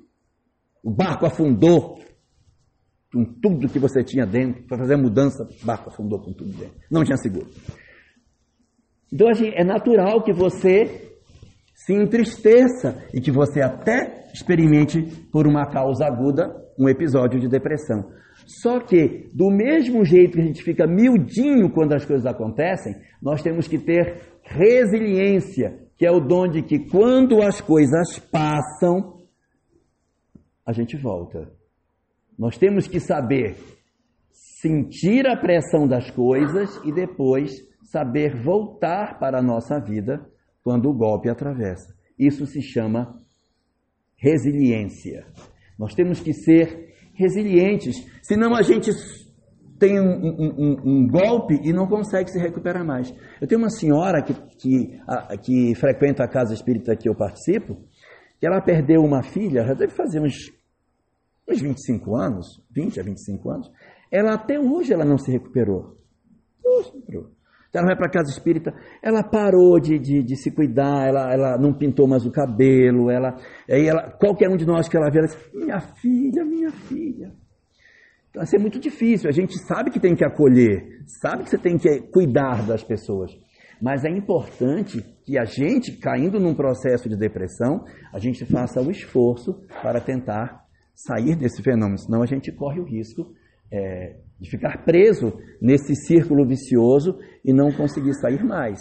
O 0.83 0.91
barco 0.91 1.27
afundou 1.27 1.99
com 3.13 3.25
tudo 3.25 3.69
que 3.69 3.79
você 3.79 4.03
tinha 4.03 4.27
dentro. 4.27 4.63
Para 4.67 4.79
fazer 4.79 4.95
a 4.95 4.99
mudança, 4.99 5.43
o 5.63 5.67
barco 5.67 5.91
afundou 5.91 6.21
com 6.21 6.33
tudo 6.33 6.51
dentro. 6.51 6.75
Não 6.91 7.05
tinha 7.05 7.17
seguro. 7.17 7.47
Então, 9.13 9.29
assim, 9.29 9.51
é 9.55 9.65
natural 9.65 10.23
que 10.23 10.33
você 10.33 11.11
se 11.75 11.95
entristeça 11.95 13.03
e 13.13 13.21
que 13.21 13.31
você 13.31 13.61
até 13.61 14.29
experimente, 14.33 15.03
por 15.33 15.47
uma 15.47 15.67
causa 15.67 16.07
aguda, 16.07 16.55
um 16.79 16.89
episódio 16.89 17.41
de 17.41 17.49
depressão. 17.49 18.05
Só 18.47 18.81
que, 18.81 19.29
do 19.35 19.51
mesmo 19.51 20.05
jeito 20.05 20.35
que 20.35 20.41
a 20.41 20.47
gente 20.47 20.63
fica 20.63 20.87
miudinho 20.87 21.71
quando 21.71 21.93
as 21.93 22.05
coisas 22.05 22.27
acontecem, 22.27 22.95
nós 23.23 23.43
temos 23.43 23.67
que 23.67 23.79
ter 23.79 24.21
resiliência, 24.43 25.79
que 25.97 26.07
é 26.07 26.11
o 26.11 26.21
dom 26.21 26.49
de 26.49 26.63
que 26.63 26.79
quando 26.91 27.43
as 27.43 27.61
coisas 27.61 28.19
passam, 28.19 29.21
a 30.67 30.73
gente 30.73 30.97
volta. 30.97 31.51
Nós 32.39 32.57
temos 32.57 32.87
que 32.87 33.01
saber 33.01 33.57
sentir 34.33 35.27
a 35.27 35.37
pressão 35.37 35.87
das 35.87 36.11
coisas 36.11 36.81
e 36.85 36.93
depois 36.93 37.70
saber 37.91 38.41
voltar 38.43 39.19
para 39.19 39.39
a 39.39 39.43
nossa 39.43 39.81
vida 39.81 40.25
quando 40.63 40.89
o 40.89 40.95
golpe 40.95 41.29
atravessa. 41.29 41.95
Isso 42.19 42.47
se 42.47 42.63
chama 42.63 43.19
resiliência. 44.17 45.27
Nós 45.79 45.95
temos 45.95 46.21
que 46.21 46.33
ser 46.33 46.95
resilientes, 47.15 47.97
senão 48.23 48.55
a 48.55 48.63
gente 48.63 48.91
tem 49.79 49.99
um, 49.99 50.05
um, 50.05 50.77
um, 50.85 51.09
golpe 51.09 51.59
e 51.65 51.73
não 51.73 51.87
consegue 51.87 52.31
se 52.31 52.39
recuperar 52.39 52.85
mais. 52.85 53.13
Eu 53.41 53.49
tenho 53.49 53.61
uma 53.61 53.71
senhora 53.71 54.23
que, 54.23 54.35
que, 54.59 55.01
a, 55.09 55.37
que 55.39 55.75
frequenta 55.75 56.23
a 56.23 56.29
casa 56.29 56.53
espírita 56.53 56.95
que 56.95 57.09
eu 57.09 57.15
participo, 57.15 57.77
que 58.39 58.47
ela 58.47 58.61
perdeu 58.61 59.01
uma 59.01 59.23
filha, 59.23 59.65
já 59.65 59.73
deve 59.73 59.93
fazer 59.95 60.21
uns, 60.21 60.35
uns 61.49 61.61
25 61.61 62.15
anos, 62.15 62.63
20 62.71 63.01
a 63.01 63.03
25 63.03 63.51
anos, 63.51 63.73
ela 64.13 64.35
até 64.35 64.61
hoje 64.61 64.93
ela 64.93 65.05
não 65.05 65.17
se 65.17 65.33
recuperou. 65.33 65.97
Não 66.63 66.83
se 66.83 66.93
recuperou. 66.93 67.40
Ela 67.73 67.87
vai 67.87 67.97
para 67.97 68.07
a 68.07 68.11
casa 68.11 68.31
espírita, 68.31 68.75
ela 69.01 69.23
parou 69.23 69.79
de, 69.79 69.99
de, 69.99 70.25
de, 70.25 70.37
se 70.37 70.51
cuidar, 70.51 71.07
ela, 71.07 71.33
ela 71.33 71.59
não 71.59 71.73
pintou 71.73 72.09
mais 72.09 72.27
o 72.27 72.31
cabelo, 72.33 73.11
ela, 73.11 73.37
aí 73.71 73.87
ela, 73.87 74.11
qualquer 74.19 74.49
um 74.49 74.57
de 74.57 74.67
nós 74.67 74.89
que 74.89 74.97
ela 74.97 75.09
vê, 75.09 75.19
ela 75.19 75.29
diz, 75.29 75.39
minha 75.55 75.81
filha, 75.81 76.45
minha 76.45 76.71
filha. 76.71 77.33
Então, 78.31 78.43
assim, 78.43 78.57
é 78.57 78.61
muito 78.61 78.79
difícil. 78.79 79.29
A 79.29 79.33
gente 79.33 79.57
sabe 79.59 79.91
que 79.91 80.01
tem 80.01 80.15
que 80.15 80.25
acolher, 80.25 81.01
sabe 81.21 81.45
que 81.45 81.51
você 81.51 81.59
tem 81.59 81.77
que 81.77 82.01
cuidar 82.13 82.67
das 82.67 82.83
pessoas. 82.83 83.33
Mas 83.81 84.05
é 84.05 84.11
importante 84.11 85.03
que 85.25 85.39
a 85.39 85.45
gente, 85.45 85.97
caindo 85.99 86.39
num 86.39 86.55
processo 86.55 87.09
de 87.09 87.17
depressão, 87.17 87.85
a 88.13 88.19
gente 88.19 88.45
faça 88.45 88.81
o 88.81 88.91
esforço 88.91 89.55
para 89.83 90.01
tentar 90.01 90.65
sair 90.95 91.35
desse 91.35 91.63
fenômeno, 91.63 91.99
senão 91.99 92.23
a 92.23 92.27
gente 92.27 92.53
corre 92.53 92.79
o 92.79 92.85
risco 92.85 93.33
é, 93.73 94.17
de 94.41 94.51
ficar 94.51 94.85
preso 94.85 95.39
nesse 95.61 95.95
círculo 95.95 96.47
vicioso 96.47 97.19
e 97.45 97.53
não 97.53 97.71
conseguir 97.71 98.15
sair 98.15 98.43
mais. 98.43 98.81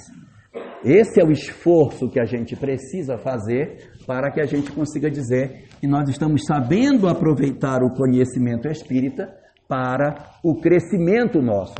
Esse 0.83 1.19
é 1.19 1.25
o 1.25 1.31
esforço 1.31 2.09
que 2.09 2.19
a 2.19 2.25
gente 2.25 2.55
precisa 2.55 3.17
fazer 3.17 3.91
para 4.07 4.31
que 4.31 4.39
a 4.39 4.45
gente 4.45 4.71
consiga 4.71 5.11
dizer 5.11 5.67
que 5.79 5.87
nós 5.87 6.07
estamos 6.09 6.45
sabendo 6.45 7.07
aproveitar 7.07 7.83
o 7.83 7.93
conhecimento 7.93 8.67
espírita 8.67 9.29
para 9.67 10.31
o 10.43 10.59
crescimento 10.59 11.41
nosso. 11.41 11.75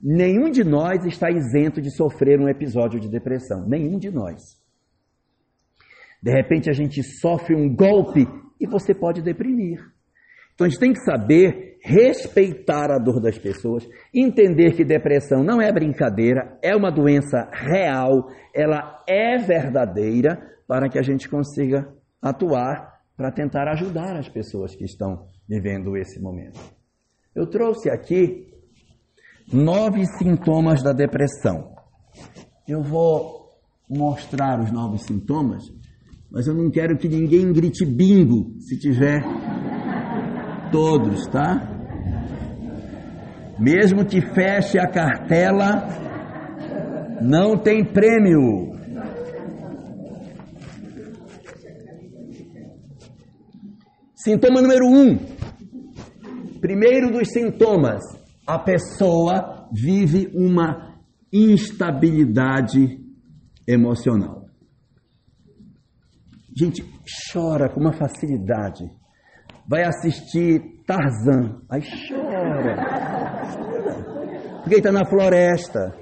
Nenhum 0.00 0.50
de 0.50 0.62
nós 0.62 1.04
está 1.04 1.30
isento 1.30 1.80
de 1.80 1.90
sofrer 1.90 2.40
um 2.40 2.48
episódio 2.48 3.00
de 3.00 3.08
depressão, 3.08 3.66
nenhum 3.66 3.98
de 3.98 4.10
nós. 4.10 4.40
De 6.22 6.30
repente 6.30 6.70
a 6.70 6.72
gente 6.72 7.02
sofre 7.02 7.54
um 7.54 7.74
golpe 7.74 8.26
e 8.60 8.66
você 8.66 8.94
pode 8.94 9.20
deprimir. 9.20 9.93
Então 10.54 10.66
a 10.66 10.70
gente 10.70 10.78
tem 10.80 10.92
que 10.92 11.00
saber 11.00 11.78
respeitar 11.82 12.90
a 12.90 12.98
dor 12.98 13.20
das 13.20 13.36
pessoas, 13.36 13.86
entender 14.12 14.72
que 14.72 14.84
depressão 14.84 15.44
não 15.44 15.60
é 15.60 15.70
brincadeira, 15.70 16.58
é 16.62 16.74
uma 16.74 16.90
doença 16.90 17.48
real, 17.52 18.28
ela 18.54 19.02
é 19.06 19.36
verdadeira, 19.36 20.54
para 20.66 20.88
que 20.88 20.98
a 20.98 21.02
gente 21.02 21.28
consiga 21.28 21.86
atuar 22.22 22.94
para 23.16 23.30
tentar 23.30 23.68
ajudar 23.72 24.16
as 24.16 24.28
pessoas 24.28 24.74
que 24.74 24.84
estão 24.84 25.28
vivendo 25.48 25.96
esse 25.96 26.20
momento. 26.20 26.58
Eu 27.34 27.46
trouxe 27.46 27.90
aqui 27.90 28.46
nove 29.52 30.04
sintomas 30.18 30.82
da 30.82 30.92
depressão. 30.92 31.74
Eu 32.66 32.82
vou 32.82 33.50
mostrar 33.88 34.60
os 34.60 34.72
nove 34.72 34.98
sintomas, 34.98 35.64
mas 36.30 36.46
eu 36.46 36.54
não 36.54 36.70
quero 36.70 36.96
que 36.96 37.08
ninguém 37.08 37.52
grite 37.52 37.84
bingo 37.84 38.58
se 38.60 38.78
tiver 38.78 39.22
todos, 40.74 41.28
tá? 41.28 41.70
Mesmo 43.60 44.04
que 44.04 44.20
feche 44.20 44.76
a 44.76 44.90
cartela, 44.90 45.86
não 47.22 47.56
tem 47.56 47.84
prêmio. 47.84 48.74
Sintoma 54.16 54.60
número 54.60 54.84
um. 54.88 55.16
Primeiro 56.60 57.12
dos 57.12 57.28
sintomas, 57.28 58.02
a 58.44 58.58
pessoa 58.58 59.68
vive 59.72 60.28
uma 60.34 60.98
instabilidade 61.32 62.98
emocional. 63.64 64.46
Gente, 66.52 66.84
chora 67.32 67.68
com 67.72 67.78
uma 67.78 67.92
facilidade 67.92 69.03
vai 69.68 69.82
assistir 69.84 70.60
Tarzan. 70.86 71.60
Aí 71.70 71.82
chora. 72.08 72.76
Porque 74.60 74.74
ele 74.74 74.80
está 74.80 74.92
na 74.92 75.04
floresta. 75.06 75.94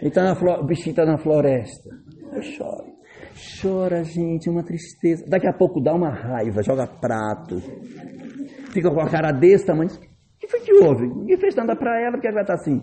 Ele 0.00 0.10
tá 0.10 0.22
na. 0.22 0.32
O 0.32 0.64
bichinho 0.64 0.92
está 0.92 1.04
na 1.04 1.18
floresta. 1.18 1.90
Eu 2.32 2.42
choro. 2.42 2.98
Chora, 3.60 4.02
gente, 4.04 4.48
é 4.48 4.52
uma 4.52 4.64
tristeza. 4.64 5.24
Daqui 5.28 5.46
a 5.48 5.52
pouco 5.52 5.80
dá 5.80 5.94
uma 5.94 6.10
raiva, 6.10 6.62
joga 6.62 6.86
prato. 6.86 7.60
Fica 8.72 8.90
com 8.90 9.00
a 9.00 9.08
cara 9.08 9.32
desse 9.32 9.66
tamanho. 9.66 9.90
O 9.90 10.38
que 10.38 10.48
foi 10.48 10.60
que 10.60 10.72
houve? 10.72 11.06
Ninguém 11.06 11.38
fez 11.38 11.54
nada 11.54 11.76
para 11.76 12.00
ela, 12.00 12.12
porque 12.12 12.26
ela 12.26 12.34
vai 12.34 12.44
estar 12.44 12.54
assim. 12.54 12.80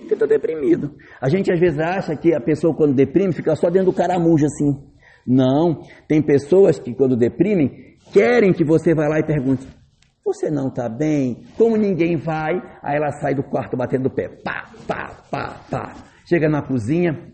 Porque 0.00 0.14
está 0.14 0.26
deprimido. 0.26 0.94
A 1.20 1.28
gente 1.28 1.52
às 1.52 1.58
vezes 1.58 1.78
acha 1.78 2.16
que 2.16 2.34
a 2.34 2.40
pessoa 2.40 2.74
quando 2.74 2.94
deprime 2.94 3.32
fica 3.32 3.54
só 3.54 3.70
dentro 3.70 3.90
do 3.90 3.96
caramujo 3.96 4.44
assim. 4.44 4.78
Não. 5.26 5.80
Tem 6.08 6.20
pessoas 6.20 6.78
que 6.78 6.94
quando 6.94 7.16
deprimem 7.16 7.91
querem 8.12 8.52
que 8.52 8.64
você 8.64 8.94
vá 8.94 9.08
lá 9.08 9.18
e 9.18 9.26
pergunte: 9.26 9.66
Você 10.24 10.50
não 10.50 10.68
está 10.68 10.88
bem? 10.88 11.44
Como 11.56 11.76
ninguém 11.76 12.16
vai? 12.16 12.54
Aí 12.82 12.96
ela 12.96 13.10
sai 13.12 13.34
do 13.34 13.42
quarto 13.42 13.76
batendo 13.76 14.06
o 14.06 14.10
pé. 14.10 14.28
Pá, 14.28 14.70
pá, 14.86 15.10
pá, 15.30 15.60
pá. 15.70 15.94
Chega 16.28 16.48
na 16.48 16.62
cozinha. 16.62 17.32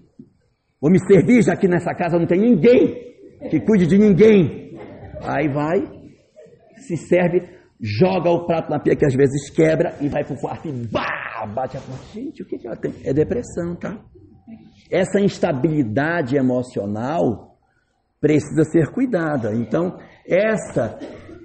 Vou 0.80 0.90
me 0.90 0.98
servir, 1.06 1.42
já 1.42 1.56
que 1.56 1.66
nessa 1.66 1.92
casa 1.94 2.18
não 2.18 2.26
tem 2.26 2.40
ninguém 2.40 3.08
que 3.50 3.60
cuide 3.60 3.86
de 3.86 3.98
ninguém. 3.98 4.76
Aí 5.22 5.48
vai, 5.48 5.80
se 6.76 6.96
serve, 6.96 7.42
joga 7.80 8.30
o 8.30 8.46
prato 8.46 8.70
na 8.70 8.78
pia 8.78 8.96
que 8.96 9.04
às 9.04 9.14
vezes 9.14 9.50
quebra 9.50 9.96
e 10.00 10.08
vai 10.08 10.24
para 10.24 10.34
o 10.34 10.40
quarto 10.40 10.68
e 10.68 10.72
bah, 10.72 11.46
bate 11.54 11.76
a 11.76 11.80
porta. 11.80 12.04
Gente, 12.12 12.42
o 12.42 12.46
que, 12.46 12.58
que 12.58 12.66
ela 12.66 12.76
tem? 12.76 12.94
É 13.04 13.12
depressão, 13.12 13.76
tá? 13.76 13.98
Essa 14.90 15.20
instabilidade 15.20 16.36
emocional 16.36 17.56
precisa 18.20 18.64
ser 18.64 18.90
cuidada. 18.90 19.54
Então, 19.54 19.98
essa, 20.28 20.98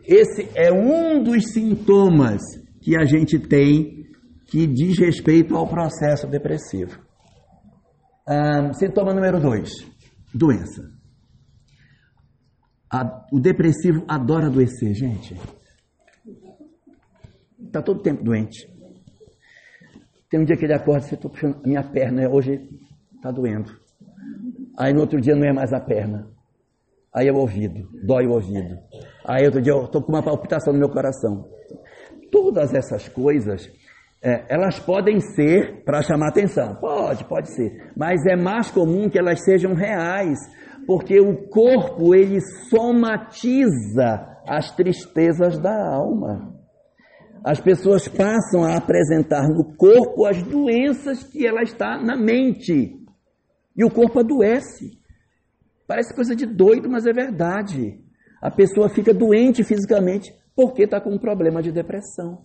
esse 0.05 0.49
é 0.55 0.71
um 0.71 1.23
dos 1.23 1.53
sintomas 1.53 2.41
que 2.81 2.97
a 2.97 3.05
gente 3.05 3.39
tem 3.39 4.03
que 4.47 4.67
diz 4.67 4.99
respeito 4.99 5.55
ao 5.55 5.67
processo 5.67 6.27
depressivo. 6.27 6.99
Ah, 8.27 8.73
sintoma 8.73 9.13
número 9.13 9.39
dois: 9.39 9.71
doença. 10.33 10.83
A, 12.91 13.25
o 13.31 13.39
depressivo 13.39 14.05
adora 14.07 14.47
adoecer, 14.47 14.93
gente. 14.93 15.35
Está 17.59 17.81
todo 17.81 18.03
tempo 18.03 18.23
doente. 18.23 18.67
Tem 20.29 20.39
um 20.39 20.45
dia 20.45 20.57
que 20.57 20.65
ele 20.65 20.73
acorda 20.73 21.07
e 21.09 21.13
estou 21.13 21.31
puxando 21.31 21.65
minha 21.65 21.83
perna, 21.83 22.29
hoje 22.29 22.69
está 23.15 23.31
doendo. 23.31 23.71
Aí 24.77 24.93
no 24.93 25.01
outro 25.01 25.19
dia 25.21 25.35
não 25.35 25.47
é 25.47 25.53
mais 25.53 25.71
a 25.73 25.79
perna. 25.79 26.32
Aí 27.13 27.27
é 27.27 27.31
o 27.31 27.37
ouvido, 27.37 27.87
dói 28.05 28.25
o 28.25 28.31
ouvido. 28.31 28.75
Aí 29.23 29.45
outro 29.45 29.61
dia 29.61 29.73
eu 29.73 29.85
estou 29.85 30.01
com 30.01 30.11
uma 30.11 30.23
palpitação 30.23 30.73
no 30.73 30.79
meu 30.79 30.89
coração. 30.89 31.45
Todas 32.31 32.73
essas 32.73 33.07
coisas, 33.07 33.69
é, 34.23 34.45
elas 34.49 34.79
podem 34.79 35.19
ser 35.19 35.83
para 35.83 36.01
chamar 36.01 36.29
atenção. 36.29 36.75
Pode, 36.75 37.23
pode 37.25 37.53
ser. 37.53 37.91
Mas 37.95 38.25
é 38.25 38.35
mais 38.35 38.71
comum 38.71 39.09
que 39.09 39.19
elas 39.19 39.43
sejam 39.43 39.75
reais, 39.75 40.39
porque 40.87 41.19
o 41.19 41.47
corpo 41.49 42.15
ele 42.15 42.39
somatiza 42.69 44.27
as 44.47 44.71
tristezas 44.71 45.59
da 45.59 45.93
alma. 45.93 46.51
As 47.45 47.59
pessoas 47.59 48.07
passam 48.07 48.63
a 48.63 48.77
apresentar 48.77 49.47
no 49.49 49.75
corpo 49.75 50.25
as 50.25 50.41
doenças 50.41 51.23
que 51.23 51.45
ela 51.45 51.61
está 51.61 52.01
na 52.01 52.15
mente. 52.15 52.95
E 53.75 53.83
o 53.83 53.91
corpo 53.91 54.19
adoece. 54.19 55.02
Parece 55.93 56.11
coisa 56.11 56.35
de 56.35 56.47
doido, 56.47 56.89
mas 56.89 57.05
é 57.05 57.13
verdade. 57.13 57.99
A 58.41 58.49
pessoa 58.49 58.89
fica 58.89 59.13
doente 59.13 59.63
fisicamente 59.63 60.33
porque 60.55 60.85
está 60.85 60.99
com 60.99 61.11
um 61.11 61.19
problema 61.19 61.61
de 61.61 61.71
depressão. 61.71 62.39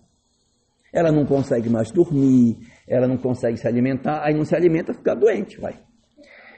Ela 0.93 1.11
não 1.11 1.25
consegue 1.25 1.67
mais 1.67 1.89
dormir, 1.89 2.59
ela 2.87 3.07
não 3.07 3.17
consegue 3.17 3.57
se 3.57 3.67
alimentar, 3.67 4.21
aí 4.23 4.35
não 4.35 4.45
se 4.45 4.55
alimenta, 4.55 4.93
fica 4.93 5.15
doente, 5.15 5.59
vai. 5.59 5.79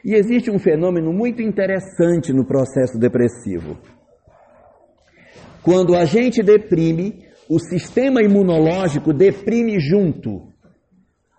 E 0.03 0.15
existe 0.15 0.51
um 0.51 0.59
fenômeno 0.59 1.13
muito 1.13 1.41
interessante 1.41 2.33
no 2.33 2.45
processo 2.45 2.99
depressivo. 2.99 3.77
Quando 5.63 5.95
a 5.95 6.03
gente 6.03 6.43
deprime, 6.43 7.25
o 7.49 7.57
sistema 7.57 8.21
imunológico 8.21 9.13
deprime 9.13 9.79
junto. 9.79 10.45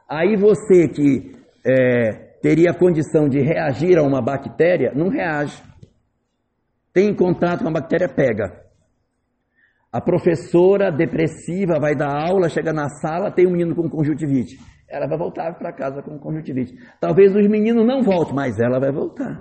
Aí 0.09 0.35
você 0.35 0.89
que 0.89 1.37
é, 1.63 2.32
teria 2.43 2.75
condição 2.75 3.29
de 3.29 3.41
reagir 3.41 3.97
a 3.97 4.03
uma 4.03 4.21
bactéria, 4.21 4.93
não 4.95 5.09
reage. 5.09 5.63
Tem 6.93 7.15
contato 7.15 7.63
com 7.63 7.69
a 7.69 7.73
bactéria, 7.73 8.09
pega. 8.09 8.61
A 9.91 10.01
professora 10.01 10.91
depressiva 10.91 11.79
vai 11.81 11.95
dar 11.95 12.11
aula, 12.11 12.49
chega 12.49 12.73
na 12.73 12.89
sala, 12.89 13.31
tem 13.31 13.47
um 13.47 13.53
menino 13.53 13.75
com 13.75 13.89
conjuntivite. 13.89 14.59
Ela 14.91 15.07
vai 15.07 15.17
voltar 15.17 15.55
para 15.57 15.73
casa 15.73 16.03
com 16.03 16.19
conjuntivite. 16.19 16.75
Talvez 17.01 17.35
os 17.35 17.49
meninos 17.49 17.87
não 17.87 18.03
voltem, 18.03 18.35
mas 18.35 18.59
ela 18.59 18.79
vai 18.79 18.91
voltar. 18.91 19.41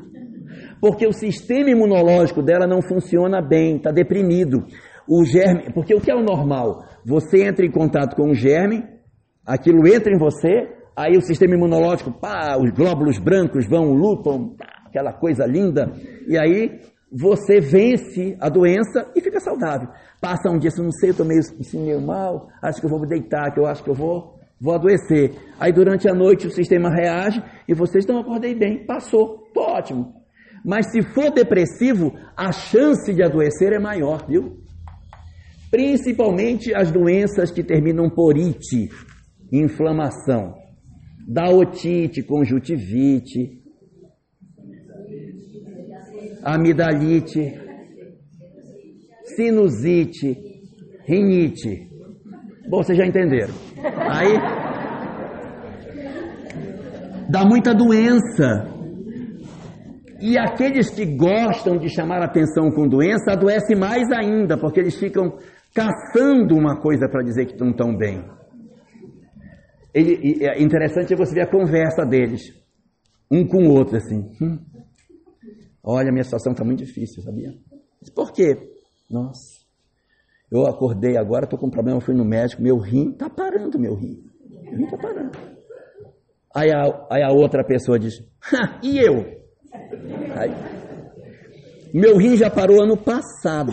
Porque 0.79 1.07
o 1.07 1.11
sistema 1.11 1.69
imunológico 1.69 2.41
dela 2.41 2.67
não 2.67 2.81
funciona 2.81 3.41
bem, 3.41 3.77
está 3.77 3.91
deprimido. 3.91 4.65
O 5.07 5.25
germe, 5.25 5.73
porque 5.73 5.93
o 5.93 5.99
que 5.99 6.11
é 6.11 6.15
o 6.15 6.23
normal? 6.23 6.83
Você 7.05 7.43
entra 7.43 7.65
em 7.65 7.71
contato 7.71 8.15
com 8.15 8.29
o 8.29 8.35
germe, 8.35 8.83
aquilo 9.45 9.87
entra 9.87 10.13
em 10.13 10.17
você, 10.17 10.80
aí 10.95 11.17
o 11.17 11.21
sistema 11.21 11.55
imunológico, 11.55 12.11
pá, 12.11 12.57
os 12.57 12.71
glóbulos 12.71 13.17
brancos 13.17 13.67
vão, 13.67 13.93
lutam, 13.93 14.55
pá, 14.55 14.83
aquela 14.85 15.13
coisa 15.13 15.45
linda, 15.45 15.91
e 16.27 16.37
aí 16.37 16.79
você 17.11 17.59
vence 17.59 18.37
a 18.39 18.49
doença 18.49 19.11
e 19.15 19.21
fica 19.21 19.39
saudável. 19.39 19.89
Passa 20.19 20.49
um 20.49 20.57
dia, 20.57 20.69
você 20.69 20.81
não 20.81 20.91
sei, 20.91 21.09
eu 21.09 21.11
estou 21.11 21.25
meio, 21.25 21.39
assim, 21.39 21.83
meio 21.83 22.01
mal, 22.01 22.47
acho 22.61 22.79
que 22.79 22.85
eu 22.85 22.89
vou 22.89 22.99
me 22.99 23.07
deitar, 23.07 23.53
que 23.53 23.59
eu 23.59 23.65
acho 23.65 23.83
que 23.83 23.89
eu 23.89 23.93
vou, 23.93 24.39
vou 24.59 24.75
adoecer. 24.75 25.33
Aí 25.59 25.73
durante 25.73 26.07
a 26.07 26.13
noite 26.13 26.47
o 26.47 26.51
sistema 26.51 26.89
reage 26.89 27.43
e 27.67 27.73
vocês 27.73 28.05
não 28.05 28.19
acordei 28.19 28.55
bem, 28.55 28.85
passou, 28.85 29.49
tô 29.53 29.61
ótimo. 29.61 30.13
Mas 30.63 30.91
se 30.91 31.01
for 31.01 31.31
depressivo, 31.31 32.13
a 32.37 32.51
chance 32.51 33.11
de 33.13 33.23
adoecer 33.23 33.73
é 33.73 33.79
maior, 33.79 34.27
viu? 34.27 34.59
Principalmente 35.71 36.73
as 36.73 36.91
doenças 36.91 37.49
que 37.49 37.63
terminam 37.63 38.09
por 38.09 38.37
ite, 38.37 38.89
inflamação 39.51 40.60
da 41.27 41.49
otite, 41.49 42.23
conjuntivite, 42.23 43.61
amidalite, 46.43 47.59
sinusite, 49.35 50.37
rinite. 51.05 51.89
Bom, 52.69 52.83
vocês 52.83 52.97
já 52.97 53.05
entenderam. 53.05 53.53
Aí 54.09 54.33
dá 57.29 57.45
muita 57.45 57.73
doença. 57.73 58.67
E 60.19 60.37
aqueles 60.37 60.89
que 60.91 61.05
gostam 61.05 61.77
de 61.77 61.89
chamar 61.89 62.21
atenção 62.21 62.69
com 62.71 62.87
doença 62.87 63.31
adoecem 63.31 63.75
mais 63.75 64.07
ainda, 64.11 64.57
porque 64.57 64.79
eles 64.79 64.95
ficam 64.95 65.37
caçando 65.73 66.55
uma 66.55 66.79
coisa 66.79 67.09
para 67.09 67.23
dizer 67.23 67.45
que 67.47 67.53
estão 67.53 67.95
bem. 67.97 68.23
Ele, 69.93 70.45
é 70.45 70.61
interessante 70.61 71.15
você 71.15 71.33
ver 71.33 71.41
a 71.41 71.51
conversa 71.51 72.05
deles, 72.05 72.41
um 73.29 73.45
com 73.45 73.67
o 73.67 73.71
outro, 73.71 73.97
assim. 73.97 74.31
Hum, 74.41 74.59
olha, 75.83 76.11
minha 76.11 76.23
situação 76.23 76.53
está 76.53 76.63
muito 76.63 76.83
difícil, 76.83 77.21
sabia? 77.23 77.53
Por 78.15 78.31
quê? 78.31 78.57
Nossa, 79.09 79.61
eu 80.51 80.65
acordei 80.65 81.17
agora, 81.17 81.43
estou 81.43 81.59
com 81.59 81.67
um 81.67 81.71
problema, 81.71 82.01
fui 82.01 82.15
no 82.15 82.25
médico, 82.25 82.61
meu 82.61 82.77
rim 82.77 83.11
está 83.11 83.29
parando, 83.29 83.79
meu 83.79 83.95
rim. 83.95 84.23
Meu 84.49 84.77
rim 84.77 84.83
está 84.85 84.97
parando. 84.97 85.31
Aí 86.53 86.69
a, 86.71 87.07
aí 87.09 87.23
a 87.23 87.31
outra 87.31 87.63
pessoa 87.63 87.97
diz, 87.97 88.13
e 88.83 88.97
eu? 88.99 89.41
Aí, 90.35 90.51
meu 91.93 92.17
rim 92.17 92.35
já 92.37 92.49
parou 92.49 92.81
ano 92.81 92.97
passado. 92.97 93.71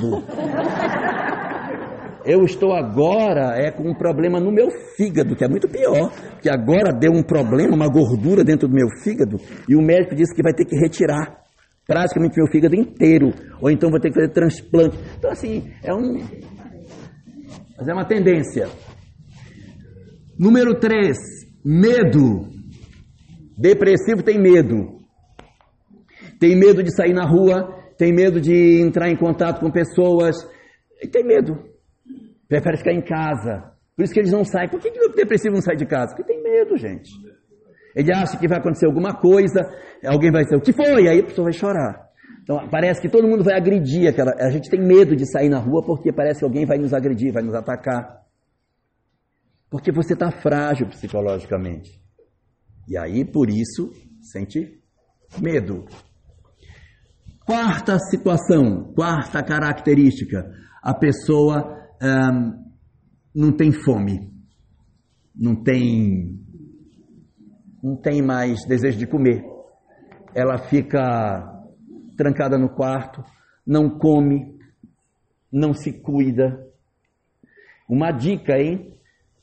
Eu 2.28 2.44
estou 2.44 2.74
agora 2.74 3.54
é 3.56 3.70
com 3.70 3.88
um 3.88 3.94
problema 3.94 4.38
no 4.38 4.52
meu 4.52 4.70
fígado, 4.70 5.34
que 5.34 5.42
é 5.42 5.48
muito 5.48 5.66
pior, 5.66 6.12
que 6.42 6.50
agora 6.50 6.92
deu 6.92 7.10
um 7.10 7.22
problema, 7.22 7.74
uma 7.74 7.88
gordura 7.88 8.44
dentro 8.44 8.68
do 8.68 8.74
meu 8.74 8.86
fígado, 9.02 9.38
e 9.66 9.74
o 9.74 9.80
médico 9.80 10.14
disse 10.14 10.34
que 10.34 10.42
vai 10.42 10.52
ter 10.52 10.66
que 10.66 10.76
retirar 10.76 11.42
praticamente 11.86 12.36
meu 12.36 12.46
fígado 12.46 12.76
inteiro, 12.76 13.32
ou 13.62 13.70
então 13.70 13.88
vou 13.88 13.98
ter 13.98 14.10
que 14.10 14.16
fazer 14.16 14.30
transplante. 14.34 14.98
Então 15.16 15.30
assim, 15.30 15.72
é 15.82 15.94
um 15.94 16.18
mas 17.78 17.88
é 17.88 17.94
uma 17.94 18.04
tendência. 18.04 18.68
Número 20.38 20.78
3, 20.78 21.16
medo. 21.64 22.46
Depressivo 23.56 24.22
tem 24.22 24.38
medo. 24.38 25.00
Tem 26.38 26.54
medo 26.54 26.82
de 26.82 26.94
sair 26.94 27.14
na 27.14 27.24
rua, 27.24 27.74
tem 27.96 28.12
medo 28.12 28.38
de 28.38 28.82
entrar 28.82 29.08
em 29.08 29.16
contato 29.16 29.60
com 29.60 29.70
pessoas, 29.70 30.36
tem 31.10 31.24
medo 31.24 31.77
prefere 32.48 32.78
ficar 32.78 32.92
em 32.92 33.02
casa. 33.02 33.72
Por 33.94 34.04
isso 34.04 34.12
que 34.12 34.20
eles 34.20 34.32
não 34.32 34.44
saem. 34.44 34.68
Por 34.68 34.80
que, 34.80 34.88
o 34.88 35.14
depressivo 35.14 35.54
não 35.54 35.60
sai 35.60 35.76
de 35.76 35.86
casa? 35.86 36.14
Porque 36.14 36.32
tem 36.32 36.42
medo, 36.42 36.76
gente. 36.76 37.10
Ele 37.94 38.12
acha 38.12 38.38
que 38.38 38.48
vai 38.48 38.58
acontecer 38.58 38.86
alguma 38.86 39.14
coisa, 39.14 39.60
alguém 40.06 40.30
vai 40.30 40.44
dizer, 40.44 40.56
o 40.56 40.60
que 40.60 40.72
foi? 40.72 41.08
Aí 41.08 41.20
a 41.20 41.24
pessoa 41.24 41.44
vai 41.44 41.52
chorar. 41.52 42.08
Então 42.42 42.68
parece 42.70 43.00
que 43.00 43.08
todo 43.08 43.26
mundo 43.26 43.44
vai 43.44 43.54
agredir 43.54 44.08
aquela. 44.08 44.32
A 44.38 44.50
gente 44.50 44.70
tem 44.70 44.80
medo 44.80 45.14
de 45.16 45.30
sair 45.30 45.48
na 45.48 45.58
rua 45.58 45.84
porque 45.84 46.12
parece 46.12 46.38
que 46.38 46.44
alguém 46.44 46.64
vai 46.64 46.78
nos 46.78 46.94
agredir, 46.94 47.32
vai 47.32 47.42
nos 47.42 47.54
atacar. 47.54 48.22
Porque 49.68 49.92
você 49.92 50.14
está 50.14 50.30
frágil 50.30 50.86
psicologicamente. 50.88 52.00
E 52.88 52.96
aí, 52.96 53.24
por 53.24 53.50
isso, 53.50 53.92
sente 54.22 54.80
medo. 55.38 55.84
Quarta 57.44 57.98
situação, 57.98 58.92
quarta 58.94 59.42
característica, 59.42 60.50
a 60.82 60.94
pessoa 60.94 61.77
não 63.34 63.56
tem 63.56 63.72
fome, 63.72 64.30
não 65.34 65.62
tem, 65.62 66.38
não 67.82 67.96
tem 67.96 68.22
mais 68.22 68.64
desejo 68.66 68.98
de 68.98 69.06
comer. 69.06 69.42
Ela 70.34 70.58
fica 70.58 71.58
trancada 72.16 72.58
no 72.58 72.68
quarto, 72.68 73.22
não 73.66 73.98
come, 73.98 74.58
não 75.52 75.72
se 75.72 75.92
cuida. 75.92 76.66
Uma 77.88 78.10
dica, 78.10 78.58
hein? 78.58 78.94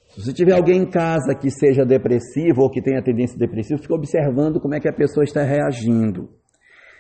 Se 0.10 0.22
você 0.22 0.34
tiver 0.34 0.53
alguém 0.53 0.84
em 0.84 0.89
casa 0.89 1.36
que 1.36 1.49
seja 1.49 1.84
depressivo 1.84 2.62
ou 2.62 2.70
que 2.70 2.82
tenha 2.82 3.03
tendência 3.03 3.38
depressiva, 3.38 3.82
fica 3.82 3.95
observando 3.95 4.60
como 4.60 4.76
é 4.76 4.80
que 4.80 4.88
a 4.88 4.93
pessoa 4.93 5.24
está 5.24 5.41
reagindo. 5.41 6.30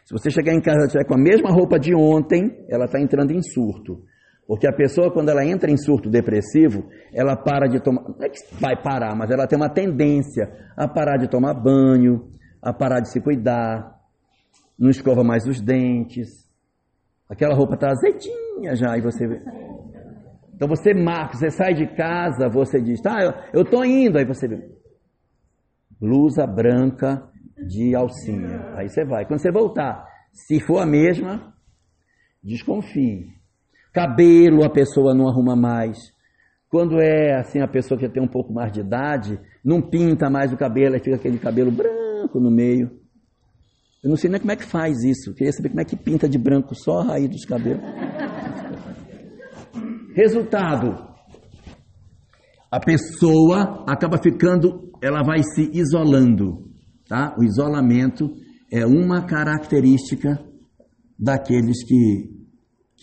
Se 0.03 0.13
você 0.13 0.29
chegar 0.29 0.53
em 0.53 0.61
casa 0.61 0.83
e 0.83 0.85
estiver 0.85 1.05
com 1.05 1.15
a 1.15 1.21
mesma 1.21 1.49
roupa 1.49 1.79
de 1.79 1.95
ontem, 1.95 2.65
ela 2.69 2.85
está 2.85 2.99
entrando 2.99 3.31
em 3.31 3.41
surto. 3.41 4.03
Porque 4.47 4.67
a 4.67 4.73
pessoa, 4.73 5.11
quando 5.11 5.29
ela 5.29 5.43
entra 5.43 5.71
em 5.71 5.77
surto 5.77 6.09
depressivo, 6.09 6.87
ela 7.11 7.35
para 7.35 7.67
de 7.67 7.81
tomar. 7.81 8.03
Não 8.03 8.23
é 8.25 8.29
que 8.29 8.39
vai 8.59 8.79
parar, 8.81 9.15
mas 9.15 9.31
ela 9.31 9.47
tem 9.47 9.57
uma 9.57 9.69
tendência 9.69 10.51
a 10.77 10.87
parar 10.87 11.17
de 11.17 11.27
tomar 11.27 11.55
banho, 11.55 12.29
a 12.61 12.71
parar 12.71 12.99
de 12.99 13.11
se 13.11 13.19
cuidar, 13.19 13.95
não 14.77 14.89
escova 14.89 15.23
mais 15.23 15.47
os 15.47 15.59
dentes. 15.59 16.27
Aquela 17.27 17.55
roupa 17.55 17.73
está 17.73 17.89
azedinha 17.89 18.75
já, 18.75 18.95
e 18.97 19.01
você. 19.01 19.25
Então 20.53 20.67
você 20.67 20.93
marca, 20.93 21.37
você 21.37 21.49
sai 21.49 21.73
de 21.73 21.87
casa, 21.95 22.47
você 22.47 22.79
diz, 22.79 23.01
tá, 23.01 23.49
eu 23.51 23.63
estou 23.63 23.83
indo, 23.83 24.17
aí 24.17 24.25
você 24.25 24.47
vê. 24.47 24.69
Blusa 25.99 26.45
branca 26.45 27.27
de 27.67 27.95
alcinha. 27.95 28.73
Aí 28.75 28.89
você 28.89 29.03
vai. 29.03 29.25
Quando 29.25 29.39
você 29.39 29.51
voltar, 29.51 30.05
se 30.31 30.59
for 30.59 30.79
a 30.79 30.85
mesma, 30.85 31.53
desconfie. 32.43 33.33
Cabelo 33.95 34.65
a 34.65 34.69
pessoa 34.69 35.15
não 35.15 35.29
arruma 35.29 35.55
mais. 35.55 35.97
Quando 36.69 36.99
é 36.99 37.39
assim 37.39 37.61
a 37.61 37.67
pessoa 37.67 37.97
que 37.97 38.09
tem 38.09 38.21
um 38.21 38.27
pouco 38.27 38.51
mais 38.51 38.69
de 38.73 38.81
idade, 38.81 39.39
não 39.63 39.81
pinta 39.81 40.29
mais 40.29 40.51
o 40.51 40.57
cabelo, 40.57 40.95
aí 40.95 41.01
fica 41.01 41.15
aquele 41.15 41.39
cabelo 41.39 41.71
branco 41.71 42.37
no 42.37 42.51
meio. 42.51 42.91
Eu 44.03 44.09
não 44.09 44.17
sei 44.17 44.29
nem 44.29 44.37
como 44.37 44.51
é 44.51 44.57
que 44.57 44.65
faz 44.65 45.01
isso. 45.01 45.29
Eu 45.29 45.33
queria 45.33 45.53
saber 45.53 45.69
como 45.69 45.79
é 45.79 45.85
que 45.85 45.95
pinta 45.95 46.27
de 46.27 46.37
branco 46.37 46.75
só 46.75 46.99
a 46.99 47.03
raiz 47.05 47.29
dos 47.29 47.45
cabelos. 47.45 47.81
Resultado: 50.13 51.07
a 52.69 52.79
pessoa 52.81 53.85
acaba 53.87 54.17
ficando, 54.17 54.91
ela 55.01 55.23
vai 55.23 55.41
se 55.41 55.71
isolando, 55.73 56.69
tá? 57.07 57.33
O 57.39 57.43
isolamento 57.45 58.29
é 58.69 58.85
uma 58.85 59.25
característica 59.25 60.37
daqueles 61.17 61.81
que, 61.87 62.34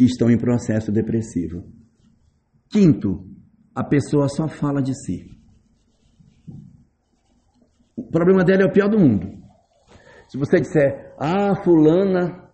que 0.02 0.10
estão 0.10 0.28
em 0.30 0.36
processo 0.36 0.90
depressivo. 0.90 1.62
Quinto, 2.68 3.24
a 3.74 3.84
pessoa 3.84 4.28
só 4.28 4.48
fala 4.48 4.82
de 4.82 4.94
si. 4.94 5.30
O 7.96 8.10
problema 8.10 8.44
dela 8.44 8.62
é 8.62 8.66
o 8.66 8.72
pior 8.72 8.88
do 8.88 8.98
mundo. 8.98 9.28
Se 10.28 10.36
você 10.36 10.60
disser, 10.60 11.14
ah, 11.18 11.54
fulana 11.62 12.50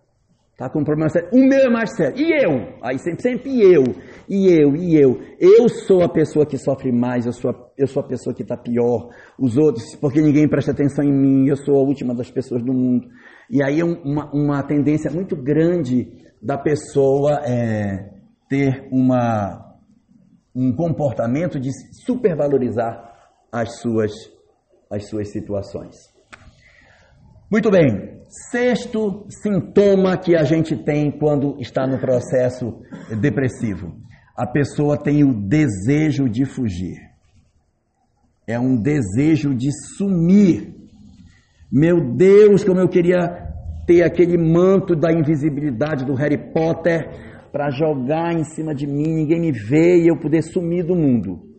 está 0.51 0.69
com 0.69 0.81
um 0.81 0.83
problema 0.83 1.09
sério, 1.09 1.29
o 1.31 1.47
meu 1.47 1.59
é 1.59 1.69
mais 1.69 1.95
sério. 1.95 2.19
E 2.19 2.43
eu? 2.43 2.77
Aí 2.83 2.99
sempre, 2.99 3.21
sempre 3.21 3.61
eu. 3.61 3.83
E 4.27 4.49
eu, 4.49 4.75
e 4.75 4.95
eu. 4.95 5.19
Eu 5.39 5.69
sou 5.69 6.03
a 6.03 6.09
pessoa 6.09 6.45
que 6.45 6.57
sofre 6.57 6.91
mais, 6.91 7.25
eu 7.25 7.31
sou 7.31 7.51
a, 7.51 7.71
eu 7.77 7.87
sou 7.87 8.03
a 8.03 8.07
pessoa 8.07 8.35
que 8.35 8.43
está 8.43 8.57
pior. 8.57 9.09
Os 9.39 9.57
outros, 9.57 9.95
porque 9.95 10.21
ninguém 10.21 10.47
presta 10.47 10.71
atenção 10.71 11.03
em 11.03 11.13
mim, 11.13 11.47
eu 11.47 11.55
sou 11.55 11.77
a 11.77 11.81
última 11.81 12.13
das 12.13 12.29
pessoas 12.29 12.61
do 12.61 12.73
mundo. 12.73 13.07
E 13.49 13.63
aí 13.63 13.79
é 13.79 13.85
uma, 13.85 14.29
uma 14.33 14.61
tendência 14.61 15.09
muito 15.09 15.35
grande 15.35 16.28
da 16.41 16.57
pessoa 16.57 17.41
é, 17.45 18.09
ter 18.49 18.87
uma, 18.91 19.75
um 20.55 20.73
comportamento 20.73 21.59
de 21.59 21.69
supervalorizar 22.03 23.13
as 23.51 23.79
suas, 23.79 24.11
as 24.89 25.07
suas 25.07 25.31
situações. 25.31 25.95
Muito 27.51 27.69
bem. 27.69 28.19
Sexto 28.51 29.25
sintoma 29.29 30.15
que 30.15 30.35
a 30.35 30.43
gente 30.43 30.75
tem 30.75 31.11
quando 31.11 31.59
está 31.59 31.87
no 31.87 31.99
processo 31.99 32.79
depressivo: 33.19 33.95
a 34.37 34.45
pessoa 34.45 35.01
tem 35.01 35.23
o 35.23 35.33
desejo 35.33 36.29
de 36.29 36.45
fugir. 36.45 37.09
É 38.47 38.59
um 38.59 38.75
desejo 38.75 39.55
de 39.55 39.69
sumir. 39.95 40.75
Meu 41.71 42.15
Deus, 42.15 42.63
como 42.63 42.79
eu 42.79 42.87
queria 42.87 43.48
ter 43.89 44.03
aquele 44.03 44.37
manto 44.37 44.95
da 44.95 45.11
invisibilidade 45.11 46.05
do 46.05 46.13
Harry 46.13 46.37
Potter 46.53 47.09
para 47.51 47.71
jogar 47.71 48.35
em 48.35 48.43
cima 48.43 48.75
de 48.75 48.85
mim, 48.85 49.15
ninguém 49.15 49.41
me 49.41 49.51
vê 49.51 49.97
e 49.97 50.07
eu 50.07 50.15
poder 50.15 50.43
sumir 50.43 50.85
do 50.85 50.95
mundo 50.95 51.49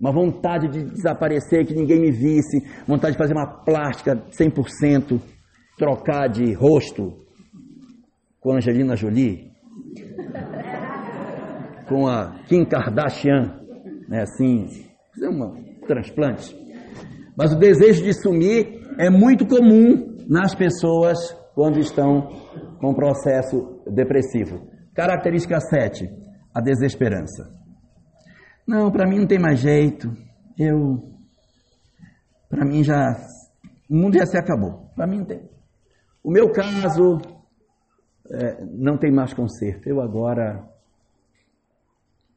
uma 0.00 0.12
vontade 0.12 0.68
de 0.68 0.84
desaparecer, 0.84 1.66
que 1.66 1.74
ninguém 1.74 2.00
me 2.00 2.10
visse, 2.10 2.64
vontade 2.86 3.12
de 3.12 3.18
fazer 3.18 3.34
uma 3.34 3.46
plástica 3.46 4.16
100%, 4.30 5.20
trocar 5.76 6.28
de 6.28 6.52
rosto 6.54 7.14
com 8.40 8.52
a 8.52 8.56
Angelina 8.56 8.94
Jolie, 8.94 9.50
com 11.88 12.06
a 12.06 12.36
Kim 12.46 12.64
Kardashian, 12.64 13.60
né, 14.08 14.22
assim, 14.22 14.68
fazer 15.12 15.28
um 15.28 15.78
transplante. 15.86 16.56
Mas 17.36 17.52
o 17.52 17.58
desejo 17.58 18.04
de 18.04 18.12
sumir 18.12 18.80
é 18.98 19.10
muito 19.10 19.46
comum 19.46 20.17
nas 20.28 20.54
pessoas 20.54 21.16
quando 21.54 21.78
estão 21.78 22.28
com 22.78 22.94
processo 22.94 23.82
depressivo. 23.86 24.68
Característica 24.94 25.58
7, 25.58 26.08
a 26.54 26.60
desesperança. 26.60 27.50
Não, 28.66 28.92
para 28.92 29.08
mim 29.08 29.20
não 29.20 29.26
tem 29.26 29.38
mais 29.38 29.60
jeito. 29.60 30.12
Eu. 30.58 31.02
Para 32.50 32.66
mim 32.66 32.84
já. 32.84 33.16
O 33.88 33.96
mundo 33.96 34.18
já 34.18 34.26
se 34.26 34.36
acabou. 34.36 34.90
Para 34.94 35.06
mim 35.06 35.18
não 35.18 35.24
tem. 35.24 35.48
O 36.22 36.30
meu 36.30 36.52
caso 36.52 37.18
é, 38.30 38.64
não 38.66 38.98
tem 38.98 39.10
mais 39.10 39.32
conserto. 39.32 39.88
Eu 39.88 40.02
agora 40.02 40.68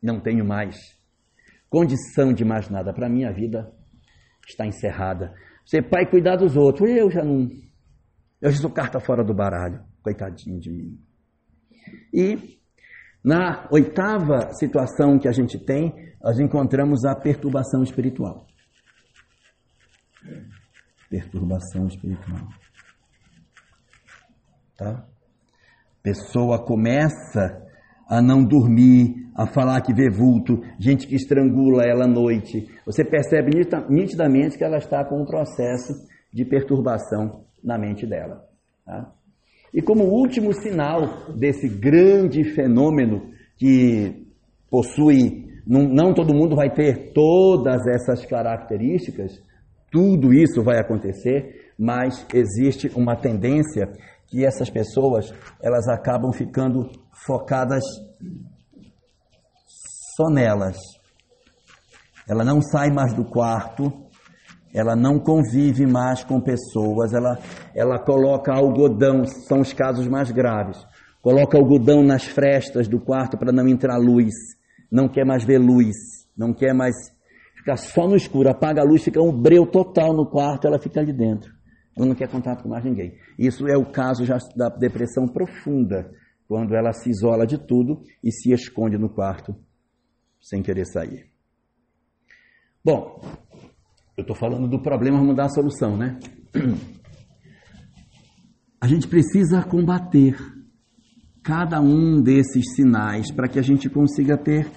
não 0.01 0.21
tenho 0.21 0.45
mais 0.45 0.77
condição 1.69 2.31
de 2.33 2.45
mais 2.45 2.69
nada. 2.69 2.93
Para 2.93 3.09
mim 3.09 3.25
a 3.25 3.31
vida 3.31 3.69
está 4.47 4.65
encerrada. 4.65 5.33
Ser 5.65 5.89
pai 5.89 6.09
cuidar 6.09 6.37
dos 6.37 6.55
outros. 6.55 6.89
Eu 6.89 7.11
já 7.11 7.23
não. 7.23 7.49
Eu 8.41 8.51
já 8.51 8.59
sou 8.59 8.71
carta 8.71 8.99
fora 8.99 9.23
do 9.23 9.33
baralho. 9.33 9.83
Coitadinho 10.01 10.59
de 10.59 10.71
mim. 10.71 10.99
E 12.11 12.59
na 13.23 13.67
oitava 13.71 14.51
situação 14.53 15.19
que 15.19 15.27
a 15.27 15.31
gente 15.31 15.59
tem, 15.59 15.93
nós 16.21 16.39
encontramos 16.39 17.05
a 17.05 17.15
perturbação 17.15 17.83
espiritual. 17.83 18.47
Perturbação 21.07 21.85
espiritual. 21.85 22.47
Tá? 24.75 25.05
Pessoa 26.01 26.65
começa 26.65 27.61
a 28.09 28.21
não 28.21 28.43
dormir, 28.43 29.29
a 29.35 29.45
falar 29.45 29.81
que 29.81 29.93
vê 29.93 30.09
vulto, 30.09 30.61
gente 30.79 31.05
que 31.05 31.15
estrangula 31.15 31.83
ela 31.83 32.05
à 32.05 32.07
noite. 32.07 32.67
Você 32.85 33.05
percebe 33.05 33.51
nitidamente 33.89 34.57
que 34.57 34.63
ela 34.63 34.77
está 34.77 35.05
com 35.05 35.21
um 35.21 35.25
processo 35.25 35.93
de 36.33 36.43
perturbação 36.43 37.45
na 37.63 37.77
mente 37.77 38.05
dela. 38.05 38.43
Tá? 38.85 39.11
E 39.73 39.81
como 39.81 40.03
último 40.03 40.53
sinal 40.53 41.31
desse 41.35 41.67
grande 41.67 42.43
fenômeno 42.43 43.31
que 43.57 44.27
possui, 44.69 45.45
não, 45.65 45.83
não 45.83 46.13
todo 46.13 46.33
mundo 46.33 46.55
vai 46.55 46.69
ter 46.69 47.13
todas 47.13 47.85
essas 47.87 48.25
características, 48.25 49.41
tudo 49.91 50.33
isso 50.33 50.63
vai 50.63 50.79
acontecer, 50.79 51.73
mas 51.77 52.25
existe 52.33 52.89
uma 52.95 53.15
tendência 53.15 53.91
que 54.27 54.45
essas 54.45 54.69
pessoas 54.69 55.33
elas 55.61 55.87
acabam 55.87 56.31
ficando 56.31 56.89
focadas 57.25 57.83
só 60.15 60.29
nelas. 60.29 60.77
Ela 62.29 62.43
não 62.45 62.61
sai 62.61 62.89
mais 62.89 63.13
do 63.13 63.25
quarto, 63.25 63.91
ela 64.73 64.95
não 64.95 65.19
convive 65.19 65.85
mais 65.85 66.23
com 66.23 66.39
pessoas, 66.39 67.13
ela, 67.13 67.37
ela 67.75 67.99
coloca 67.99 68.53
algodão, 68.53 69.25
são 69.25 69.59
os 69.59 69.73
casos 69.73 70.07
mais 70.07 70.31
graves. 70.31 70.85
Coloca 71.21 71.57
algodão 71.57 72.03
nas 72.03 72.25
frestas 72.25 72.87
do 72.87 72.99
quarto 72.99 73.37
para 73.37 73.51
não 73.51 73.67
entrar 73.67 73.97
luz, 73.97 74.33
não 74.91 75.07
quer 75.07 75.25
mais 75.25 75.43
ver 75.43 75.59
luz, 75.59 75.95
não 76.35 76.53
quer 76.53 76.73
mais 76.73 76.95
ficar 77.55 77.77
só 77.77 78.07
no 78.07 78.15
escuro, 78.15 78.49
apaga 78.49 78.81
a 78.81 78.85
luz, 78.85 79.03
fica 79.03 79.21
um 79.21 79.31
breu 79.31 79.65
total 79.65 80.13
no 80.13 80.29
quarto, 80.29 80.67
ela 80.67 80.79
fica 80.79 80.99
ali 80.99 81.13
dentro. 81.13 81.51
Ela 81.95 82.07
não 82.07 82.15
quer 82.15 82.29
contato 82.29 82.63
com 82.63 82.69
mais 82.69 82.83
ninguém. 82.83 83.13
Isso 83.37 83.67
é 83.67 83.77
o 83.77 83.91
caso 83.91 84.25
já 84.25 84.37
da 84.55 84.69
depressão 84.69 85.27
profunda, 85.27 86.09
quando 86.47 86.73
ela 86.73 86.91
se 86.91 87.09
isola 87.09 87.45
de 87.45 87.57
tudo 87.57 88.01
e 88.23 88.31
se 88.31 88.51
esconde 88.51 88.97
no 88.97 89.09
quarto 89.09 89.55
sem 90.41 90.63
querer 90.63 90.85
sair. 90.85 91.29
Bom, 92.83 93.21
eu 94.21 94.23
estou 94.23 94.35
falando 94.35 94.67
do 94.67 94.79
problema, 94.81 95.17
vamos 95.17 95.35
dar 95.35 95.45
a 95.45 95.49
solução, 95.49 95.97
né? 95.97 96.17
a 98.79 98.87
gente 98.87 99.07
precisa 99.07 99.63
combater 99.63 100.35
cada 101.43 101.81
um 101.81 102.21
desses 102.21 102.75
sinais 102.75 103.31
para 103.31 103.47
que 103.47 103.59
a 103.59 103.63
gente 103.63 103.89
consiga 103.89 104.37
ter 104.37 104.67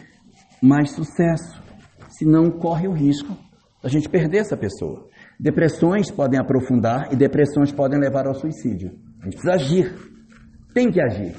mais 0.62 0.92
sucesso. 0.92 1.62
Senão 2.08 2.50
corre 2.50 2.88
o 2.88 2.92
risco 2.92 3.36
a 3.84 3.88
gente 3.88 4.08
perder 4.08 4.38
essa 4.38 4.56
pessoa. 4.56 5.06
Depressões 5.38 6.10
podem 6.10 6.40
aprofundar 6.40 7.12
e 7.12 7.16
depressões 7.16 7.70
podem 7.70 8.00
levar 8.00 8.26
ao 8.26 8.34
suicídio. 8.34 8.92
A 9.20 9.24
gente 9.24 9.36
precisa 9.36 9.52
agir. 9.52 9.94
Tem 10.72 10.90
que 10.90 11.00
agir. 11.02 11.36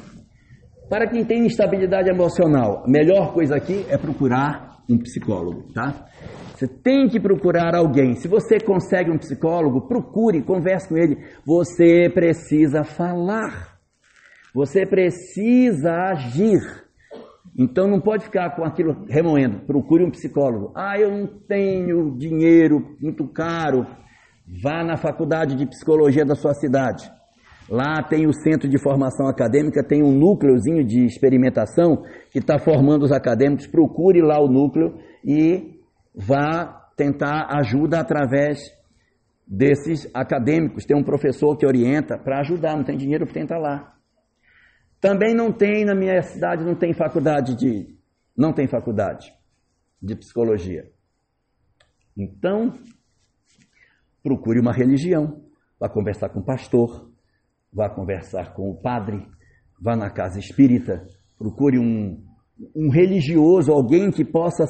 Para 0.87 1.09
quem 1.09 1.25
tem 1.25 1.47
instabilidade 1.47 2.07
emocional, 2.07 2.83
a 2.85 2.87
melhor 2.87 3.33
coisa 3.33 3.55
aqui 3.55 3.83
é 3.89 3.97
procurar 3.97 4.64
um 4.89 4.97
psicólogo, 4.97 5.73
tá? 5.73 6.07
Você 6.53 6.67
tem 6.67 7.09
que 7.09 7.19
procurar 7.19 7.75
alguém. 7.75 8.15
Se 8.15 8.27
você 8.27 8.59
consegue 8.59 9.11
um 9.11 9.17
psicólogo, 9.17 9.87
procure, 9.87 10.41
converse 10.41 10.87
com 10.87 10.97
ele. 10.97 11.17
Você 11.45 12.09
precisa 12.13 12.83
falar. 12.83 13.77
Você 14.53 14.85
precisa 14.85 15.91
agir. 15.91 16.61
Então 17.57 17.87
não 17.87 17.99
pode 17.99 18.25
ficar 18.25 18.55
com 18.55 18.63
aquilo 18.63 19.05
remoendo. 19.09 19.59
Procure 19.61 20.03
um 20.03 20.11
psicólogo. 20.11 20.71
Ah, 20.75 20.97
eu 20.99 21.11
não 21.11 21.27
tenho 21.27 22.17
dinheiro 22.17 22.95
muito 23.01 23.27
caro. 23.27 23.85
Vá 24.61 24.83
na 24.83 24.95
faculdade 24.95 25.55
de 25.55 25.65
psicologia 25.65 26.23
da 26.23 26.35
sua 26.35 26.53
cidade. 26.53 27.11
Lá 27.69 28.03
tem 28.03 28.27
o 28.27 28.33
centro 28.33 28.69
de 28.69 28.77
formação 28.77 29.27
acadêmica, 29.27 29.83
tem 29.83 30.03
um 30.03 30.11
núcleozinho 30.11 30.85
de 30.85 31.03
experimentação 31.05 32.03
que 32.29 32.37
está 32.39 32.59
formando 32.59 33.03
os 33.03 33.11
acadêmicos. 33.11 33.65
Procure 33.65 34.21
lá 34.21 34.39
o 34.39 34.47
núcleo 34.47 34.99
e 35.23 35.79
vá 36.13 36.91
tentar 36.95 37.47
ajuda 37.57 37.99
através 37.99 38.59
desses 39.47 40.09
acadêmicos. 40.13 40.85
Tem 40.85 40.95
um 40.95 41.03
professor 41.03 41.57
que 41.57 41.65
orienta 41.65 42.17
para 42.17 42.39
ajudar, 42.41 42.77
não 42.77 42.83
tem 42.83 42.97
dinheiro, 42.97 43.25
tenta 43.25 43.57
lá. 43.57 43.95
Também 45.01 45.33
não 45.33 45.51
tem 45.51 45.83
na 45.85 45.95
minha 45.95 46.21
cidade, 46.21 46.63
não 46.63 46.75
tem 46.75 46.93
faculdade 46.93 47.55
de 47.55 47.95
não 48.37 48.53
tem 48.53 48.67
faculdade 48.67 49.33
de 50.01 50.15
psicologia. 50.15 50.91
Então, 52.17 52.73
procure 54.21 54.59
uma 54.59 54.73
religião, 54.73 55.41
vá 55.79 55.89
conversar 55.89 56.29
com 56.29 56.39
o 56.39 56.45
pastor, 56.45 57.09
vá 57.75 57.89
conversar 57.89 58.53
com 58.53 58.69
o 58.69 58.81
padre, 58.81 59.21
vá 59.81 59.95
na 59.97 60.09
casa 60.09 60.39
espírita, 60.39 61.05
procure 61.37 61.77
um, 61.77 62.23
um 62.73 62.89
religioso, 62.89 63.71
alguém 63.71 64.09
que 64.09 64.23
possa 64.23 64.63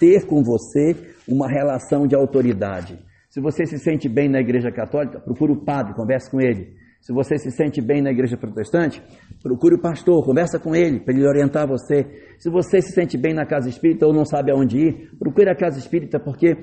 ter 0.00 0.26
com 0.26 0.42
você 0.42 0.96
uma 1.28 1.46
relação 1.46 2.06
de 2.06 2.16
autoridade. 2.16 2.98
Se 3.28 3.40
você 3.40 3.66
se 3.66 3.78
sente 3.78 4.08
bem 4.08 4.28
na 4.30 4.40
igreja 4.40 4.72
católica, 4.72 5.20
procure 5.20 5.52
o 5.52 5.62
padre, 5.62 5.94
converse 5.94 6.30
com 6.30 6.40
ele. 6.40 6.78
Se 7.00 7.12
você 7.12 7.38
se 7.38 7.50
sente 7.50 7.80
bem 7.80 8.02
na 8.02 8.10
igreja 8.10 8.36
protestante, 8.36 9.00
procure 9.42 9.76
o 9.76 9.80
pastor, 9.80 10.24
conversa 10.24 10.58
com 10.58 10.74
ele 10.74 10.98
para 10.98 11.14
ele 11.14 11.26
orientar 11.26 11.68
você. 11.68 12.04
Se 12.38 12.50
você 12.50 12.80
se 12.80 12.92
sente 12.92 13.16
bem 13.16 13.34
na 13.34 13.46
casa 13.46 13.68
espírita 13.68 14.06
ou 14.06 14.12
não 14.12 14.24
sabe 14.24 14.50
aonde 14.50 14.78
ir, 14.78 15.10
procure 15.18 15.48
a 15.48 15.54
casa 15.54 15.78
espírita, 15.78 16.18
porque 16.18 16.56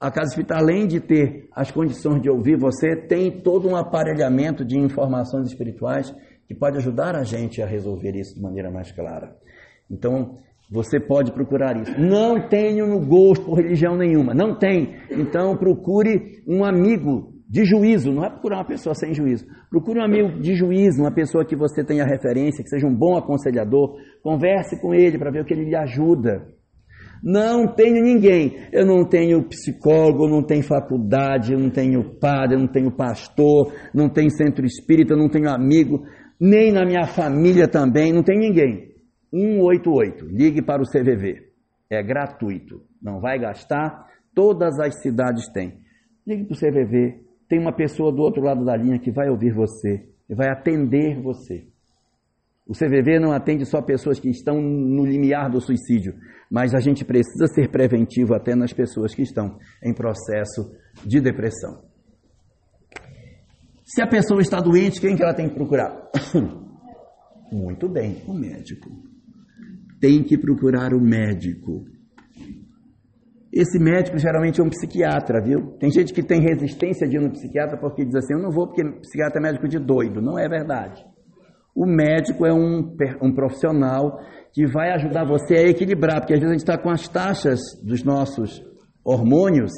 a 0.00 0.10
casa 0.10 0.28
espírita, 0.28 0.54
além 0.54 0.86
de 0.86 1.00
ter 1.00 1.48
as 1.52 1.70
condições 1.70 2.22
de 2.22 2.30
ouvir 2.30 2.56
você, 2.56 2.94
tem 2.94 3.40
todo 3.40 3.68
um 3.68 3.76
aparelhamento 3.76 4.64
de 4.64 4.78
informações 4.78 5.48
espirituais 5.48 6.14
que 6.46 6.54
pode 6.54 6.76
ajudar 6.78 7.16
a 7.16 7.24
gente 7.24 7.60
a 7.60 7.66
resolver 7.66 8.14
isso 8.14 8.34
de 8.34 8.40
maneira 8.40 8.70
mais 8.70 8.92
clara. 8.92 9.36
Então, 9.90 10.36
você 10.70 11.00
pode 11.00 11.32
procurar 11.32 11.76
isso. 11.80 11.98
Não 11.98 12.46
tenho 12.48 12.86
no 12.86 13.00
gosto 13.00 13.44
por 13.44 13.54
religião 13.54 13.96
nenhuma. 13.96 14.34
Não 14.34 14.56
tem. 14.58 14.96
Então 15.10 15.56
procure 15.56 16.42
um 16.46 16.62
amigo 16.62 17.32
de 17.48 17.64
juízo. 17.64 18.12
Não 18.12 18.24
é 18.24 18.28
procurar 18.28 18.58
uma 18.58 18.66
pessoa 18.66 18.94
sem 18.94 19.14
juízo. 19.14 19.46
Procure 19.70 19.98
um 19.98 20.04
amigo 20.04 20.40
de 20.40 20.54
juízo, 20.54 21.00
uma 21.00 21.12
pessoa 21.12 21.44
que 21.44 21.56
você 21.56 21.82
tenha 21.82 22.04
referência, 22.04 22.62
que 22.62 22.68
seja 22.68 22.86
um 22.86 22.94
bom 22.94 23.16
aconselhador. 23.16 23.96
Converse 24.22 24.78
com 24.80 24.94
ele 24.94 25.18
para 25.18 25.30
ver 25.30 25.40
o 25.40 25.44
que 25.44 25.54
ele 25.54 25.64
lhe 25.64 25.76
ajuda. 25.76 26.46
Não 27.22 27.66
tenho 27.74 28.02
ninguém. 28.02 28.56
Eu 28.72 28.86
não 28.86 29.04
tenho 29.04 29.42
psicólogo, 29.48 30.28
não 30.28 30.42
tenho 30.42 30.62
faculdade, 30.62 31.56
não 31.56 31.70
tenho 31.70 32.18
padre, 32.18 32.56
não 32.56 32.66
tenho 32.66 32.90
pastor, 32.90 33.72
não 33.94 34.08
tenho 34.08 34.30
centro 34.30 34.64
espírita, 34.64 35.16
não 35.16 35.28
tenho 35.28 35.50
amigo, 35.50 36.04
nem 36.40 36.72
na 36.72 36.84
minha 36.84 37.06
família 37.06 37.66
também, 37.66 38.12
não 38.12 38.22
tem 38.22 38.38
ninguém. 38.38 38.88
188. 39.32 40.26
Ligue 40.26 40.62
para 40.62 40.82
o 40.82 40.86
CVV. 40.86 41.48
É 41.90 42.02
gratuito. 42.02 42.82
Não 43.02 43.20
vai 43.20 43.38
gastar. 43.38 44.06
Todas 44.34 44.78
as 44.78 45.00
cidades 45.02 45.48
têm. 45.52 45.78
Ligue 46.26 46.44
para 46.44 46.54
o 46.54 46.58
CVV. 46.58 47.24
Tem 47.48 47.58
uma 47.58 47.74
pessoa 47.74 48.12
do 48.12 48.22
outro 48.22 48.42
lado 48.42 48.64
da 48.64 48.76
linha 48.76 48.98
que 48.98 49.10
vai 49.10 49.28
ouvir 49.28 49.52
você 49.52 50.06
e 50.28 50.34
vai 50.34 50.48
atender 50.50 51.20
você. 51.20 51.66
O 52.68 52.72
CVV 52.72 53.18
não 53.18 53.32
atende 53.32 53.64
só 53.64 53.80
pessoas 53.80 54.20
que 54.20 54.28
estão 54.28 54.60
no 54.60 55.06
limiar 55.06 55.50
do 55.50 55.60
suicídio, 55.60 56.14
mas 56.50 56.74
a 56.74 56.80
gente 56.80 57.04
precisa 57.04 57.46
ser 57.46 57.70
preventivo 57.70 58.34
até 58.34 58.54
nas 58.54 58.72
pessoas 58.72 59.14
que 59.14 59.22
estão 59.22 59.58
em 59.82 59.94
processo 59.94 60.70
de 61.04 61.20
depressão. 61.20 61.82
Se 63.84 64.02
a 64.02 64.06
pessoa 64.06 64.42
está 64.42 64.60
doente, 64.60 65.00
quem 65.00 65.16
que 65.16 65.22
ela 65.22 65.32
tem 65.32 65.48
que 65.48 65.54
procurar? 65.54 66.10
Muito 67.50 67.88
bem, 67.88 68.22
o 68.26 68.34
médico 68.34 69.08
tem 70.00 70.22
que 70.22 70.38
procurar 70.38 70.94
o 70.94 71.00
médico. 71.00 71.84
Esse 73.52 73.78
médico 73.78 74.18
geralmente 74.18 74.60
é 74.60 74.64
um 74.64 74.68
psiquiatra, 74.68 75.42
viu? 75.42 75.76
Tem 75.78 75.90
gente 75.90 76.12
que 76.12 76.22
tem 76.22 76.40
resistência 76.40 77.08
de 77.08 77.16
ir 77.16 77.20
no 77.20 77.30
psiquiatra 77.30 77.78
porque 77.78 78.04
diz 78.04 78.14
assim: 78.14 78.34
eu 78.34 78.42
não 78.42 78.50
vou 78.50 78.66
porque 78.66 78.84
psiquiatra 79.00 79.40
é 79.40 79.42
médico 79.42 79.68
de 79.68 79.78
doido. 79.78 80.20
Não 80.20 80.38
é 80.38 80.48
verdade. 80.48 81.04
O 81.78 81.86
médico 81.86 82.44
é 82.44 82.52
um, 82.52 82.96
um 83.22 83.32
profissional 83.32 84.18
que 84.52 84.66
vai 84.66 84.90
ajudar 84.94 85.24
você 85.24 85.54
a 85.54 85.68
equilibrar, 85.68 86.20
porque 86.20 86.34
às 86.34 86.40
vezes 86.40 86.50
a 86.50 86.58
gente 86.58 86.68
está 86.68 86.76
com 86.76 86.90
as 86.90 87.06
taxas 87.06 87.60
dos 87.84 88.02
nossos 88.02 88.60
hormônios 89.04 89.70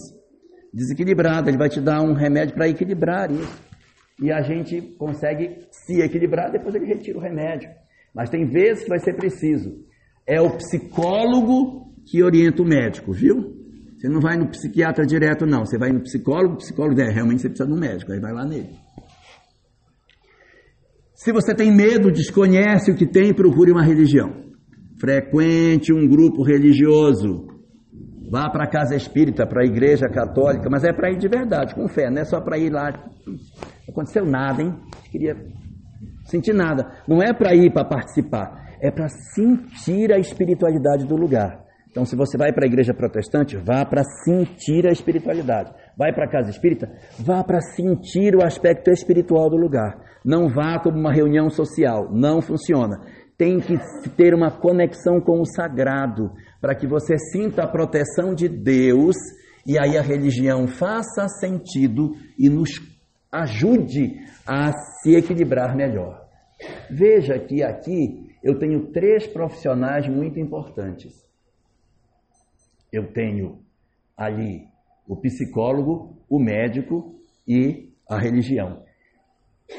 desequilibradas. 0.73 1.49
Ele 1.49 1.59
vai 1.59 1.69
te 1.69 1.79
dar 1.79 2.01
um 2.01 2.15
remédio 2.15 2.55
para 2.55 2.71
equilibrar 2.71 3.31
isso. 3.31 3.63
E 4.19 4.33
a 4.33 4.41
gente 4.41 4.81
consegue 4.97 5.59
se 5.71 6.01
equilibrar, 6.01 6.51
depois 6.51 6.75
ele 6.75 6.87
retira 6.87 7.19
o 7.19 7.21
remédio. 7.21 7.69
Mas 8.15 8.31
tem 8.31 8.47
vezes 8.47 8.85
que 8.85 8.89
vai 8.89 8.99
ser 8.99 9.15
preciso 9.15 9.85
é 10.27 10.41
o 10.41 10.57
psicólogo 10.57 11.93
que 12.07 12.23
orienta 12.23 12.63
o 12.63 12.67
médico, 12.67 13.13
viu? 13.13 13.61
Você 13.99 14.09
não 14.09 14.21
vai 14.21 14.39
no 14.39 14.49
psiquiatra 14.49 15.05
direto, 15.05 15.45
não. 15.45 15.67
Você 15.67 15.77
vai 15.77 15.91
no 15.91 16.01
psicólogo, 16.01 16.55
o 16.55 16.57
psicólogo 16.57 16.99
é, 16.99 17.13
realmente 17.13 17.43
você 17.43 17.49
precisa 17.49 17.69
de 17.69 17.75
um 17.75 17.79
médico, 17.79 18.11
aí 18.11 18.21
vai 18.21 18.33
lá 18.33 18.47
nele. 18.47 18.71
Se 21.23 21.33
você 21.33 21.55
tem 21.55 21.71
medo, 21.71 22.11
desconhece 22.11 22.91
o 22.91 22.97
que 22.97 23.07
tem, 23.07 23.35
procure 23.35 23.71
uma 23.71 23.85
religião. 23.85 24.33
Frequente 24.99 25.93
um 25.93 26.09
grupo 26.09 26.43
religioso. 26.43 27.47
Vá 28.31 28.49
para 28.49 28.65
a 28.65 28.71
casa 28.71 28.97
espírita, 28.97 29.47
para 29.47 29.63
a 29.63 29.67
igreja 29.67 30.09
católica, 30.09 30.69
mas 30.71 30.83
é 30.83 30.93
para 30.93 31.11
ir 31.11 31.19
de 31.19 31.29
verdade, 31.29 31.75
com 31.75 31.89
fé, 31.89 32.09
não 32.11 32.23
é 32.23 32.25
só 32.25 32.41
para 32.41 32.57
ir 32.57 32.71
lá. 32.71 32.91
Não 33.27 33.37
aconteceu 33.91 34.25
nada, 34.25 34.63
hein? 34.63 34.75
Queria 35.11 35.37
sentir 36.25 36.55
nada. 36.55 36.91
Não 37.07 37.23
é 37.23 37.35
para 37.35 37.55
ir 37.55 37.71
para 37.73 37.85
participar 37.85 38.61
é 38.81 38.91
para 38.91 39.09
sentir 39.09 40.13
a 40.13 40.19
espiritualidade 40.19 41.07
do 41.07 41.15
lugar. 41.15 41.63
Então, 41.91 42.05
se 42.05 42.15
você 42.15 42.39
vai 42.39 42.53
para 42.53 42.65
a 42.65 42.69
igreja 42.69 42.95
protestante, 42.95 43.57
vá 43.57 43.85
para 43.85 44.05
sentir 44.25 44.87
a 44.87 44.93
espiritualidade. 44.93 45.75
Vai 45.99 46.13
para 46.13 46.25
a 46.25 46.31
casa 46.31 46.49
espírita, 46.49 46.89
vá 47.19 47.43
para 47.43 47.61
sentir 47.61 48.37
o 48.37 48.45
aspecto 48.45 48.91
espiritual 48.91 49.51
do 49.51 49.57
lugar. 49.57 49.99
Não 50.25 50.49
vá 50.49 50.79
como 50.79 50.99
uma 50.99 51.13
reunião 51.13 51.51
social, 51.51 52.09
não 52.13 52.41
funciona. 52.41 53.01
Tem 53.37 53.59
que 53.59 53.77
ter 54.17 54.35
uma 54.35 54.51
conexão 54.51 55.21
com 55.21 55.41
o 55.41 55.47
sagrado, 55.47 56.31
para 56.61 56.77
que 56.77 56.87
você 56.87 57.19
sinta 57.19 57.65
a 57.65 57.69
proteção 57.69 58.35
de 58.35 58.49
Deus 58.49 59.17
e 59.67 59.79
aí 59.79 59.97
a 59.99 60.03
religião 60.03 60.69
faça 60.69 61.27
sentido 61.41 62.13
e 62.39 62.49
nos 62.49 62.71
ajude 63.33 64.15
a 64.47 64.73
se 64.73 65.15
equilibrar 65.15 65.75
melhor. 65.75 66.21
Veja 66.91 67.39
que 67.39 67.63
aqui 67.63 68.29
eu 68.43 68.59
tenho 68.59 68.93
três 68.93 69.27
profissionais 69.27 70.09
muito 70.09 70.39
importantes. 70.39 71.30
Eu 72.93 73.13
tenho 73.13 73.61
ali 74.17 74.67
o 75.07 75.17
psicólogo, 75.17 76.17
o 76.29 76.39
médico 76.39 77.15
e 77.47 77.91
a 78.09 78.19
religião. 78.19 78.83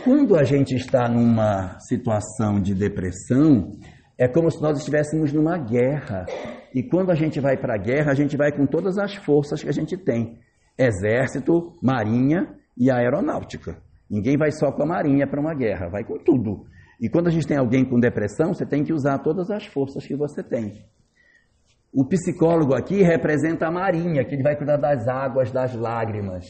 Quando 0.04 0.38
a 0.38 0.44
gente 0.44 0.76
está 0.76 1.08
numa 1.08 1.78
situação 1.80 2.62
de 2.62 2.74
depressão, 2.74 3.72
é 4.18 4.28
como 4.28 4.50
se 4.50 4.62
nós 4.62 4.78
estivéssemos 4.78 5.34
numa 5.34 5.58
guerra. 5.58 6.26
E 6.74 6.82
quando 6.82 7.12
a 7.12 7.16
gente 7.16 7.40
vai 7.40 7.58
para 7.58 7.76
a 7.76 7.78
guerra, 7.78 8.12
a 8.12 8.16
gente 8.16 8.38
vai 8.38 8.52
com 8.52 8.66
todas 8.66 8.98
as 8.98 9.16
forças 9.16 9.62
que 9.62 9.70
a 9.70 9.74
gente 9.74 9.98
tem: 9.98 10.40
exército, 10.78 11.74
marinha 11.82 12.56
e 12.78 12.90
aeronáutica. 12.90 13.78
Ninguém 14.10 14.38
vai 14.38 14.52
só 14.52 14.72
com 14.72 14.84
a 14.84 14.86
marinha 14.86 15.28
para 15.28 15.40
uma 15.40 15.54
guerra, 15.54 15.90
vai 15.90 16.04
com 16.04 16.18
tudo. 16.18 16.66
E 17.00 17.10
quando 17.10 17.28
a 17.28 17.32
gente 17.32 17.48
tem 17.48 17.58
alguém 17.58 17.84
com 17.84 18.00
depressão, 18.00 18.54
você 18.54 18.66
tem 18.66 18.84
que 18.84 18.94
usar 18.94 19.20
todas 19.20 19.50
as 19.50 19.66
forças 19.66 20.06
que 20.06 20.16
você 20.16 20.44
tem. 20.44 20.86
O 21.94 22.06
psicólogo 22.06 22.74
aqui 22.74 23.02
representa 23.02 23.68
a 23.68 23.72
marinha, 23.72 24.24
que 24.24 24.34
ele 24.36 24.44
vai 24.44 24.56
cuidar 24.56 24.78
das 24.78 25.08
águas, 25.08 25.52
das 25.52 25.76
lágrimas. 25.76 26.46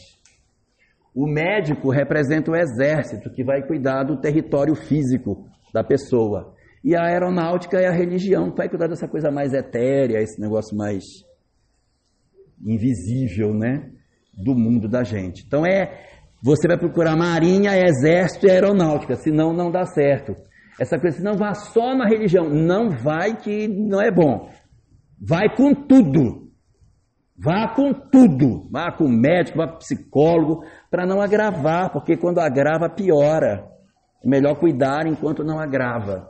O 1.14 1.26
médico 1.26 1.90
representa 1.90 2.50
o 2.50 2.56
exército 2.56 3.30
que 3.30 3.44
vai 3.44 3.66
cuidar 3.66 4.04
do 4.04 4.20
território 4.20 4.74
físico 4.74 5.44
da 5.74 5.82
pessoa. 5.82 6.54
E 6.84 6.96
a 6.96 7.04
aeronáutica 7.06 7.78
é 7.78 7.86
a 7.86 7.92
religião 7.92 8.50
que 8.50 8.56
vai 8.56 8.68
cuidar 8.68 8.86
dessa 8.86 9.08
coisa 9.08 9.30
mais 9.30 9.52
etérea, 9.52 10.22
esse 10.22 10.40
negócio 10.40 10.76
mais 10.76 11.02
invisível, 12.64 13.52
né? 13.52 13.90
Do 14.32 14.54
mundo 14.54 14.88
da 14.88 15.02
gente. 15.02 15.44
Então 15.46 15.66
é. 15.66 16.10
Você 16.44 16.66
vai 16.66 16.76
procurar 16.76 17.16
marinha, 17.16 17.78
exército 17.78 18.46
e 18.46 18.50
aeronáutica, 18.50 19.14
senão 19.14 19.52
não 19.52 19.70
dá 19.70 19.84
certo. 19.84 20.34
Essa 20.80 20.98
coisa, 20.98 21.22
não 21.22 21.36
vá 21.36 21.54
só 21.54 21.94
na 21.94 22.08
religião. 22.08 22.48
Não 22.48 22.90
vai 22.90 23.36
que 23.36 23.68
não 23.68 24.00
é 24.00 24.10
bom. 24.10 24.50
Vai 25.24 25.54
com 25.54 25.72
tudo. 25.72 26.50
Vá 27.38 27.68
com 27.68 27.92
tudo. 27.92 28.68
Vá 28.70 28.90
com 28.90 29.08
médico, 29.08 29.58
vá 29.58 29.68
com 29.68 29.78
psicólogo, 29.78 30.64
para 30.90 31.06
não 31.06 31.20
agravar, 31.20 31.92
porque 31.92 32.16
quando 32.16 32.40
agrava, 32.40 32.90
piora. 32.90 33.68
É 34.24 34.28
melhor 34.28 34.58
cuidar 34.58 35.06
enquanto 35.06 35.44
não 35.44 35.60
agrava. 35.60 36.28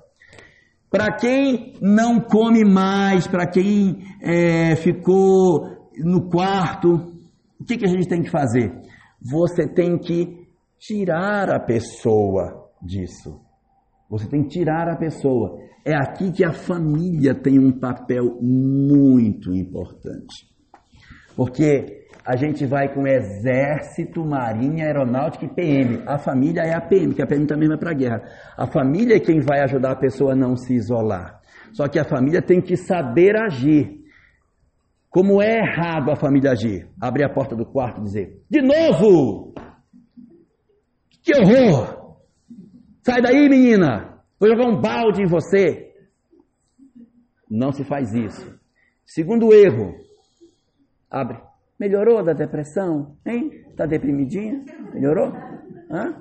Para 0.90 1.16
quem 1.16 1.74
não 1.80 2.20
come 2.20 2.64
mais, 2.64 3.26
para 3.26 3.46
quem 3.46 4.04
é, 4.20 4.76
ficou 4.76 5.90
no 5.96 6.28
quarto, 6.28 7.12
o 7.58 7.64
que, 7.64 7.78
que 7.78 7.86
a 7.86 7.88
gente 7.88 8.08
tem 8.08 8.22
que 8.22 8.30
fazer? 8.30 8.72
Você 9.20 9.66
tem 9.66 9.98
que 9.98 10.46
tirar 10.78 11.48
a 11.50 11.60
pessoa 11.60 12.68
disso. 12.82 13.40
Você 14.12 14.28
tem 14.28 14.42
que 14.42 14.50
tirar 14.50 14.90
a 14.90 14.96
pessoa. 14.96 15.58
É 15.86 15.94
aqui 15.94 16.30
que 16.30 16.44
a 16.44 16.52
família 16.52 17.34
tem 17.34 17.58
um 17.58 17.72
papel 17.72 18.36
muito 18.42 19.54
importante. 19.54 20.46
Porque 21.34 22.04
a 22.22 22.36
gente 22.36 22.66
vai 22.66 22.92
com 22.92 23.06
exército, 23.06 24.22
marinha, 24.22 24.84
aeronáutica 24.84 25.46
e 25.46 25.54
PM. 25.54 26.02
A 26.06 26.18
família 26.18 26.60
é 26.60 26.74
a 26.74 26.80
PM, 26.82 27.14
que 27.14 27.22
a 27.22 27.26
PM 27.26 27.46
também 27.46 27.66
vai 27.66 27.78
para 27.78 27.92
a 27.92 27.94
guerra. 27.94 28.22
A 28.54 28.66
família 28.66 29.16
é 29.16 29.18
quem 29.18 29.40
vai 29.40 29.60
ajudar 29.60 29.92
a 29.92 29.98
pessoa 29.98 30.32
a 30.34 30.36
não 30.36 30.56
se 30.56 30.74
isolar. 30.74 31.40
Só 31.72 31.88
que 31.88 31.98
a 31.98 32.04
família 32.04 32.42
tem 32.42 32.60
que 32.60 32.76
saber 32.76 33.34
agir. 33.40 33.98
Como 35.08 35.40
é 35.40 35.56
errado 35.56 36.10
a 36.10 36.16
família 36.16 36.50
agir? 36.50 36.86
Abrir 37.00 37.24
a 37.24 37.32
porta 37.32 37.56
do 37.56 37.64
quarto 37.64 38.02
e 38.02 38.04
dizer: 38.04 38.42
De 38.50 38.60
novo! 38.60 39.54
Que 41.22 41.32
horror! 41.34 42.01
Sai 43.02 43.20
daí, 43.20 43.48
menina! 43.48 44.18
Vou 44.38 44.48
jogar 44.48 44.64
um 44.64 44.80
balde 44.80 45.22
em 45.22 45.26
você. 45.26 45.92
Não 47.50 47.72
se 47.72 47.84
faz 47.84 48.14
isso. 48.14 48.58
Segundo 49.04 49.52
erro, 49.52 49.94
abre. 51.10 51.36
Melhorou 51.78 52.22
da 52.24 52.32
depressão? 52.32 53.16
Hein? 53.26 53.50
Está 53.70 53.86
deprimidinha? 53.86 54.64
Melhorou? 54.94 55.32
Hã? 55.90 56.14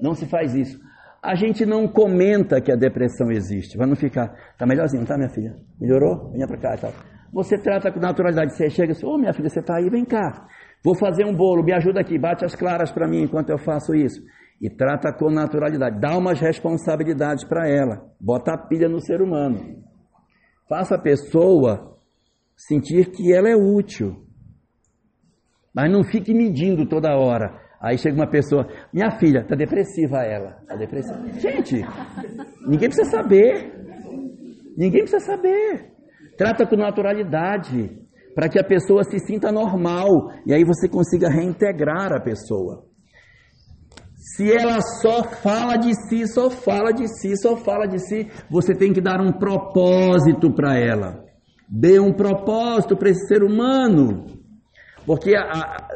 Não 0.00 0.14
se 0.14 0.26
faz 0.26 0.54
isso. 0.54 0.80
A 1.22 1.34
gente 1.34 1.66
não 1.66 1.86
comenta 1.86 2.60
que 2.60 2.72
a 2.72 2.76
depressão 2.76 3.30
existe. 3.30 3.76
Vai 3.76 3.86
não 3.86 3.96
ficar, 3.96 4.34
tá 4.56 4.64
melhorzinho, 4.66 5.04
tá, 5.04 5.16
minha 5.16 5.28
filha? 5.28 5.56
Melhorou? 5.78 6.30
Venha 6.32 6.46
para 6.46 6.56
cá 6.56 6.74
e 6.74 6.78
tal. 6.78 6.92
Você 7.32 7.58
trata 7.58 7.92
com 7.92 8.00
naturalidade. 8.00 8.54
Você 8.54 8.70
chega 8.70 8.92
e 8.92 8.94
diz, 8.94 9.04
ô 9.04 9.14
oh, 9.14 9.18
minha 9.18 9.34
filha, 9.34 9.50
você 9.50 9.60
está 9.60 9.76
aí, 9.76 9.90
vem 9.90 10.06
cá. 10.06 10.48
Vou 10.82 10.94
fazer 10.94 11.26
um 11.26 11.34
bolo, 11.34 11.62
me 11.62 11.74
ajuda 11.74 12.00
aqui, 12.00 12.18
bate 12.18 12.46
as 12.46 12.54
claras 12.54 12.90
para 12.90 13.06
mim 13.06 13.24
enquanto 13.24 13.50
eu 13.50 13.58
faço 13.58 13.94
isso 13.94 14.22
e 14.60 14.68
trata 14.68 15.12
com 15.12 15.30
naturalidade. 15.30 16.00
Dá 16.00 16.16
umas 16.16 16.40
responsabilidades 16.40 17.46
para 17.46 17.68
ela. 17.68 18.04
Bota 18.20 18.52
a 18.52 18.58
pilha 18.58 18.88
no 18.88 19.00
ser 19.00 19.22
humano. 19.22 19.82
Faça 20.68 20.96
a 20.96 21.00
pessoa 21.00 21.96
sentir 22.56 23.10
que 23.10 23.32
ela 23.32 23.48
é 23.48 23.56
útil. 23.56 24.24
Mas 25.74 25.90
não 25.90 26.02
fique 26.02 26.34
medindo 26.34 26.88
toda 26.88 27.16
hora. 27.16 27.60
Aí 27.80 27.96
chega 27.96 28.16
uma 28.16 28.28
pessoa, 28.28 28.66
minha 28.92 29.10
filha, 29.12 29.40
está 29.40 29.54
depressiva 29.54 30.18
ela. 30.24 30.60
Tá 30.66 30.74
depressiva. 30.74 31.24
Gente, 31.38 31.76
ninguém 32.66 32.88
precisa 32.88 33.08
saber. 33.08 33.72
Ninguém 34.76 35.02
precisa 35.02 35.24
saber. 35.24 35.92
Trata 36.36 36.66
com 36.66 36.76
naturalidade, 36.76 37.96
para 38.34 38.48
que 38.48 38.58
a 38.58 38.64
pessoa 38.64 39.04
se 39.04 39.18
sinta 39.20 39.52
normal 39.52 40.08
e 40.46 40.52
aí 40.52 40.64
você 40.64 40.88
consiga 40.88 41.28
reintegrar 41.28 42.12
a 42.12 42.20
pessoa. 42.20 42.87
Se 44.34 44.50
ela 44.52 44.80
só 44.80 45.22
fala 45.24 45.76
de 45.76 45.94
si, 46.08 46.26
só 46.26 46.50
fala 46.50 46.92
de 46.92 47.06
si, 47.08 47.36
só 47.36 47.56
fala 47.56 47.86
de 47.86 47.98
si, 47.98 48.28
você 48.50 48.74
tem 48.74 48.92
que 48.92 49.00
dar 49.00 49.20
um 49.20 49.32
propósito 49.32 50.52
para 50.52 50.78
ela. 50.78 51.24
Dê 51.68 51.98
um 51.98 52.12
propósito 52.12 52.96
para 52.96 53.10
esse 53.10 53.26
ser 53.26 53.42
humano. 53.42 54.26
Porque 55.06 55.34
a, 55.34 55.42
a, 55.42 55.88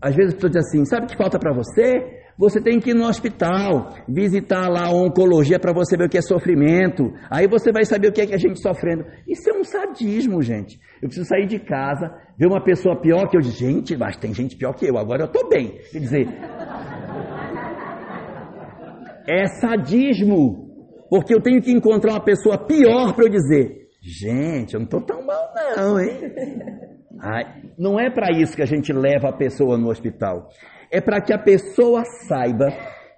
às 0.00 0.14
vezes 0.14 0.32
a 0.32 0.36
pessoa 0.36 0.50
diz 0.50 0.64
assim: 0.66 0.84
sabe 0.84 1.06
o 1.06 1.08
que 1.08 1.16
falta 1.16 1.38
para 1.38 1.52
você? 1.52 2.16
Você 2.38 2.60
tem 2.60 2.78
que 2.78 2.90
ir 2.90 2.94
no 2.94 3.06
hospital, 3.06 3.94
visitar 4.06 4.68
lá 4.68 4.88
a 4.88 4.92
oncologia 4.92 5.58
para 5.58 5.72
você 5.72 5.96
ver 5.96 6.04
o 6.04 6.08
que 6.08 6.18
é 6.18 6.22
sofrimento. 6.22 7.10
Aí 7.30 7.48
você 7.48 7.72
vai 7.72 7.84
saber 7.86 8.08
o 8.08 8.12
que 8.12 8.20
é 8.20 8.26
que 8.26 8.34
a 8.34 8.38
gente 8.38 8.60
sofrendo. 8.60 9.04
Isso 9.26 9.48
é 9.48 9.54
um 9.54 9.64
sadismo, 9.64 10.42
gente. 10.42 10.78
Eu 11.00 11.08
preciso 11.08 11.26
sair 11.26 11.46
de 11.46 11.58
casa, 11.58 12.12
ver 12.38 12.46
uma 12.46 12.62
pessoa 12.62 13.00
pior 13.00 13.26
que 13.28 13.38
eu. 13.38 13.40
Gente, 13.40 13.96
mas 13.96 14.18
tem 14.18 14.34
gente 14.34 14.54
pior 14.54 14.74
que 14.74 14.86
eu, 14.86 14.98
agora 14.98 15.22
eu 15.22 15.26
estou 15.26 15.48
bem. 15.48 15.78
Quer 15.90 15.98
dizer, 15.98 16.28
é 19.28 19.46
sadismo. 19.60 20.66
Porque 21.08 21.34
eu 21.34 21.40
tenho 21.40 21.60
que 21.62 21.70
encontrar 21.70 22.14
uma 22.14 22.24
pessoa 22.24 22.58
pior 22.58 23.14
para 23.14 23.24
eu 23.24 23.30
dizer: 23.30 23.88
gente, 24.02 24.74
eu 24.74 24.80
não 24.80 24.86
estou 24.86 25.02
tão 25.02 25.24
mal, 25.24 25.52
não, 25.76 26.00
hein? 26.00 26.32
Ai, 27.20 27.62
não 27.78 27.98
é 27.98 28.10
para 28.10 28.30
isso 28.30 28.54
que 28.54 28.62
a 28.62 28.66
gente 28.66 28.92
leva 28.92 29.28
a 29.28 29.36
pessoa 29.36 29.78
no 29.78 29.88
hospital. 29.88 30.48
É 30.90 31.00
para 31.00 31.20
que 31.20 31.32
a 31.32 31.38
pessoa 31.38 32.02
saiba 32.28 32.68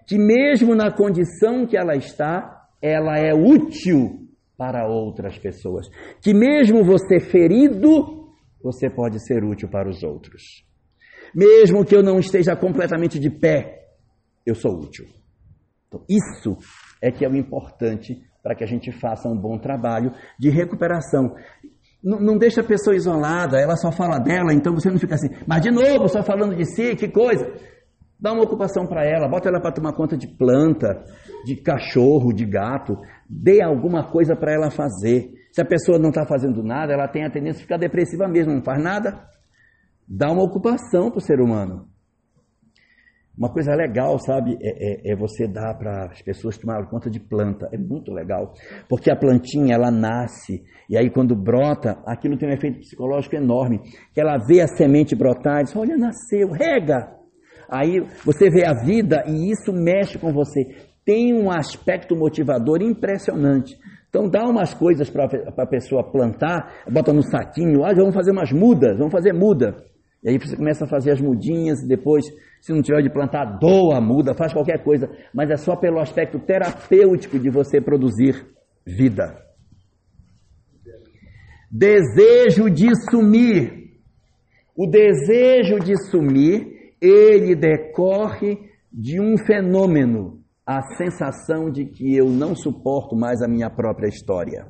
que, 0.07 0.17
mesmo 0.17 0.75
na 0.75 0.91
condição 0.91 1.67
que 1.67 1.77
ela 1.77 1.97
está, 1.97 2.67
ela 2.81 3.19
é 3.19 3.35
útil 3.35 4.29
para 4.57 4.87
outras 4.87 5.37
pessoas. 5.39 5.89
Que, 6.23 6.33
mesmo 6.33 6.85
você 6.85 7.21
ferido, 7.21 8.29
você 8.63 8.89
pode 8.89 9.25
ser 9.27 9.45
útil 9.45 9.69
para 9.69 9.89
os 9.89 10.03
outros. 10.03 10.43
Mesmo 11.35 11.85
que 11.85 11.95
eu 11.95 12.03
não 12.03 12.19
esteja 12.19 12.57
completamente 12.57 13.19
de 13.19 13.31
pé, 13.31 13.89
eu 14.47 14.55
sou 14.55 14.73
útil. 14.73 15.07
Então, 15.89 16.05
isso 16.09 16.57
é 17.03 17.11
que 17.11 17.25
é 17.25 17.29
o 17.29 17.37
importante 17.37 18.23
para 18.43 18.55
que 18.55 18.63
a 18.63 18.67
gente 18.67 18.93
faça 18.93 19.29
um 19.29 19.37
bom 19.37 19.59
trabalho 19.59 20.13
de 20.39 20.51
recuperação. 20.51 21.35
Não, 22.03 22.21
não 22.21 22.39
deixa 22.39 22.61
a 22.61 22.65
pessoa 22.65 22.95
isolada, 22.95 23.59
ela 23.59 23.77
só 23.77 23.91
fala 23.91 24.19
dela, 24.19 24.53
então 24.53 24.75
você 24.75 24.91
não 24.91 24.99
fica 24.99 25.15
assim, 25.15 25.29
mas 25.47 25.63
de 25.63 25.71
novo, 25.71 26.09
só 26.09 26.23
falando 26.23 26.55
de 26.55 26.65
si, 26.65 26.95
que 26.95 27.09
coisa. 27.09 27.51
Dá 28.21 28.33
uma 28.33 28.43
ocupação 28.43 28.87
para 28.87 29.05
ela, 29.05 29.29
bota 29.29 29.49
ela 29.49 29.61
para 29.61 29.73
tomar 29.73 29.93
conta 29.95 30.17
de 30.17 30.27
planta, 30.27 31.05
de 31.45 31.57
cachorro, 31.57 32.33
de 32.33 32.45
gato, 32.45 32.97
dê 33.29 33.63
alguma 33.63 34.11
coisa 34.11 34.37
para 34.37 34.53
ela 34.53 34.71
fazer. 34.71 35.33
Se 35.53 35.61
a 35.61 35.65
pessoa 35.65 35.99
não 35.99 36.11
está 36.11 36.27
fazendo 36.27 36.63
nada, 36.63 36.93
ela 36.93 37.09
tem 37.09 37.25
a 37.25 37.31
tendência 37.31 37.61
a 37.61 37.63
ficar 37.63 37.79
depressiva 37.79 38.29
mesmo, 38.29 38.53
não 38.53 38.63
faz 38.63 38.83
nada. 38.83 39.25
Dá 40.07 40.31
uma 40.31 40.43
ocupação 40.43 41.11
para 41.11 41.19
o 41.19 41.23
ser 41.23 41.41
humano. 41.41 41.89
Uma 43.39 43.53
coisa 43.53 43.73
legal, 43.73 44.19
sabe, 44.19 44.59
é, 44.61 45.11
é, 45.11 45.13
é 45.13 45.17
você 45.17 45.47
dar 45.47 45.73
para 45.79 46.07
as 46.07 46.21
pessoas 46.21 46.59
tomarem 46.59 46.89
conta 46.89 47.09
de 47.09 47.21
planta. 47.21 47.69
É 47.73 47.79
muito 47.79 48.13
legal. 48.13 48.53
Porque 48.89 49.13
a 49.13 49.17
plantinha, 49.17 49.77
ela 49.77 49.93
nasce. 49.93 50.65
E 50.91 50.99
aí, 50.99 51.09
quando 51.09 51.37
brota, 51.37 52.03
aquilo 52.05 52.37
tem 52.37 52.49
um 52.49 52.53
efeito 52.53 52.81
psicológico 52.81 53.37
enorme. 53.37 53.81
Que 54.13 54.21
ela 54.21 54.39
vê 54.39 54.61
a 54.61 54.67
semente 54.67 55.15
brotar 55.15 55.61
e 55.61 55.65
diz: 55.65 55.77
Olha, 55.77 55.97
nasceu, 55.97 56.51
rega. 56.51 57.17
Aí 57.71 58.01
você 58.25 58.51
vê 58.51 58.67
a 58.67 58.75
vida 58.75 59.23
e 59.29 59.53
isso 59.53 59.73
mexe 59.73 60.19
com 60.19 60.33
você. 60.33 60.75
Tem 61.05 61.33
um 61.33 61.49
aspecto 61.49 62.17
motivador 62.17 62.83
impressionante. 62.83 63.77
Então 64.09 64.29
dá 64.29 64.45
umas 64.49 64.75
coisas 64.75 65.09
para 65.11 65.27
a 65.57 65.67
pessoa 65.67 66.03
plantar, 66.11 66.83
bota 66.91 67.13
no 67.13 67.23
saquinho, 67.23 67.85
ah, 67.85 67.93
vamos 67.95 68.15
fazer 68.15 68.33
umas 68.33 68.51
mudas, 68.51 68.97
vamos 68.97 69.13
fazer 69.13 69.33
muda. 69.35 69.77
Aí 70.29 70.39
você 70.39 70.55
começa 70.55 70.85
a 70.85 70.89
fazer 70.89 71.13
as 71.13 71.21
mudinhas, 71.21 71.83
e 71.83 71.89
depois, 71.89 72.27
se 72.61 72.71
não 72.71 72.83
tiver 72.83 73.03
de 73.03 73.11
plantar, 73.11 73.59
doa 73.59 73.99
muda, 73.99 74.35
faz 74.35 74.53
qualquer 74.53 74.85
coisa, 74.85 75.11
mas 75.33 75.51
é 75.51 75.57
só 75.57 75.75
pelo 75.75 75.99
aspecto 75.99 76.39
terapêutico 76.39 77.39
de 77.39 77.49
você 77.49 77.81
produzir 77.81 78.47
vida. 78.87 79.43
Desejo 81.71 82.69
de 82.69 82.89
sumir. 83.11 83.89
O 84.77 84.87
desejo 84.87 85.79
de 85.81 85.97
sumir, 86.11 86.95
ele 87.01 87.57
decorre 87.57 88.59
de 88.93 89.21
um 89.21 89.37
fenômeno, 89.39 90.41
a 90.67 90.83
sensação 90.97 91.71
de 91.71 91.87
que 91.87 92.15
eu 92.15 92.27
não 92.29 92.55
suporto 92.55 93.17
mais 93.17 93.41
a 93.41 93.49
minha 93.49 93.71
própria 93.71 94.09
história. 94.09 94.67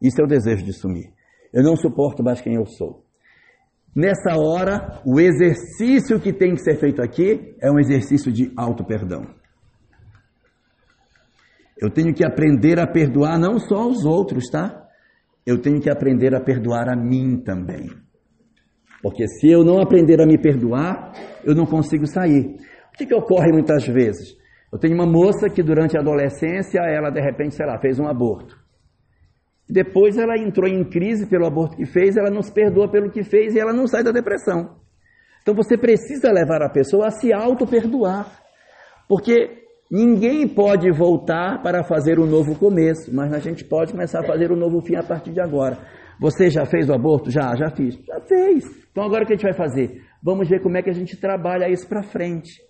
Isso 0.00 0.20
é 0.20 0.24
o 0.24 0.28
desejo 0.28 0.62
de 0.62 0.72
sumir. 0.74 1.10
Eu 1.52 1.62
não 1.62 1.74
suporto 1.74 2.22
mais 2.22 2.40
quem 2.40 2.54
eu 2.54 2.66
sou. 2.66 3.02
Nessa 3.94 4.38
hora, 4.38 5.02
o 5.04 5.20
exercício 5.20 6.18
que 6.18 6.32
tem 6.32 6.54
que 6.54 6.62
ser 6.62 6.76
feito 6.78 7.02
aqui 7.02 7.54
é 7.60 7.70
um 7.70 7.78
exercício 7.78 8.32
de 8.32 8.50
auto-perdão. 8.56 9.26
Eu 11.78 11.90
tenho 11.90 12.14
que 12.14 12.24
aprender 12.24 12.80
a 12.80 12.86
perdoar 12.86 13.38
não 13.38 13.58
só 13.58 13.86
os 13.86 14.04
outros, 14.04 14.48
tá? 14.48 14.86
Eu 15.44 15.60
tenho 15.60 15.80
que 15.80 15.90
aprender 15.90 16.34
a 16.34 16.40
perdoar 16.40 16.88
a 16.88 16.96
mim 16.96 17.42
também. 17.44 17.90
Porque 19.02 19.26
se 19.26 19.50
eu 19.50 19.64
não 19.64 19.80
aprender 19.80 20.22
a 20.22 20.26
me 20.26 20.38
perdoar, 20.38 21.12
eu 21.44 21.54
não 21.54 21.66
consigo 21.66 22.06
sair. 22.06 22.56
O 22.94 22.96
que, 22.96 23.04
que 23.04 23.14
ocorre 23.14 23.52
muitas 23.52 23.86
vezes? 23.86 24.36
Eu 24.72 24.78
tenho 24.78 24.94
uma 24.94 25.06
moça 25.06 25.50
que 25.50 25.62
durante 25.62 25.98
a 25.98 26.00
adolescência, 26.00 26.80
ela 26.80 27.10
de 27.10 27.20
repente, 27.20 27.56
sei 27.56 27.66
lá, 27.66 27.78
fez 27.78 27.98
um 27.98 28.06
aborto. 28.06 28.61
Depois 29.72 30.18
ela 30.18 30.36
entrou 30.36 30.68
em 30.68 30.84
crise 30.84 31.24
pelo 31.26 31.46
aborto 31.46 31.78
que 31.78 31.86
fez, 31.86 32.14
ela 32.18 32.28
não 32.28 32.42
se 32.42 32.52
perdoa 32.52 32.90
pelo 32.90 33.10
que 33.10 33.24
fez 33.24 33.54
e 33.54 33.58
ela 33.58 33.72
não 33.72 33.86
sai 33.86 34.04
da 34.04 34.12
depressão. 34.12 34.76
Então 35.40 35.54
você 35.54 35.78
precisa 35.78 36.30
levar 36.30 36.60
a 36.62 36.68
pessoa 36.68 37.06
a 37.06 37.10
se 37.10 37.32
auto-perdoar. 37.32 38.30
Porque 39.08 39.62
ninguém 39.90 40.46
pode 40.46 40.92
voltar 40.92 41.62
para 41.62 41.82
fazer 41.84 42.20
um 42.20 42.26
novo 42.26 42.54
começo, 42.58 43.10
mas 43.14 43.32
a 43.32 43.38
gente 43.38 43.64
pode 43.64 43.92
começar 43.92 44.20
a 44.20 44.26
fazer 44.26 44.52
um 44.52 44.56
novo 44.56 44.82
fim 44.82 44.94
a 44.94 45.02
partir 45.02 45.32
de 45.32 45.40
agora. 45.40 45.78
Você 46.20 46.50
já 46.50 46.66
fez 46.66 46.90
o 46.90 46.92
aborto? 46.92 47.30
Já, 47.30 47.56
já 47.56 47.70
fiz. 47.70 47.94
Já 47.94 48.20
fez. 48.20 48.64
Então 48.90 49.02
agora 49.02 49.24
o 49.24 49.26
que 49.26 49.32
a 49.32 49.36
gente 49.36 49.44
vai 49.44 49.54
fazer? 49.54 50.02
Vamos 50.22 50.50
ver 50.50 50.60
como 50.60 50.76
é 50.76 50.82
que 50.82 50.90
a 50.90 50.94
gente 50.94 51.16
trabalha 51.16 51.70
isso 51.70 51.88
para 51.88 52.02
frente. 52.02 52.60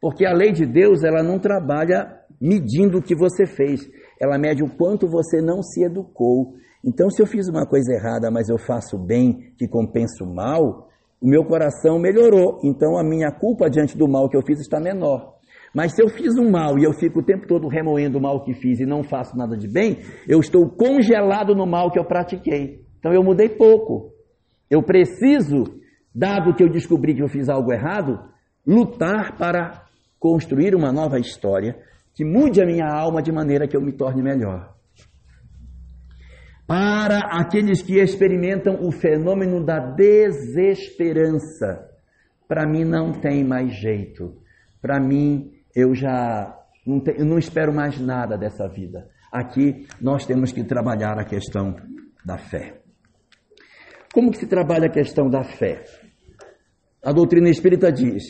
Porque 0.00 0.26
a 0.26 0.32
lei 0.32 0.50
de 0.50 0.66
Deus, 0.66 1.04
ela 1.04 1.22
não 1.22 1.38
trabalha 1.38 2.12
medindo 2.40 2.98
o 2.98 3.02
que 3.02 3.14
você 3.14 3.46
fez. 3.46 3.88
Ela 4.22 4.38
mede 4.38 4.62
o 4.62 4.68
quanto 4.68 5.08
você 5.08 5.42
não 5.42 5.60
se 5.64 5.82
educou. 5.82 6.54
Então, 6.84 7.10
se 7.10 7.20
eu 7.20 7.26
fiz 7.26 7.48
uma 7.48 7.66
coisa 7.66 7.92
errada, 7.92 8.30
mas 8.30 8.48
eu 8.48 8.56
faço 8.56 8.96
bem, 8.96 9.52
que 9.58 9.66
compensa 9.66 10.22
o 10.22 10.32
mal, 10.32 10.88
o 11.20 11.28
meu 11.28 11.44
coração 11.44 11.98
melhorou. 11.98 12.60
Então, 12.62 12.96
a 12.96 13.02
minha 13.02 13.32
culpa 13.32 13.68
diante 13.68 13.98
do 13.98 14.06
mal 14.06 14.28
que 14.28 14.36
eu 14.36 14.42
fiz 14.42 14.60
está 14.60 14.78
menor. 14.78 15.34
Mas 15.74 15.96
se 15.96 16.02
eu 16.04 16.08
fiz 16.08 16.38
um 16.38 16.48
mal 16.48 16.78
e 16.78 16.84
eu 16.84 16.92
fico 16.92 17.18
o 17.18 17.24
tempo 17.24 17.48
todo 17.48 17.66
remoendo 17.66 18.18
o 18.18 18.22
mal 18.22 18.44
que 18.44 18.54
fiz 18.54 18.78
e 18.78 18.86
não 18.86 19.02
faço 19.02 19.36
nada 19.36 19.56
de 19.56 19.66
bem, 19.66 19.98
eu 20.28 20.38
estou 20.38 20.68
congelado 20.68 21.52
no 21.52 21.66
mal 21.66 21.90
que 21.90 21.98
eu 21.98 22.04
pratiquei. 22.04 22.84
Então 23.00 23.12
eu 23.12 23.24
mudei 23.24 23.48
pouco. 23.48 24.12
Eu 24.70 24.84
preciso, 24.84 25.64
dado 26.14 26.54
que 26.54 26.62
eu 26.62 26.68
descobri 26.68 27.14
que 27.14 27.22
eu 27.22 27.28
fiz 27.28 27.48
algo 27.48 27.72
errado, 27.72 28.20
lutar 28.64 29.36
para 29.36 29.84
construir 30.20 30.76
uma 30.76 30.92
nova 30.92 31.18
história 31.18 31.76
que 32.14 32.24
mude 32.24 32.62
a 32.62 32.66
minha 32.66 32.86
alma 32.86 33.22
de 33.22 33.32
maneira 33.32 33.66
que 33.66 33.76
eu 33.76 33.80
me 33.80 33.92
torne 33.92 34.22
melhor. 34.22 34.72
Para 36.66 37.18
aqueles 37.38 37.82
que 37.82 38.00
experimentam 38.00 38.78
o 38.80 38.90
fenômeno 38.90 39.64
da 39.64 39.78
desesperança, 39.78 41.88
para 42.48 42.66
mim 42.66 42.84
não 42.84 43.12
tem 43.12 43.44
mais 43.44 43.72
jeito. 43.74 44.36
Para 44.80 44.98
mim, 45.00 45.52
eu 45.74 45.94
já 45.94 46.56
não, 46.86 47.00
te, 47.00 47.14
eu 47.18 47.24
não 47.24 47.38
espero 47.38 47.74
mais 47.74 47.98
nada 48.00 48.36
dessa 48.36 48.68
vida. 48.68 49.08
Aqui 49.30 49.86
nós 50.00 50.26
temos 50.26 50.52
que 50.52 50.62
trabalhar 50.62 51.18
a 51.18 51.24
questão 51.24 51.74
da 52.24 52.38
fé. 52.38 52.80
Como 54.12 54.30
que 54.30 54.38
se 54.38 54.46
trabalha 54.46 54.86
a 54.86 54.92
questão 54.92 55.30
da 55.30 55.42
fé? 55.42 55.84
A 57.02 57.12
doutrina 57.12 57.48
espírita 57.48 57.90
diz 57.90 58.22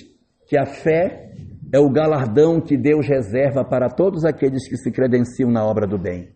que 0.47 0.57
a 0.57 0.65
fé 0.65 1.32
é 1.73 1.79
o 1.79 1.89
galardão 1.89 2.61
que 2.61 2.77
Deus 2.77 3.09
reserva 3.09 3.65
para 3.65 3.89
todos 3.89 4.27
aqueles 4.27 4.69
que 4.69 4.77
se 4.77 4.91
credenciam 4.91 5.51
na 5.51 5.65
obra 5.65 5.87
do 5.87 5.99
bem. 5.99 6.29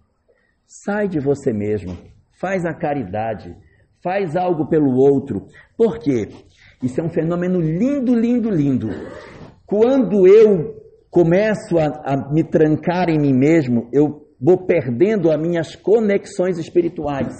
Sai 0.66 1.06
de 1.06 1.20
você 1.20 1.52
mesmo, 1.52 1.96
faz 2.40 2.64
a 2.64 2.72
caridade, 2.72 3.54
faz 4.02 4.34
algo 4.34 4.66
pelo 4.66 4.96
outro. 4.96 5.46
Por 5.76 5.98
quê? 5.98 6.30
Isso 6.82 7.00
é 7.00 7.04
um 7.04 7.10
fenômeno 7.10 7.60
lindo, 7.60 8.14
lindo, 8.14 8.48
lindo. 8.48 8.88
Quando 9.66 10.26
eu 10.26 10.74
começo 11.10 11.78
a, 11.78 11.86
a 12.04 12.32
me 12.32 12.42
trancar 12.42 13.10
em 13.10 13.18
mim 13.18 13.34
mesmo, 13.34 13.90
eu 13.92 14.26
vou 14.40 14.64
perdendo 14.64 15.30
as 15.30 15.38
minhas 15.38 15.76
conexões 15.76 16.58
espirituais. 16.58 17.34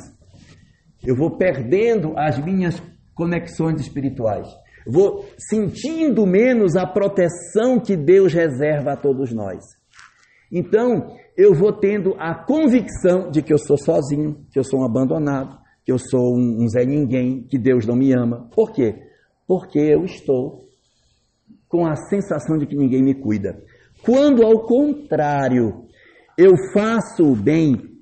Eu 1.05 1.17
vou 1.17 1.37
perdendo 1.39 2.13
as 2.17 2.39
minhas 2.39 2.83
conexões 3.15 3.81
espirituais 3.81 4.47
vou 4.87 5.27
sentindo 5.39 6.27
menos 6.27 6.77
a 6.77 6.87
proteção 6.87 7.81
que 7.81 7.97
Deus 7.97 8.33
reserva 8.33 8.93
a 8.93 8.97
todos 8.97 9.33
nós. 9.33 9.65
Então, 10.51 11.17
eu 11.37 11.55
vou 11.55 11.73
tendo 11.73 12.15
a 12.19 12.35
convicção 12.35 13.31
de 13.31 13.43
que 13.43 13.53
eu 13.53 13.59
sou 13.59 13.77
sozinho, 13.77 14.47
que 14.53 14.59
eu 14.59 14.65
sou 14.65 14.81
um 14.81 14.85
abandonado, 14.85 15.59
que 15.85 15.93
eu 15.93 15.99
sou 15.99 16.37
um, 16.37 16.63
um 16.63 16.69
Zé 16.69 16.85
Ninguém, 16.85 17.43
que 17.43 17.59
Deus 17.59 17.87
não 17.87 17.97
me 17.97 18.13
ama. 18.13 18.49
Por 18.55 18.73
quê? 18.73 18.95
Porque 19.47 19.79
eu 19.79 20.05
estou 20.05 20.65
com 21.69 21.87
a 21.87 21.97
sensação 21.97 22.57
de 22.57 22.67
que 22.67 22.77
ninguém 22.77 23.03
me 23.03 23.15
cuida. 23.15 23.63
Quando, 24.03 24.45
ao 24.45 24.67
contrário, 24.67 25.85
eu 26.39 26.53
faço 26.73 27.25
o 27.25 27.37
bem 27.37 27.96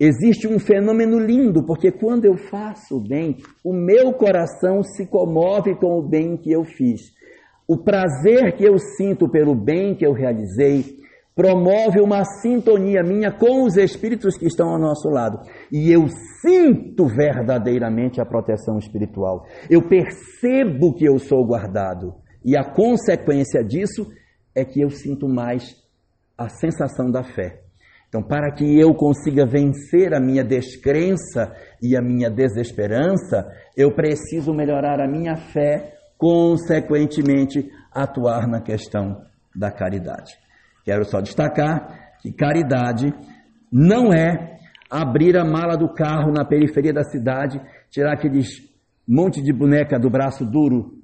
Existe 0.00 0.46
um 0.46 0.60
fenômeno 0.60 1.18
lindo, 1.18 1.64
porque 1.64 1.90
quando 1.90 2.24
eu 2.24 2.36
faço 2.36 2.96
o 2.98 3.00
bem, 3.00 3.36
o 3.64 3.72
meu 3.72 4.12
coração 4.12 4.82
se 4.82 5.06
comove 5.06 5.74
com 5.74 5.98
o 5.98 6.08
bem 6.08 6.36
que 6.36 6.52
eu 6.52 6.64
fiz. 6.64 7.00
O 7.66 7.76
prazer 7.76 8.56
que 8.56 8.64
eu 8.64 8.78
sinto 8.78 9.28
pelo 9.28 9.54
bem 9.54 9.96
que 9.96 10.06
eu 10.06 10.12
realizei 10.12 10.98
promove 11.34 12.00
uma 12.00 12.24
sintonia 12.24 13.02
minha 13.02 13.30
com 13.30 13.64
os 13.64 13.76
espíritos 13.76 14.36
que 14.36 14.46
estão 14.46 14.70
ao 14.70 14.78
nosso 14.78 15.08
lado. 15.08 15.40
E 15.70 15.92
eu 15.92 16.06
sinto 16.40 17.06
verdadeiramente 17.06 18.20
a 18.20 18.26
proteção 18.26 18.78
espiritual. 18.78 19.46
Eu 19.68 19.86
percebo 19.88 20.94
que 20.94 21.04
eu 21.04 21.18
sou 21.18 21.44
guardado. 21.44 22.14
E 22.44 22.56
a 22.56 22.64
consequência 22.64 23.62
disso 23.62 24.10
é 24.54 24.64
que 24.64 24.80
eu 24.80 24.90
sinto 24.90 25.28
mais 25.28 25.76
a 26.36 26.48
sensação 26.48 27.10
da 27.10 27.22
fé. 27.22 27.67
Então, 28.08 28.22
para 28.22 28.50
que 28.52 28.64
eu 28.78 28.94
consiga 28.94 29.44
vencer 29.44 30.14
a 30.14 30.20
minha 30.20 30.42
descrença 30.42 31.52
e 31.82 31.94
a 31.94 32.00
minha 32.00 32.30
desesperança, 32.30 33.46
eu 33.76 33.94
preciso 33.94 34.52
melhorar 34.54 34.98
a 34.98 35.06
minha 35.06 35.36
fé, 35.36 35.94
consequentemente, 36.16 37.70
atuar 37.92 38.48
na 38.48 38.62
questão 38.62 39.22
da 39.54 39.70
caridade. 39.70 40.32
Quero 40.84 41.04
só 41.04 41.20
destacar 41.20 42.16
que 42.22 42.32
caridade 42.32 43.12
não 43.70 44.10
é 44.12 44.56
abrir 44.90 45.36
a 45.36 45.44
mala 45.44 45.76
do 45.76 45.92
carro 45.92 46.32
na 46.32 46.46
periferia 46.46 46.94
da 46.94 47.04
cidade, 47.04 47.60
tirar 47.90 48.14
aqueles 48.14 48.48
monte 49.06 49.42
de 49.42 49.52
boneca 49.52 49.98
do 49.98 50.08
braço 50.08 50.44
duro 50.44 50.98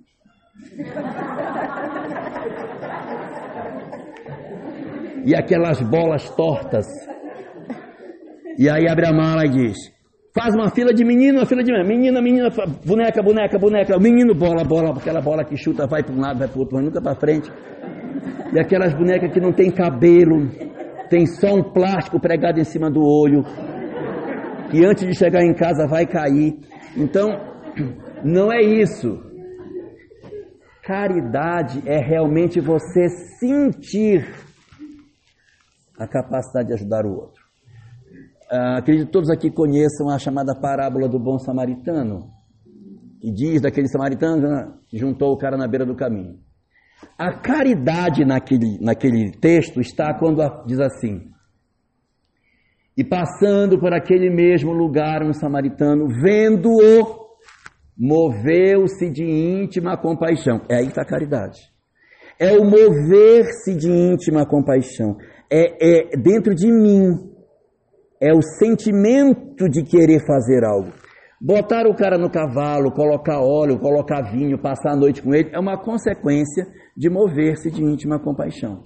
e 5.24 5.34
aquelas 5.34 5.80
bolas 5.80 6.28
tortas. 6.30 6.86
E 8.58 8.68
aí 8.68 8.88
abre 8.88 9.06
a 9.06 9.12
mala 9.12 9.44
e 9.46 9.50
diz: 9.50 9.76
faz 10.34 10.54
uma 10.54 10.70
fila 10.70 10.92
de 10.92 11.04
menino, 11.04 11.38
uma 11.38 11.46
fila 11.46 11.62
de 11.62 11.72
menina, 11.72 12.20
menina, 12.20 12.48
boneca, 12.84 13.22
boneca, 13.22 13.58
boneca, 13.58 13.98
menino, 13.98 14.34
bola, 14.34 14.64
bola, 14.64 14.90
aquela 14.90 15.20
bola 15.20 15.44
que 15.44 15.56
chuta, 15.56 15.86
vai 15.86 16.02
para 16.02 16.14
um 16.14 16.20
lado, 16.20 16.38
vai 16.38 16.48
para 16.48 16.56
o 16.56 16.60
outro, 16.60 16.76
mas 16.76 16.84
nunca 16.84 17.00
para 17.00 17.14
frente. 17.14 17.50
E 18.52 18.58
aquelas 18.58 18.94
bonecas 18.94 19.32
que 19.32 19.40
não 19.40 19.52
tem 19.52 19.70
cabelo, 19.70 20.48
tem 21.08 21.26
só 21.26 21.54
um 21.54 21.62
plástico 21.62 22.20
pregado 22.20 22.60
em 22.60 22.64
cima 22.64 22.90
do 22.90 23.00
olho, 23.00 23.42
que 24.70 24.84
antes 24.84 25.06
de 25.06 25.14
chegar 25.16 25.42
em 25.42 25.54
casa 25.54 25.86
vai 25.86 26.06
cair. 26.06 26.58
Então, 26.96 27.30
não 28.24 28.52
é 28.52 28.60
isso. 28.60 29.20
Caridade 30.82 31.82
é 31.86 31.98
realmente 31.98 32.60
você 32.60 33.08
sentir 33.08 34.26
a 35.98 36.06
capacidade 36.06 36.68
de 36.68 36.74
ajudar 36.74 37.06
o 37.06 37.14
outro. 37.14 37.44
Ah, 38.50 38.78
acredito 38.78 39.06
que 39.06 39.12
todos 39.12 39.30
aqui 39.30 39.50
conheçam 39.50 40.08
a 40.08 40.18
chamada 40.18 40.54
parábola 40.54 41.08
do 41.08 41.18
bom 41.18 41.38
samaritano, 41.38 42.30
que 43.20 43.30
diz 43.32 43.60
daquele 43.60 43.88
samaritano 43.88 44.42
né, 44.42 44.72
que 44.86 44.98
juntou 44.98 45.32
o 45.32 45.38
cara 45.38 45.56
na 45.56 45.66
beira 45.66 45.86
do 45.86 45.96
caminho. 45.96 46.38
A 47.18 47.32
caridade 47.32 48.24
naquele, 48.24 48.78
naquele 48.80 49.32
texto 49.32 49.80
está 49.80 50.14
quando 50.14 50.40
diz 50.66 50.78
assim: 50.78 51.30
E 52.96 53.04
passando 53.04 53.78
por 53.78 53.92
aquele 53.92 54.30
mesmo 54.30 54.72
lugar, 54.72 55.22
um 55.22 55.32
samaritano, 55.32 56.06
vendo-o, 56.22 57.24
moveu-se 57.96 59.10
de 59.10 59.24
íntima 59.24 59.96
compaixão. 59.96 60.62
É 60.68 60.76
aí 60.76 60.84
que 60.84 60.90
está 60.90 61.02
a 61.02 61.06
caridade. 61.06 61.60
É 62.38 62.52
o 62.52 62.64
mover-se 62.64 63.76
de 63.76 63.88
íntima 63.88 64.44
compaixão 64.44 65.16
é, 65.50 66.14
é 66.14 66.16
dentro 66.16 66.54
de 66.54 66.70
mim. 66.70 67.32
É 68.20 68.32
o 68.32 68.40
sentimento 68.40 69.68
de 69.68 69.82
querer 69.82 70.24
fazer 70.26 70.64
algo. 70.64 70.92
Botar 71.40 71.86
o 71.86 71.94
cara 71.94 72.16
no 72.16 72.30
cavalo, 72.30 72.90
colocar 72.92 73.38
óleo, 73.40 73.78
colocar 73.78 74.22
vinho, 74.30 74.58
passar 74.58 74.92
a 74.92 74.96
noite 74.96 75.20
com 75.20 75.34
ele, 75.34 75.50
é 75.52 75.58
uma 75.58 75.76
consequência 75.76 76.64
de 76.96 77.10
mover-se 77.10 77.70
de 77.70 77.82
íntima 77.82 78.18
compaixão. 78.18 78.84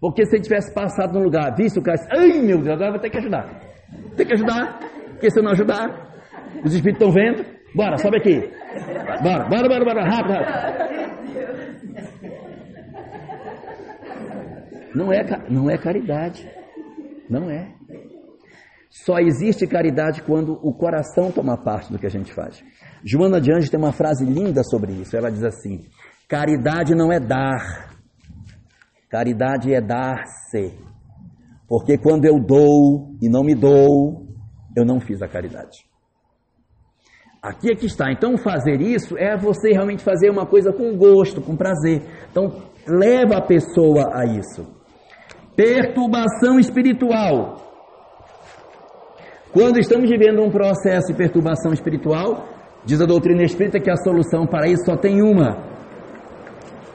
Porque 0.00 0.26
se 0.26 0.34
ele 0.34 0.42
tivesse 0.42 0.74
passado 0.74 1.12
num 1.12 1.22
lugar, 1.22 1.54
visto 1.54 1.78
o 1.78 1.82
cara, 1.82 1.96
ai 2.10 2.42
meu 2.42 2.58
Deus, 2.58 2.74
agora 2.74 2.90
vou 2.90 3.00
ter 3.00 3.10
que 3.10 3.18
ajudar. 3.18 3.60
Tem 4.16 4.26
que 4.26 4.32
ajudar, 4.32 4.80
porque 5.10 5.30
se 5.30 5.38
eu 5.38 5.44
não 5.44 5.52
ajudar, 5.52 6.12
os 6.64 6.74
espíritos 6.74 7.06
estão 7.06 7.12
vendo, 7.12 7.44
bora, 7.72 7.96
sobe 7.98 8.16
aqui. 8.16 8.50
Bora, 9.22 9.48
bora, 9.48 9.68
bora, 9.68 9.84
bora, 9.84 10.04
rápido, 10.04 10.32
rápido. 10.32 12.11
Não 14.94 15.12
é, 15.12 15.24
não 15.48 15.70
é 15.70 15.78
caridade. 15.78 16.48
Não 17.28 17.50
é. 17.50 17.72
Só 18.90 19.18
existe 19.18 19.66
caridade 19.66 20.22
quando 20.22 20.52
o 20.62 20.74
coração 20.74 21.32
toma 21.32 21.56
parte 21.56 21.90
do 21.90 21.98
que 21.98 22.06
a 22.06 22.10
gente 22.10 22.32
faz. 22.32 22.62
Joana 23.04 23.40
de 23.40 23.50
Anjos 23.50 23.70
tem 23.70 23.80
uma 23.80 23.92
frase 23.92 24.24
linda 24.24 24.62
sobre 24.62 24.92
isso. 24.92 25.16
Ela 25.16 25.30
diz 25.30 25.42
assim: 25.42 25.86
caridade 26.28 26.94
não 26.94 27.10
é 27.10 27.18
dar, 27.18 27.90
caridade 29.08 29.72
é 29.72 29.80
dar-se. 29.80 30.78
Porque 31.66 31.96
quando 31.96 32.26
eu 32.26 32.38
dou 32.38 33.16
e 33.22 33.30
não 33.30 33.42
me 33.42 33.54
dou, 33.54 34.26
eu 34.76 34.84
não 34.84 35.00
fiz 35.00 35.22
a 35.22 35.28
caridade. 35.28 35.86
Aqui 37.42 37.72
é 37.72 37.74
que 37.74 37.86
está. 37.86 38.12
Então, 38.12 38.36
fazer 38.36 38.80
isso 38.80 39.16
é 39.16 39.36
você 39.36 39.72
realmente 39.72 40.04
fazer 40.04 40.30
uma 40.30 40.46
coisa 40.46 40.72
com 40.72 40.96
gosto, 40.96 41.40
com 41.40 41.56
prazer. 41.56 42.02
Então, 42.30 42.62
leva 42.86 43.38
a 43.38 43.42
pessoa 43.42 44.10
a 44.14 44.24
isso. 44.26 44.81
Perturbação 45.56 46.58
espiritual. 46.58 47.56
Quando 49.52 49.78
estamos 49.78 50.08
vivendo 50.08 50.42
um 50.42 50.50
processo 50.50 51.08
de 51.08 51.14
perturbação 51.14 51.74
espiritual, 51.74 52.48
diz 52.86 53.02
a 53.02 53.04
doutrina 53.04 53.42
espírita 53.42 53.78
que 53.78 53.90
a 53.90 53.96
solução 53.96 54.46
para 54.46 54.66
isso 54.66 54.86
só 54.86 54.96
tem 54.96 55.20
uma: 55.20 55.58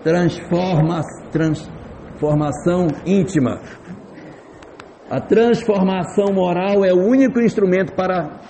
transforma, 0.03 1.01
transformação 1.31 2.87
íntima. 3.05 3.61
A 5.07 5.21
transformação 5.21 6.33
moral 6.33 6.83
é 6.83 6.91
o 6.91 7.05
único 7.07 7.39
instrumento 7.39 7.93
para 7.93 8.41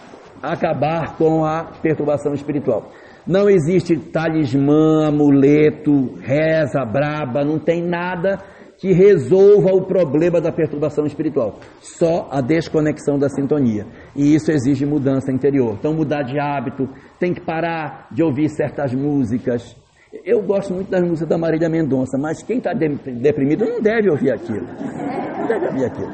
acabar 0.42 1.18
com 1.18 1.44
a 1.44 1.66
perturbação 1.82 2.34
espiritual. 2.34 2.92
Não 3.28 3.50
existe 3.50 3.98
talismã, 3.98 5.10
amuleto, 5.10 6.16
reza 6.22 6.86
braba, 6.86 7.44
não 7.44 7.60
tem 7.60 7.86
nada 7.86 8.40
que 8.78 8.94
resolva 8.94 9.72
o 9.72 9.86
problema 9.86 10.40
da 10.40 10.52
perturbação 10.52 11.06
espiritual. 11.06 11.56
Só 11.80 12.28
a 12.32 12.42
desconexão 12.42 13.18
da 13.18 13.28
sintonia. 13.28 13.86
E 14.16 14.36
isso 14.36 14.52
exige 14.52 14.86
mudança 14.86 15.32
interior. 15.32 15.76
Então, 15.80 15.94
mudar 15.94 16.24
de 16.24 16.40
hábito, 16.40 16.88
tem 17.20 17.34
que 17.34 17.42
parar 17.42 18.08
de 18.12 18.24
ouvir 18.24 18.50
certas 18.50 18.94
músicas. 18.94 19.76
Eu 20.24 20.42
gosto 20.42 20.74
muito 20.74 20.90
das 20.90 21.02
músicas 21.02 21.30
da 21.30 21.38
Marília 21.38 21.70
Mendonça, 21.70 22.18
mas 22.18 22.44
quem 22.44 22.60
está 22.60 22.72
deprimido 22.74 23.66
não 23.66 23.82
deve 23.82 24.10
ouvir 24.10 24.32
aquilo. 24.32 24.66
Não 24.66 25.48
deve 25.48 25.66
ouvir 25.66 25.86
aquilo. 25.86 26.12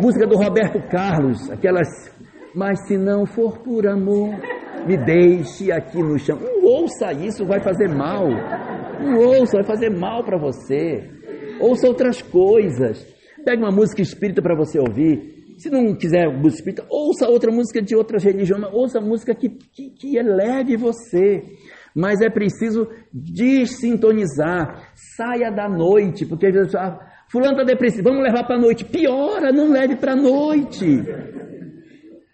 Música 0.00 0.26
do 0.26 0.36
Roberto 0.36 0.80
Carlos, 0.90 1.50
aquelas. 1.50 1.88
Mas 2.54 2.86
se 2.86 2.96
não 2.96 3.26
for 3.26 3.58
por 3.58 3.86
amor, 3.86 4.30
me 4.86 4.96
deixe 4.96 5.72
aqui 5.72 6.02
no 6.02 6.18
chão. 6.18 6.38
Não 6.40 6.64
ouça 6.64 7.12
isso, 7.12 7.44
vai 7.44 7.60
fazer 7.60 7.88
mal. 7.88 8.26
Não 9.00 9.18
ouça, 9.18 9.58
vai 9.58 9.64
fazer 9.64 9.90
mal 9.90 10.22
para 10.24 10.38
você. 10.38 11.17
Ouça 11.60 11.86
outras 11.86 12.22
coisas. 12.22 13.04
Pegue 13.44 13.62
uma 13.62 13.70
música 13.70 14.02
espírita 14.02 14.42
para 14.42 14.56
você 14.56 14.78
ouvir. 14.78 15.38
Se 15.58 15.70
não 15.70 15.94
quiser 15.96 16.28
música 16.28 16.60
espírita, 16.60 16.86
ouça 16.88 17.28
outra 17.28 17.50
música 17.50 17.82
de 17.82 17.96
outras 17.96 18.22
religiões, 18.22 18.62
ouça 18.72 19.00
música 19.00 19.34
que, 19.34 19.48
que, 19.48 19.90
que 19.90 20.16
eleve 20.16 20.76
você. 20.76 21.42
Mas 21.94 22.20
é 22.20 22.30
preciso 22.30 22.88
desintonizar. 23.12 24.92
Saia 25.16 25.50
da 25.50 25.68
noite, 25.68 26.24
porque 26.24 26.46
às 26.46 26.54
vezes 26.54 26.74
ah, 26.76 26.98
fulano 27.28 27.54
está 27.54 27.64
depressivo, 27.64 28.04
vamos 28.04 28.22
levar 28.22 28.44
para 28.44 28.56
a 28.56 28.60
noite. 28.60 28.84
Piora, 28.84 29.50
não 29.50 29.70
leve 29.70 29.96
para 29.96 30.12
a 30.12 30.16
noite. 30.16 30.86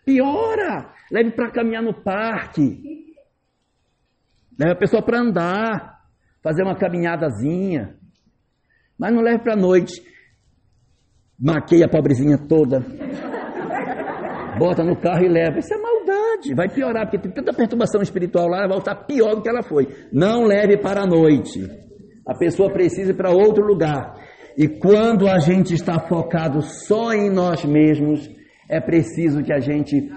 Piora, 0.04 0.92
leve 1.10 1.30
para 1.30 1.50
caminhar 1.50 1.82
no 1.82 1.94
parque. 1.94 2.78
Leve 4.58 4.72
a 4.72 4.76
pessoa 4.76 5.02
para 5.02 5.20
andar, 5.20 6.00
fazer 6.42 6.62
uma 6.62 6.76
caminhadazinha. 6.76 7.96
Mas 8.98 9.12
não 9.12 9.22
leve 9.22 9.40
para 9.40 9.54
a 9.54 9.56
noite. 9.56 10.02
Maqueia 11.38 11.86
a 11.86 11.88
pobrezinha 11.88 12.38
toda. 12.38 12.80
Bota 14.58 14.84
no 14.84 14.96
carro 14.96 15.24
e 15.24 15.28
leva. 15.28 15.58
Isso 15.58 15.74
é 15.74 15.78
maldade. 15.78 16.54
Vai 16.54 16.68
piorar, 16.68 17.04
porque 17.04 17.18
tem 17.18 17.32
tanta 17.32 17.52
perturbação 17.52 18.02
espiritual 18.02 18.48
lá, 18.48 18.60
vai 18.60 18.68
voltar 18.68 18.94
pior 19.06 19.34
do 19.34 19.42
que 19.42 19.48
ela 19.48 19.62
foi. 19.62 19.88
Não 20.12 20.44
leve 20.44 20.76
para 20.76 21.02
a 21.02 21.06
noite. 21.06 21.60
A 22.26 22.34
pessoa 22.36 22.72
precisa 22.72 23.10
ir 23.10 23.16
para 23.16 23.30
outro 23.30 23.64
lugar. 23.64 24.14
E 24.56 24.68
quando 24.68 25.28
a 25.28 25.38
gente 25.38 25.74
está 25.74 25.98
focado 25.98 26.62
só 26.62 27.12
em 27.12 27.28
nós 27.28 27.64
mesmos, 27.64 28.30
é 28.68 28.80
preciso 28.80 29.42
que 29.42 29.52
a 29.52 29.58
gente 29.58 30.08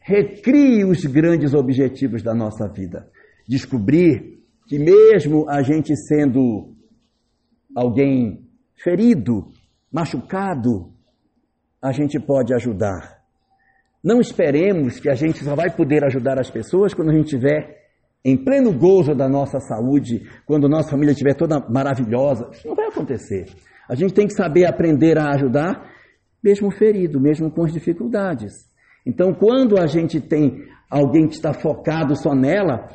recrie 0.00 0.84
os 0.84 1.04
grandes 1.06 1.54
objetivos 1.54 2.22
da 2.22 2.34
nossa 2.34 2.68
vida. 2.68 3.08
Descobrir 3.48 4.38
que, 4.66 4.78
mesmo 4.78 5.48
a 5.48 5.62
gente 5.62 5.96
sendo 5.96 6.73
alguém 7.74 8.46
ferido, 8.82 9.48
machucado, 9.92 10.92
a 11.82 11.92
gente 11.92 12.18
pode 12.18 12.54
ajudar. 12.54 13.22
Não 14.02 14.20
esperemos 14.20 15.00
que 15.00 15.08
a 15.08 15.14
gente 15.14 15.42
só 15.42 15.54
vai 15.54 15.70
poder 15.70 16.04
ajudar 16.04 16.38
as 16.38 16.50
pessoas 16.50 16.92
quando 16.92 17.10
a 17.10 17.14
gente 17.14 17.24
estiver 17.24 17.84
em 18.24 18.36
pleno 18.36 18.72
gozo 18.72 19.14
da 19.14 19.28
nossa 19.28 19.58
saúde, 19.60 20.22
quando 20.46 20.68
nossa 20.68 20.90
família 20.90 21.12
estiver 21.12 21.34
toda 21.34 21.60
maravilhosa. 21.68 22.48
Isso 22.52 22.66
não 22.66 22.74
vai 22.74 22.86
acontecer. 22.86 23.46
A 23.88 23.94
gente 23.94 24.14
tem 24.14 24.26
que 24.26 24.34
saber 24.34 24.64
aprender 24.64 25.18
a 25.18 25.30
ajudar, 25.34 25.90
mesmo 26.42 26.70
ferido, 26.70 27.20
mesmo 27.20 27.50
com 27.50 27.64
as 27.64 27.72
dificuldades. 27.72 28.52
Então, 29.06 29.34
quando 29.34 29.78
a 29.78 29.86
gente 29.86 30.20
tem 30.20 30.64
alguém 30.90 31.26
que 31.26 31.34
está 31.34 31.52
focado 31.52 32.16
só 32.16 32.34
nela, 32.34 32.88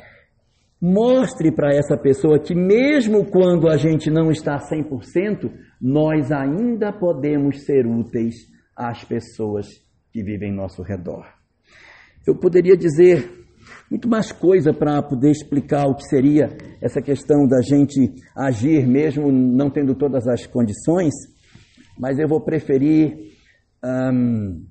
Mostre 0.80 1.52
para 1.52 1.74
essa 1.74 1.96
pessoa 1.96 2.38
que, 2.38 2.54
mesmo 2.54 3.26
quando 3.26 3.68
a 3.68 3.76
gente 3.76 4.10
não 4.10 4.30
está 4.30 4.56
100%, 4.58 5.52
nós 5.80 6.32
ainda 6.32 6.90
podemos 6.90 7.64
ser 7.64 7.86
úteis 7.86 8.34
às 8.74 9.04
pessoas 9.04 9.66
que 10.10 10.22
vivem 10.22 10.50
em 10.50 10.56
nosso 10.56 10.82
redor. 10.82 11.26
Eu 12.26 12.34
poderia 12.34 12.76
dizer 12.76 13.40
muito 13.90 14.08
mais 14.08 14.32
coisa 14.32 14.72
para 14.72 15.02
poder 15.02 15.30
explicar 15.30 15.86
o 15.86 15.94
que 15.94 16.04
seria 16.04 16.56
essa 16.80 17.02
questão 17.02 17.46
da 17.46 17.60
gente 17.60 18.14
agir 18.36 18.86
mesmo 18.86 19.30
não 19.30 19.68
tendo 19.68 19.94
todas 19.94 20.26
as 20.26 20.46
condições, 20.46 21.12
mas 21.98 22.18
eu 22.18 22.28
vou 22.28 22.40
preferir 22.40 23.34
hum, 23.84 24.64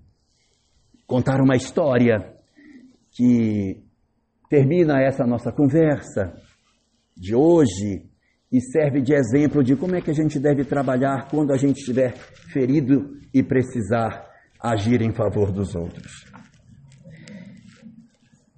contar 1.06 1.42
uma 1.42 1.56
história 1.56 2.34
que 3.12 3.84
termina 4.50 5.02
essa 5.02 5.26
nossa 5.26 5.52
conversa 5.52 6.34
de 7.16 7.36
hoje 7.36 8.10
e 8.52 8.60
serve 8.60 9.00
de 9.02 9.14
exemplo 9.14 9.64
de 9.64 9.76
como 9.76 9.96
é 9.96 10.02
que 10.02 10.10
a 10.10 10.14
gente 10.14 10.40
deve 10.40 10.66
trabalhar 10.66 11.30
quando 11.30 11.54
a 11.54 11.58
gente 11.58 11.78
estiver 11.78 12.14
ferido 12.52 13.12
e 13.32 13.44
precisar 13.44 14.28
agir 14.60 15.02
em 15.02 15.14
favor 15.14 15.52
dos 15.52 15.76
outros. 15.76 16.26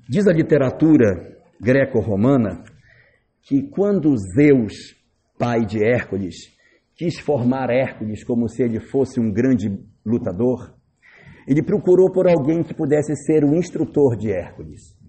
Diz 0.08 0.28
a 0.28 0.34
literatura 0.34 1.38
greco-romana 1.60 2.64
que 3.44 3.70
quando 3.70 4.16
Zeus, 4.18 4.96
pai 5.38 5.66
de 5.66 5.84
Hércules, 5.84 6.36
quis 6.96 7.20
formar 7.20 7.70
Hércules 7.70 8.24
como 8.24 8.48
se 8.48 8.64
ele 8.64 8.80
fosse 8.80 9.20
um 9.20 9.32
grande 9.32 9.78
lutador, 10.06 10.74
ele 11.48 11.62
procurou 11.62 12.12
por 12.12 12.28
alguém 12.28 12.64
que 12.64 12.74
pudesse 12.74 13.16
ser 13.26 13.44
o 13.44 13.56
instrutor 13.56 14.16
de 14.16 14.32
Hércules. 14.32 15.01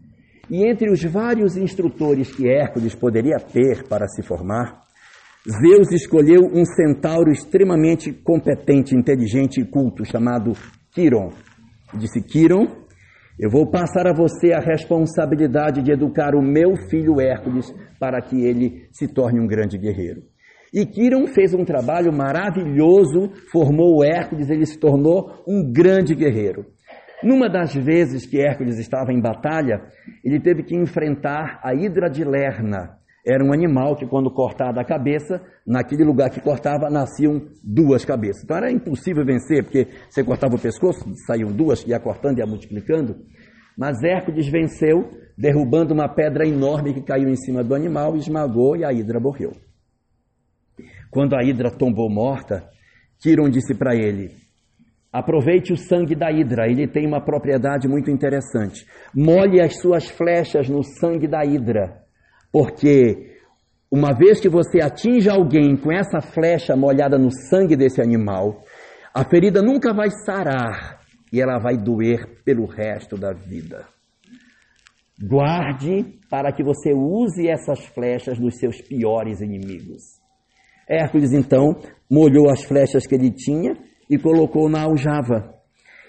E 0.53 0.67
entre 0.69 0.91
os 0.91 1.03
vários 1.03 1.57
instrutores 1.57 2.31
que 2.31 2.47
Hércules 2.47 2.95
poderia 2.95 3.39
ter 3.39 3.89
para 3.89 4.07
se 4.07 4.23
formar, 4.23 4.83
Zeus 5.49 5.91
escolheu 5.91 6.43
um 6.43 6.63
centauro 6.67 7.33
extremamente 7.33 8.13
competente, 8.13 8.95
inteligente 8.95 9.63
e 9.63 9.65
culto, 9.65 10.05
chamado 10.05 10.53
Quiron. 10.91 11.31
Disse: 11.95 12.21
Quiron, 12.23 12.67
eu 13.41 13.49
vou 13.49 13.71
passar 13.71 14.07
a 14.07 14.13
você 14.13 14.53
a 14.53 14.61
responsabilidade 14.61 15.83
de 15.83 15.91
educar 15.91 16.35
o 16.35 16.43
meu 16.43 16.77
filho 16.91 17.19
Hércules 17.19 17.75
para 17.99 18.21
que 18.21 18.45
ele 18.45 18.89
se 18.93 19.09
torne 19.09 19.41
um 19.41 19.47
grande 19.47 19.79
guerreiro. 19.79 20.21
E 20.71 20.85
Quiron 20.85 21.29
fez 21.29 21.55
um 21.55 21.65
trabalho 21.65 22.13
maravilhoso, 22.13 23.31
formou 23.51 24.05
Hércules, 24.05 24.51
ele 24.51 24.67
se 24.67 24.79
tornou 24.79 25.43
um 25.49 25.73
grande 25.73 26.15
guerreiro. 26.15 26.67
Numa 27.23 27.49
das 27.49 27.75
vezes 27.75 28.27
que 28.27 28.41
Hércules 28.41 28.79
estava 28.79 29.13
em 29.13 29.21
batalha, 29.21 29.83
ele 30.25 30.41
teve 30.41 30.63
que 30.63 30.77
enfrentar 30.77 31.61
a 31.63 31.75
Hidra 31.75 32.11
de 32.11 32.25
Lerna. 32.25 32.99
Era 33.25 33.45
um 33.45 33.53
animal 33.53 33.95
que, 33.95 34.05
quando 34.05 34.33
cortada 34.33 34.81
a 34.81 34.85
cabeça, 34.85 35.41
naquele 35.65 36.03
lugar 36.03 36.29
que 36.29 36.41
cortava, 36.41 36.91
nasciam 36.91 37.41
duas 37.63 38.05
cabeças. 38.05 38.43
Então 38.43 38.57
era 38.57 38.73
impossível 38.73 39.25
vencer, 39.25 39.63
porque 39.63 39.87
você 40.11 40.25
cortava 40.25 40.57
o 40.57 40.61
pescoço, 40.61 41.05
saíam 41.27 41.53
duas, 41.53 41.87
ia 41.87 42.01
cortando 42.01 42.39
e 42.39 42.41
ia 42.41 42.47
multiplicando. 42.47 43.17
Mas 43.79 44.03
Hércules 44.03 44.49
venceu, 44.49 45.09
derrubando 45.39 45.95
uma 45.95 46.09
pedra 46.09 46.47
enorme 46.47 46.93
que 46.93 47.03
caiu 47.03 47.29
em 47.29 47.37
cima 47.37 47.63
do 47.63 47.75
animal, 47.75 48.17
esmagou 48.17 48.77
e 48.77 48.85
a 48.85 48.93
Hidra 48.93 49.21
morreu. 49.21 49.53
Quando 51.09 51.37
a 51.37 51.45
Hidra 51.45 51.71
tombou 51.71 52.11
morta, 52.11 52.69
Quiron 53.21 53.49
disse 53.49 53.75
para 53.75 53.95
ele: 53.95 54.42
Aproveite 55.13 55.75
o 55.75 55.77
sangue 55.77 56.15
da 56.15 56.31
hidra, 56.33 56.67
ele 56.67 56.89
tem 56.89 57.07
uma 57.07 57.23
propriedade 57.23 57.87
muito 57.87 58.11
interessante. 58.11 58.87
Molhe 59.15 59.61
as 59.61 59.79
suas 59.79 60.09
flechas 60.09 60.71
no 60.71 60.83
sangue 60.83 61.29
da 61.29 61.45
hidra, 61.45 62.03
porque 62.51 63.31
uma 63.91 64.15
vez 64.15 64.41
que 64.41 64.49
você 64.49 64.81
atinge 64.81 65.29
alguém 65.29 65.77
com 65.77 65.93
essa 65.93 66.23
flecha 66.23 66.75
molhada 66.75 67.19
no 67.19 67.31
sangue 67.31 67.77
desse 67.77 68.01
animal, 68.01 68.63
a 69.15 69.23
ferida 69.23 69.61
nunca 69.61 69.93
vai 69.93 70.09
sarar, 70.25 70.99
e 71.31 71.43
ela 71.43 71.59
vai 71.59 71.77
doer 71.77 72.43
pelo 72.43 72.65
resto 72.65 73.19
da 73.19 73.35
vida. 73.35 73.85
Guarde 75.23 76.19
para 76.31 76.53
que 76.53 76.65
você 76.65 76.95
use 76.95 77.49
essas 77.49 77.85
flechas 77.87 78.39
nos 78.39 78.57
seus 78.57 78.81
piores 78.81 79.43
inimigos. 79.43 80.03
Hércules 80.89 81.33
então 81.33 81.77
molhou 82.11 82.51
as 82.51 82.65
flechas 82.65 83.07
que 83.07 83.15
ele 83.15 83.31
tinha 83.31 83.75
e 84.13 84.19
colocou 84.19 84.69
na 84.69 84.83
aljava. 84.83 85.55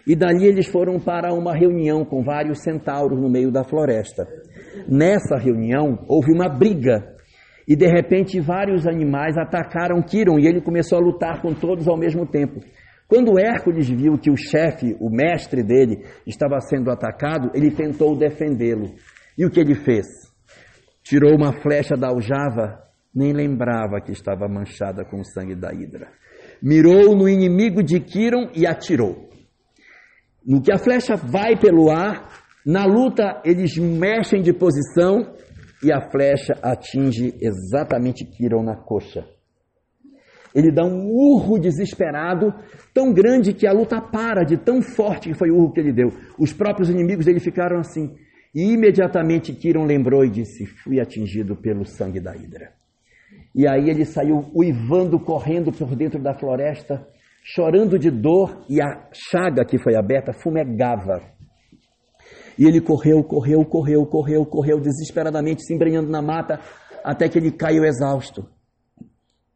E 0.06 0.14
dali 0.14 0.46
eles 0.46 0.68
foram 0.68 1.00
para 1.00 1.34
uma 1.34 1.56
reunião 1.56 2.04
com 2.04 2.22
vários 2.22 2.62
centauros 2.62 3.18
no 3.18 3.30
meio 3.30 3.50
da 3.50 3.64
floresta. 3.64 4.28
Nessa 4.90 5.38
reunião 5.38 6.04
houve 6.06 6.34
uma 6.34 6.50
briga 6.50 7.16
e 7.66 7.78
de 7.78 7.88
repente 7.88 8.42
vários 8.42 8.86
animais 8.86 9.38
atacaram 9.38 10.02
Quiron 10.02 10.38
e 10.38 10.46
ele 10.46 10.60
começou 10.60 10.98
a 10.98 11.02
lutar 11.02 11.42
com 11.42 11.54
todos 11.54 11.88
ao 11.88 11.98
mesmo 11.98 12.28
tempo. 12.28 12.60
Quando 13.08 13.40
Hércules 13.40 13.88
viu 13.88 14.18
que 14.18 14.30
o 14.30 14.36
chefe, 14.36 14.98
o 15.00 15.10
mestre 15.10 15.64
dele, 15.64 16.04
estava 16.28 16.60
sendo 16.60 16.92
atacado, 16.92 17.52
ele 17.54 17.72
tentou 17.72 18.18
defendê-lo. 18.18 18.96
E 19.38 19.46
o 19.46 19.50
que 19.50 19.62
ele 19.62 19.76
fez? 19.76 20.08
Tirou 21.02 21.34
uma 21.34 21.54
flecha 21.62 21.96
da 21.96 22.10
aljava, 22.10 22.84
nem 23.16 23.32
lembrava 23.32 24.02
que 24.04 24.12
estava 24.12 24.50
manchada 24.50 25.06
com 25.06 25.22
o 25.22 25.26
sangue 25.26 25.56
da 25.56 25.72
hidra. 25.74 26.10
Mirou 26.64 27.14
no 27.14 27.28
inimigo 27.28 27.84
de 27.84 28.00
Quiron 28.00 28.50
e 28.56 28.66
atirou. 28.66 29.30
No 30.46 30.62
que 30.62 30.72
a 30.72 30.78
flecha 30.78 31.14
vai 31.14 31.60
pelo 31.60 31.92
ar, 31.92 32.42
na 32.66 32.86
luta 32.86 33.42
eles 33.44 33.78
mexem 33.78 34.42
de 34.42 34.54
posição 34.54 35.36
e 35.84 35.92
a 35.92 36.10
flecha 36.10 36.54
atinge 36.62 37.34
exatamente 37.42 38.24
Quiron 38.24 38.64
na 38.64 38.78
coxa. 38.78 39.28
Ele 40.56 40.72
dá 40.72 40.86
um 40.86 41.10
urro 41.10 41.60
desesperado, 41.60 42.54
tão 42.94 43.12
grande 43.12 43.54
que 43.54 43.68
a 43.68 43.74
luta 43.74 44.00
para, 44.00 44.46
de 44.46 44.56
tão 44.56 44.82
forte 44.82 45.30
que 45.30 45.38
foi 45.38 45.52
o 45.52 45.58
urro 45.58 45.74
que 45.74 45.82
ele 45.82 45.92
deu. 45.92 46.10
Os 46.40 46.54
próprios 46.54 46.90
inimigos 46.90 47.26
dele 47.26 47.42
ficaram 47.42 47.80
assim. 47.80 48.16
E 48.56 48.72
imediatamente 48.72 49.52
Quiron 49.52 49.84
lembrou 49.84 50.24
e 50.24 50.30
disse: 50.30 50.66
Fui 50.66 51.02
atingido 51.02 51.58
pelo 51.58 51.84
sangue 51.84 52.22
da 52.22 52.34
hidra. 52.34 52.72
E 53.56 53.68
aí 53.68 53.90
ele 53.90 54.06
saiu 54.06 54.52
uivando, 54.56 55.20
correndo 55.20 55.72
por 55.72 55.96
dentro 55.96 56.22
da 56.22 56.34
floresta, 56.34 57.08
chorando 57.44 58.00
de 58.00 58.10
dor, 58.10 58.66
e 58.70 58.82
a 58.82 59.10
chaga 59.14 59.66
que 59.66 59.78
foi 59.78 59.96
aberta 59.96 60.34
fumegava. 60.34 61.22
E 62.58 62.66
ele 62.66 62.82
correu, 62.82 63.24
correu, 63.24 63.66
correu, 63.66 64.06
correu, 64.06 64.46
correu, 64.46 64.80
desesperadamente, 64.80 65.66
se 65.66 65.74
embrenhando 65.74 66.10
na 66.10 66.22
mata, 66.22 66.60
até 67.04 67.28
que 67.28 67.38
ele 67.38 67.52
caiu 67.52 67.84
exausto. 67.84 68.48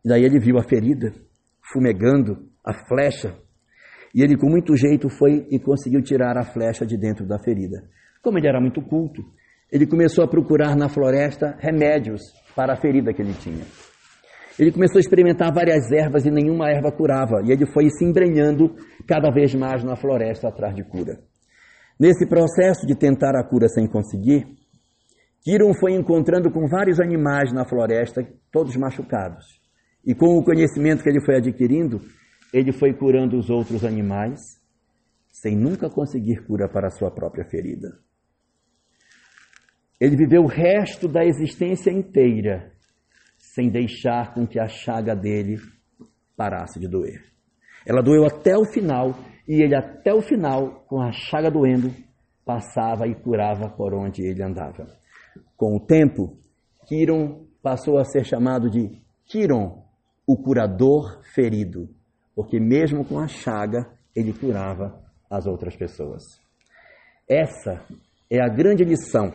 E 0.03 0.09
daí 0.09 0.23
ele 0.23 0.39
viu 0.39 0.57
a 0.57 0.63
ferida, 0.63 1.13
fumegando, 1.71 2.49
a 2.63 2.73
flecha, 2.73 3.35
e 4.13 4.23
ele 4.23 4.37
com 4.37 4.49
muito 4.49 4.75
jeito 4.75 5.09
foi 5.09 5.45
e 5.51 5.59
conseguiu 5.59 6.01
tirar 6.01 6.37
a 6.37 6.43
flecha 6.43 6.85
de 6.85 6.97
dentro 6.97 7.25
da 7.25 7.37
ferida. 7.37 7.83
Como 8.21 8.37
ele 8.37 8.47
era 8.47 8.59
muito 8.59 8.81
culto, 8.81 9.21
ele 9.71 9.85
começou 9.85 10.23
a 10.23 10.27
procurar 10.27 10.75
na 10.75 10.89
floresta 10.89 11.55
remédios 11.59 12.21
para 12.55 12.73
a 12.73 12.75
ferida 12.75 13.13
que 13.13 13.21
ele 13.21 13.33
tinha. 13.33 13.63
Ele 14.59 14.71
começou 14.71 14.97
a 14.97 15.01
experimentar 15.01 15.53
várias 15.53 15.91
ervas 15.91 16.25
e 16.25 16.31
nenhuma 16.31 16.69
erva 16.69 16.91
curava, 16.91 17.41
e 17.43 17.51
ele 17.51 17.67
foi 17.67 17.89
se 17.89 18.03
embrenhando 18.03 18.75
cada 19.07 19.29
vez 19.29 19.53
mais 19.53 19.83
na 19.83 19.95
floresta 19.95 20.47
atrás 20.47 20.75
de 20.75 20.83
cura. 20.83 21.19
Nesse 21.99 22.27
processo 22.27 22.85
de 22.85 22.95
tentar 22.95 23.35
a 23.35 23.43
cura 23.43 23.67
sem 23.67 23.87
conseguir, 23.87 24.47
Kiron 25.43 25.73
foi 25.79 25.93
encontrando 25.93 26.51
com 26.51 26.67
vários 26.67 26.99
animais 26.99 27.53
na 27.53 27.65
floresta, 27.67 28.27
todos 28.51 28.75
machucados. 28.75 29.45
E 30.05 30.15
com 30.15 30.37
o 30.37 30.43
conhecimento 30.43 31.03
que 31.03 31.09
ele 31.09 31.23
foi 31.23 31.37
adquirindo, 31.37 32.01
ele 32.51 32.71
foi 32.71 32.93
curando 32.93 33.37
os 33.37 33.49
outros 33.49 33.85
animais, 33.85 34.39
sem 35.31 35.55
nunca 35.55 35.89
conseguir 35.89 36.45
cura 36.45 36.67
para 36.67 36.87
a 36.87 36.91
sua 36.91 37.11
própria 37.11 37.45
ferida. 37.45 37.99
Ele 39.99 40.15
viveu 40.15 40.43
o 40.43 40.47
resto 40.47 41.07
da 41.07 41.23
existência 41.23 41.91
inteira 41.91 42.76
sem 43.57 43.69
deixar 43.69 44.35
com 44.35 44.45
que 44.45 44.59
a 44.59 44.67
chaga 44.67 45.15
dele 45.15 45.57
parasse 46.35 46.79
de 46.79 46.87
doer. 46.87 47.23
Ela 47.87 48.03
doeu 48.03 48.23
até 48.23 48.55
o 48.55 48.63
final 48.65 49.15
e 49.47 49.63
ele 49.63 49.75
até 49.75 50.13
o 50.13 50.21
final, 50.21 50.85
com 50.87 51.01
a 51.01 51.11
chaga 51.11 51.49
doendo, 51.49 51.91
passava 52.45 53.07
e 53.07 53.15
curava 53.15 53.67
por 53.67 53.95
onde 53.95 54.21
ele 54.21 54.43
andava. 54.43 54.85
Com 55.55 55.75
o 55.75 55.79
tempo, 55.79 56.37
Quiron 56.87 57.47
passou 57.63 57.97
a 57.97 58.05
ser 58.05 58.23
chamado 58.25 58.69
de 58.69 58.91
Quiron, 59.25 59.83
o 60.27 60.37
curador 60.37 61.23
ferido, 61.33 61.89
porque 62.35 62.59
mesmo 62.59 63.03
com 63.03 63.17
a 63.17 63.27
chaga, 63.27 63.89
ele 64.15 64.33
curava 64.33 65.01
as 65.27 65.47
outras 65.47 65.75
pessoas. 65.75 66.21
Essa 67.27 67.83
é 68.29 68.39
a 68.39 68.47
grande 68.47 68.83
lição 68.83 69.31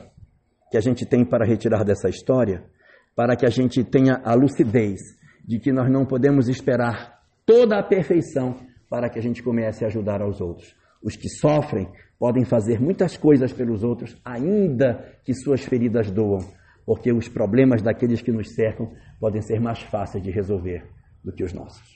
que 0.71 0.77
a 0.77 0.81
gente 0.81 1.05
tem 1.05 1.25
para 1.25 1.45
retirar 1.45 1.83
dessa 1.85 2.09
história, 2.09 2.71
para 3.15 3.37
que 3.37 3.47
a 3.47 3.51
gente 3.51 3.85
tenha 3.85 4.21
a 4.25 4.35
lucidez 4.35 5.01
de 5.45 5.59
que 5.59 5.73
nós 5.73 5.91
não 5.91 6.05
podemos 6.05 6.49
esperar 6.49 7.21
toda 7.45 7.79
a 7.79 7.83
perfeição 7.83 8.57
para 8.89 9.09
que 9.09 9.19
a 9.19 9.23
gente 9.23 9.43
comece 9.43 9.85
a 9.85 9.89
ajudar 9.89 10.23
aos 10.23 10.41
outros. 10.41 10.75
Os 11.03 11.17
que 11.17 11.29
sofrem 11.29 11.89
podem 12.19 12.45
fazer 12.45 12.81
muitas 12.81 13.17
coisas 13.17 13.53
pelos 13.53 13.83
outros, 13.83 14.17
ainda 14.25 15.19
que 15.25 15.35
suas 15.35 15.65
feridas 15.65 16.11
doam, 16.11 16.41
porque 16.87 17.13
os 17.13 17.29
problemas 17.29 17.83
daqueles 17.83 18.23
que 18.23 18.31
nos 18.31 18.55
cercam 18.55 18.93
podem 19.19 19.43
ser 19.43 19.61
mais 19.61 19.83
fáceis 19.83 20.23
de 20.23 20.31
resolver 20.31 20.85
do 21.25 21.33
que 21.33 21.43
os 21.43 21.53
nossos. 21.53 21.92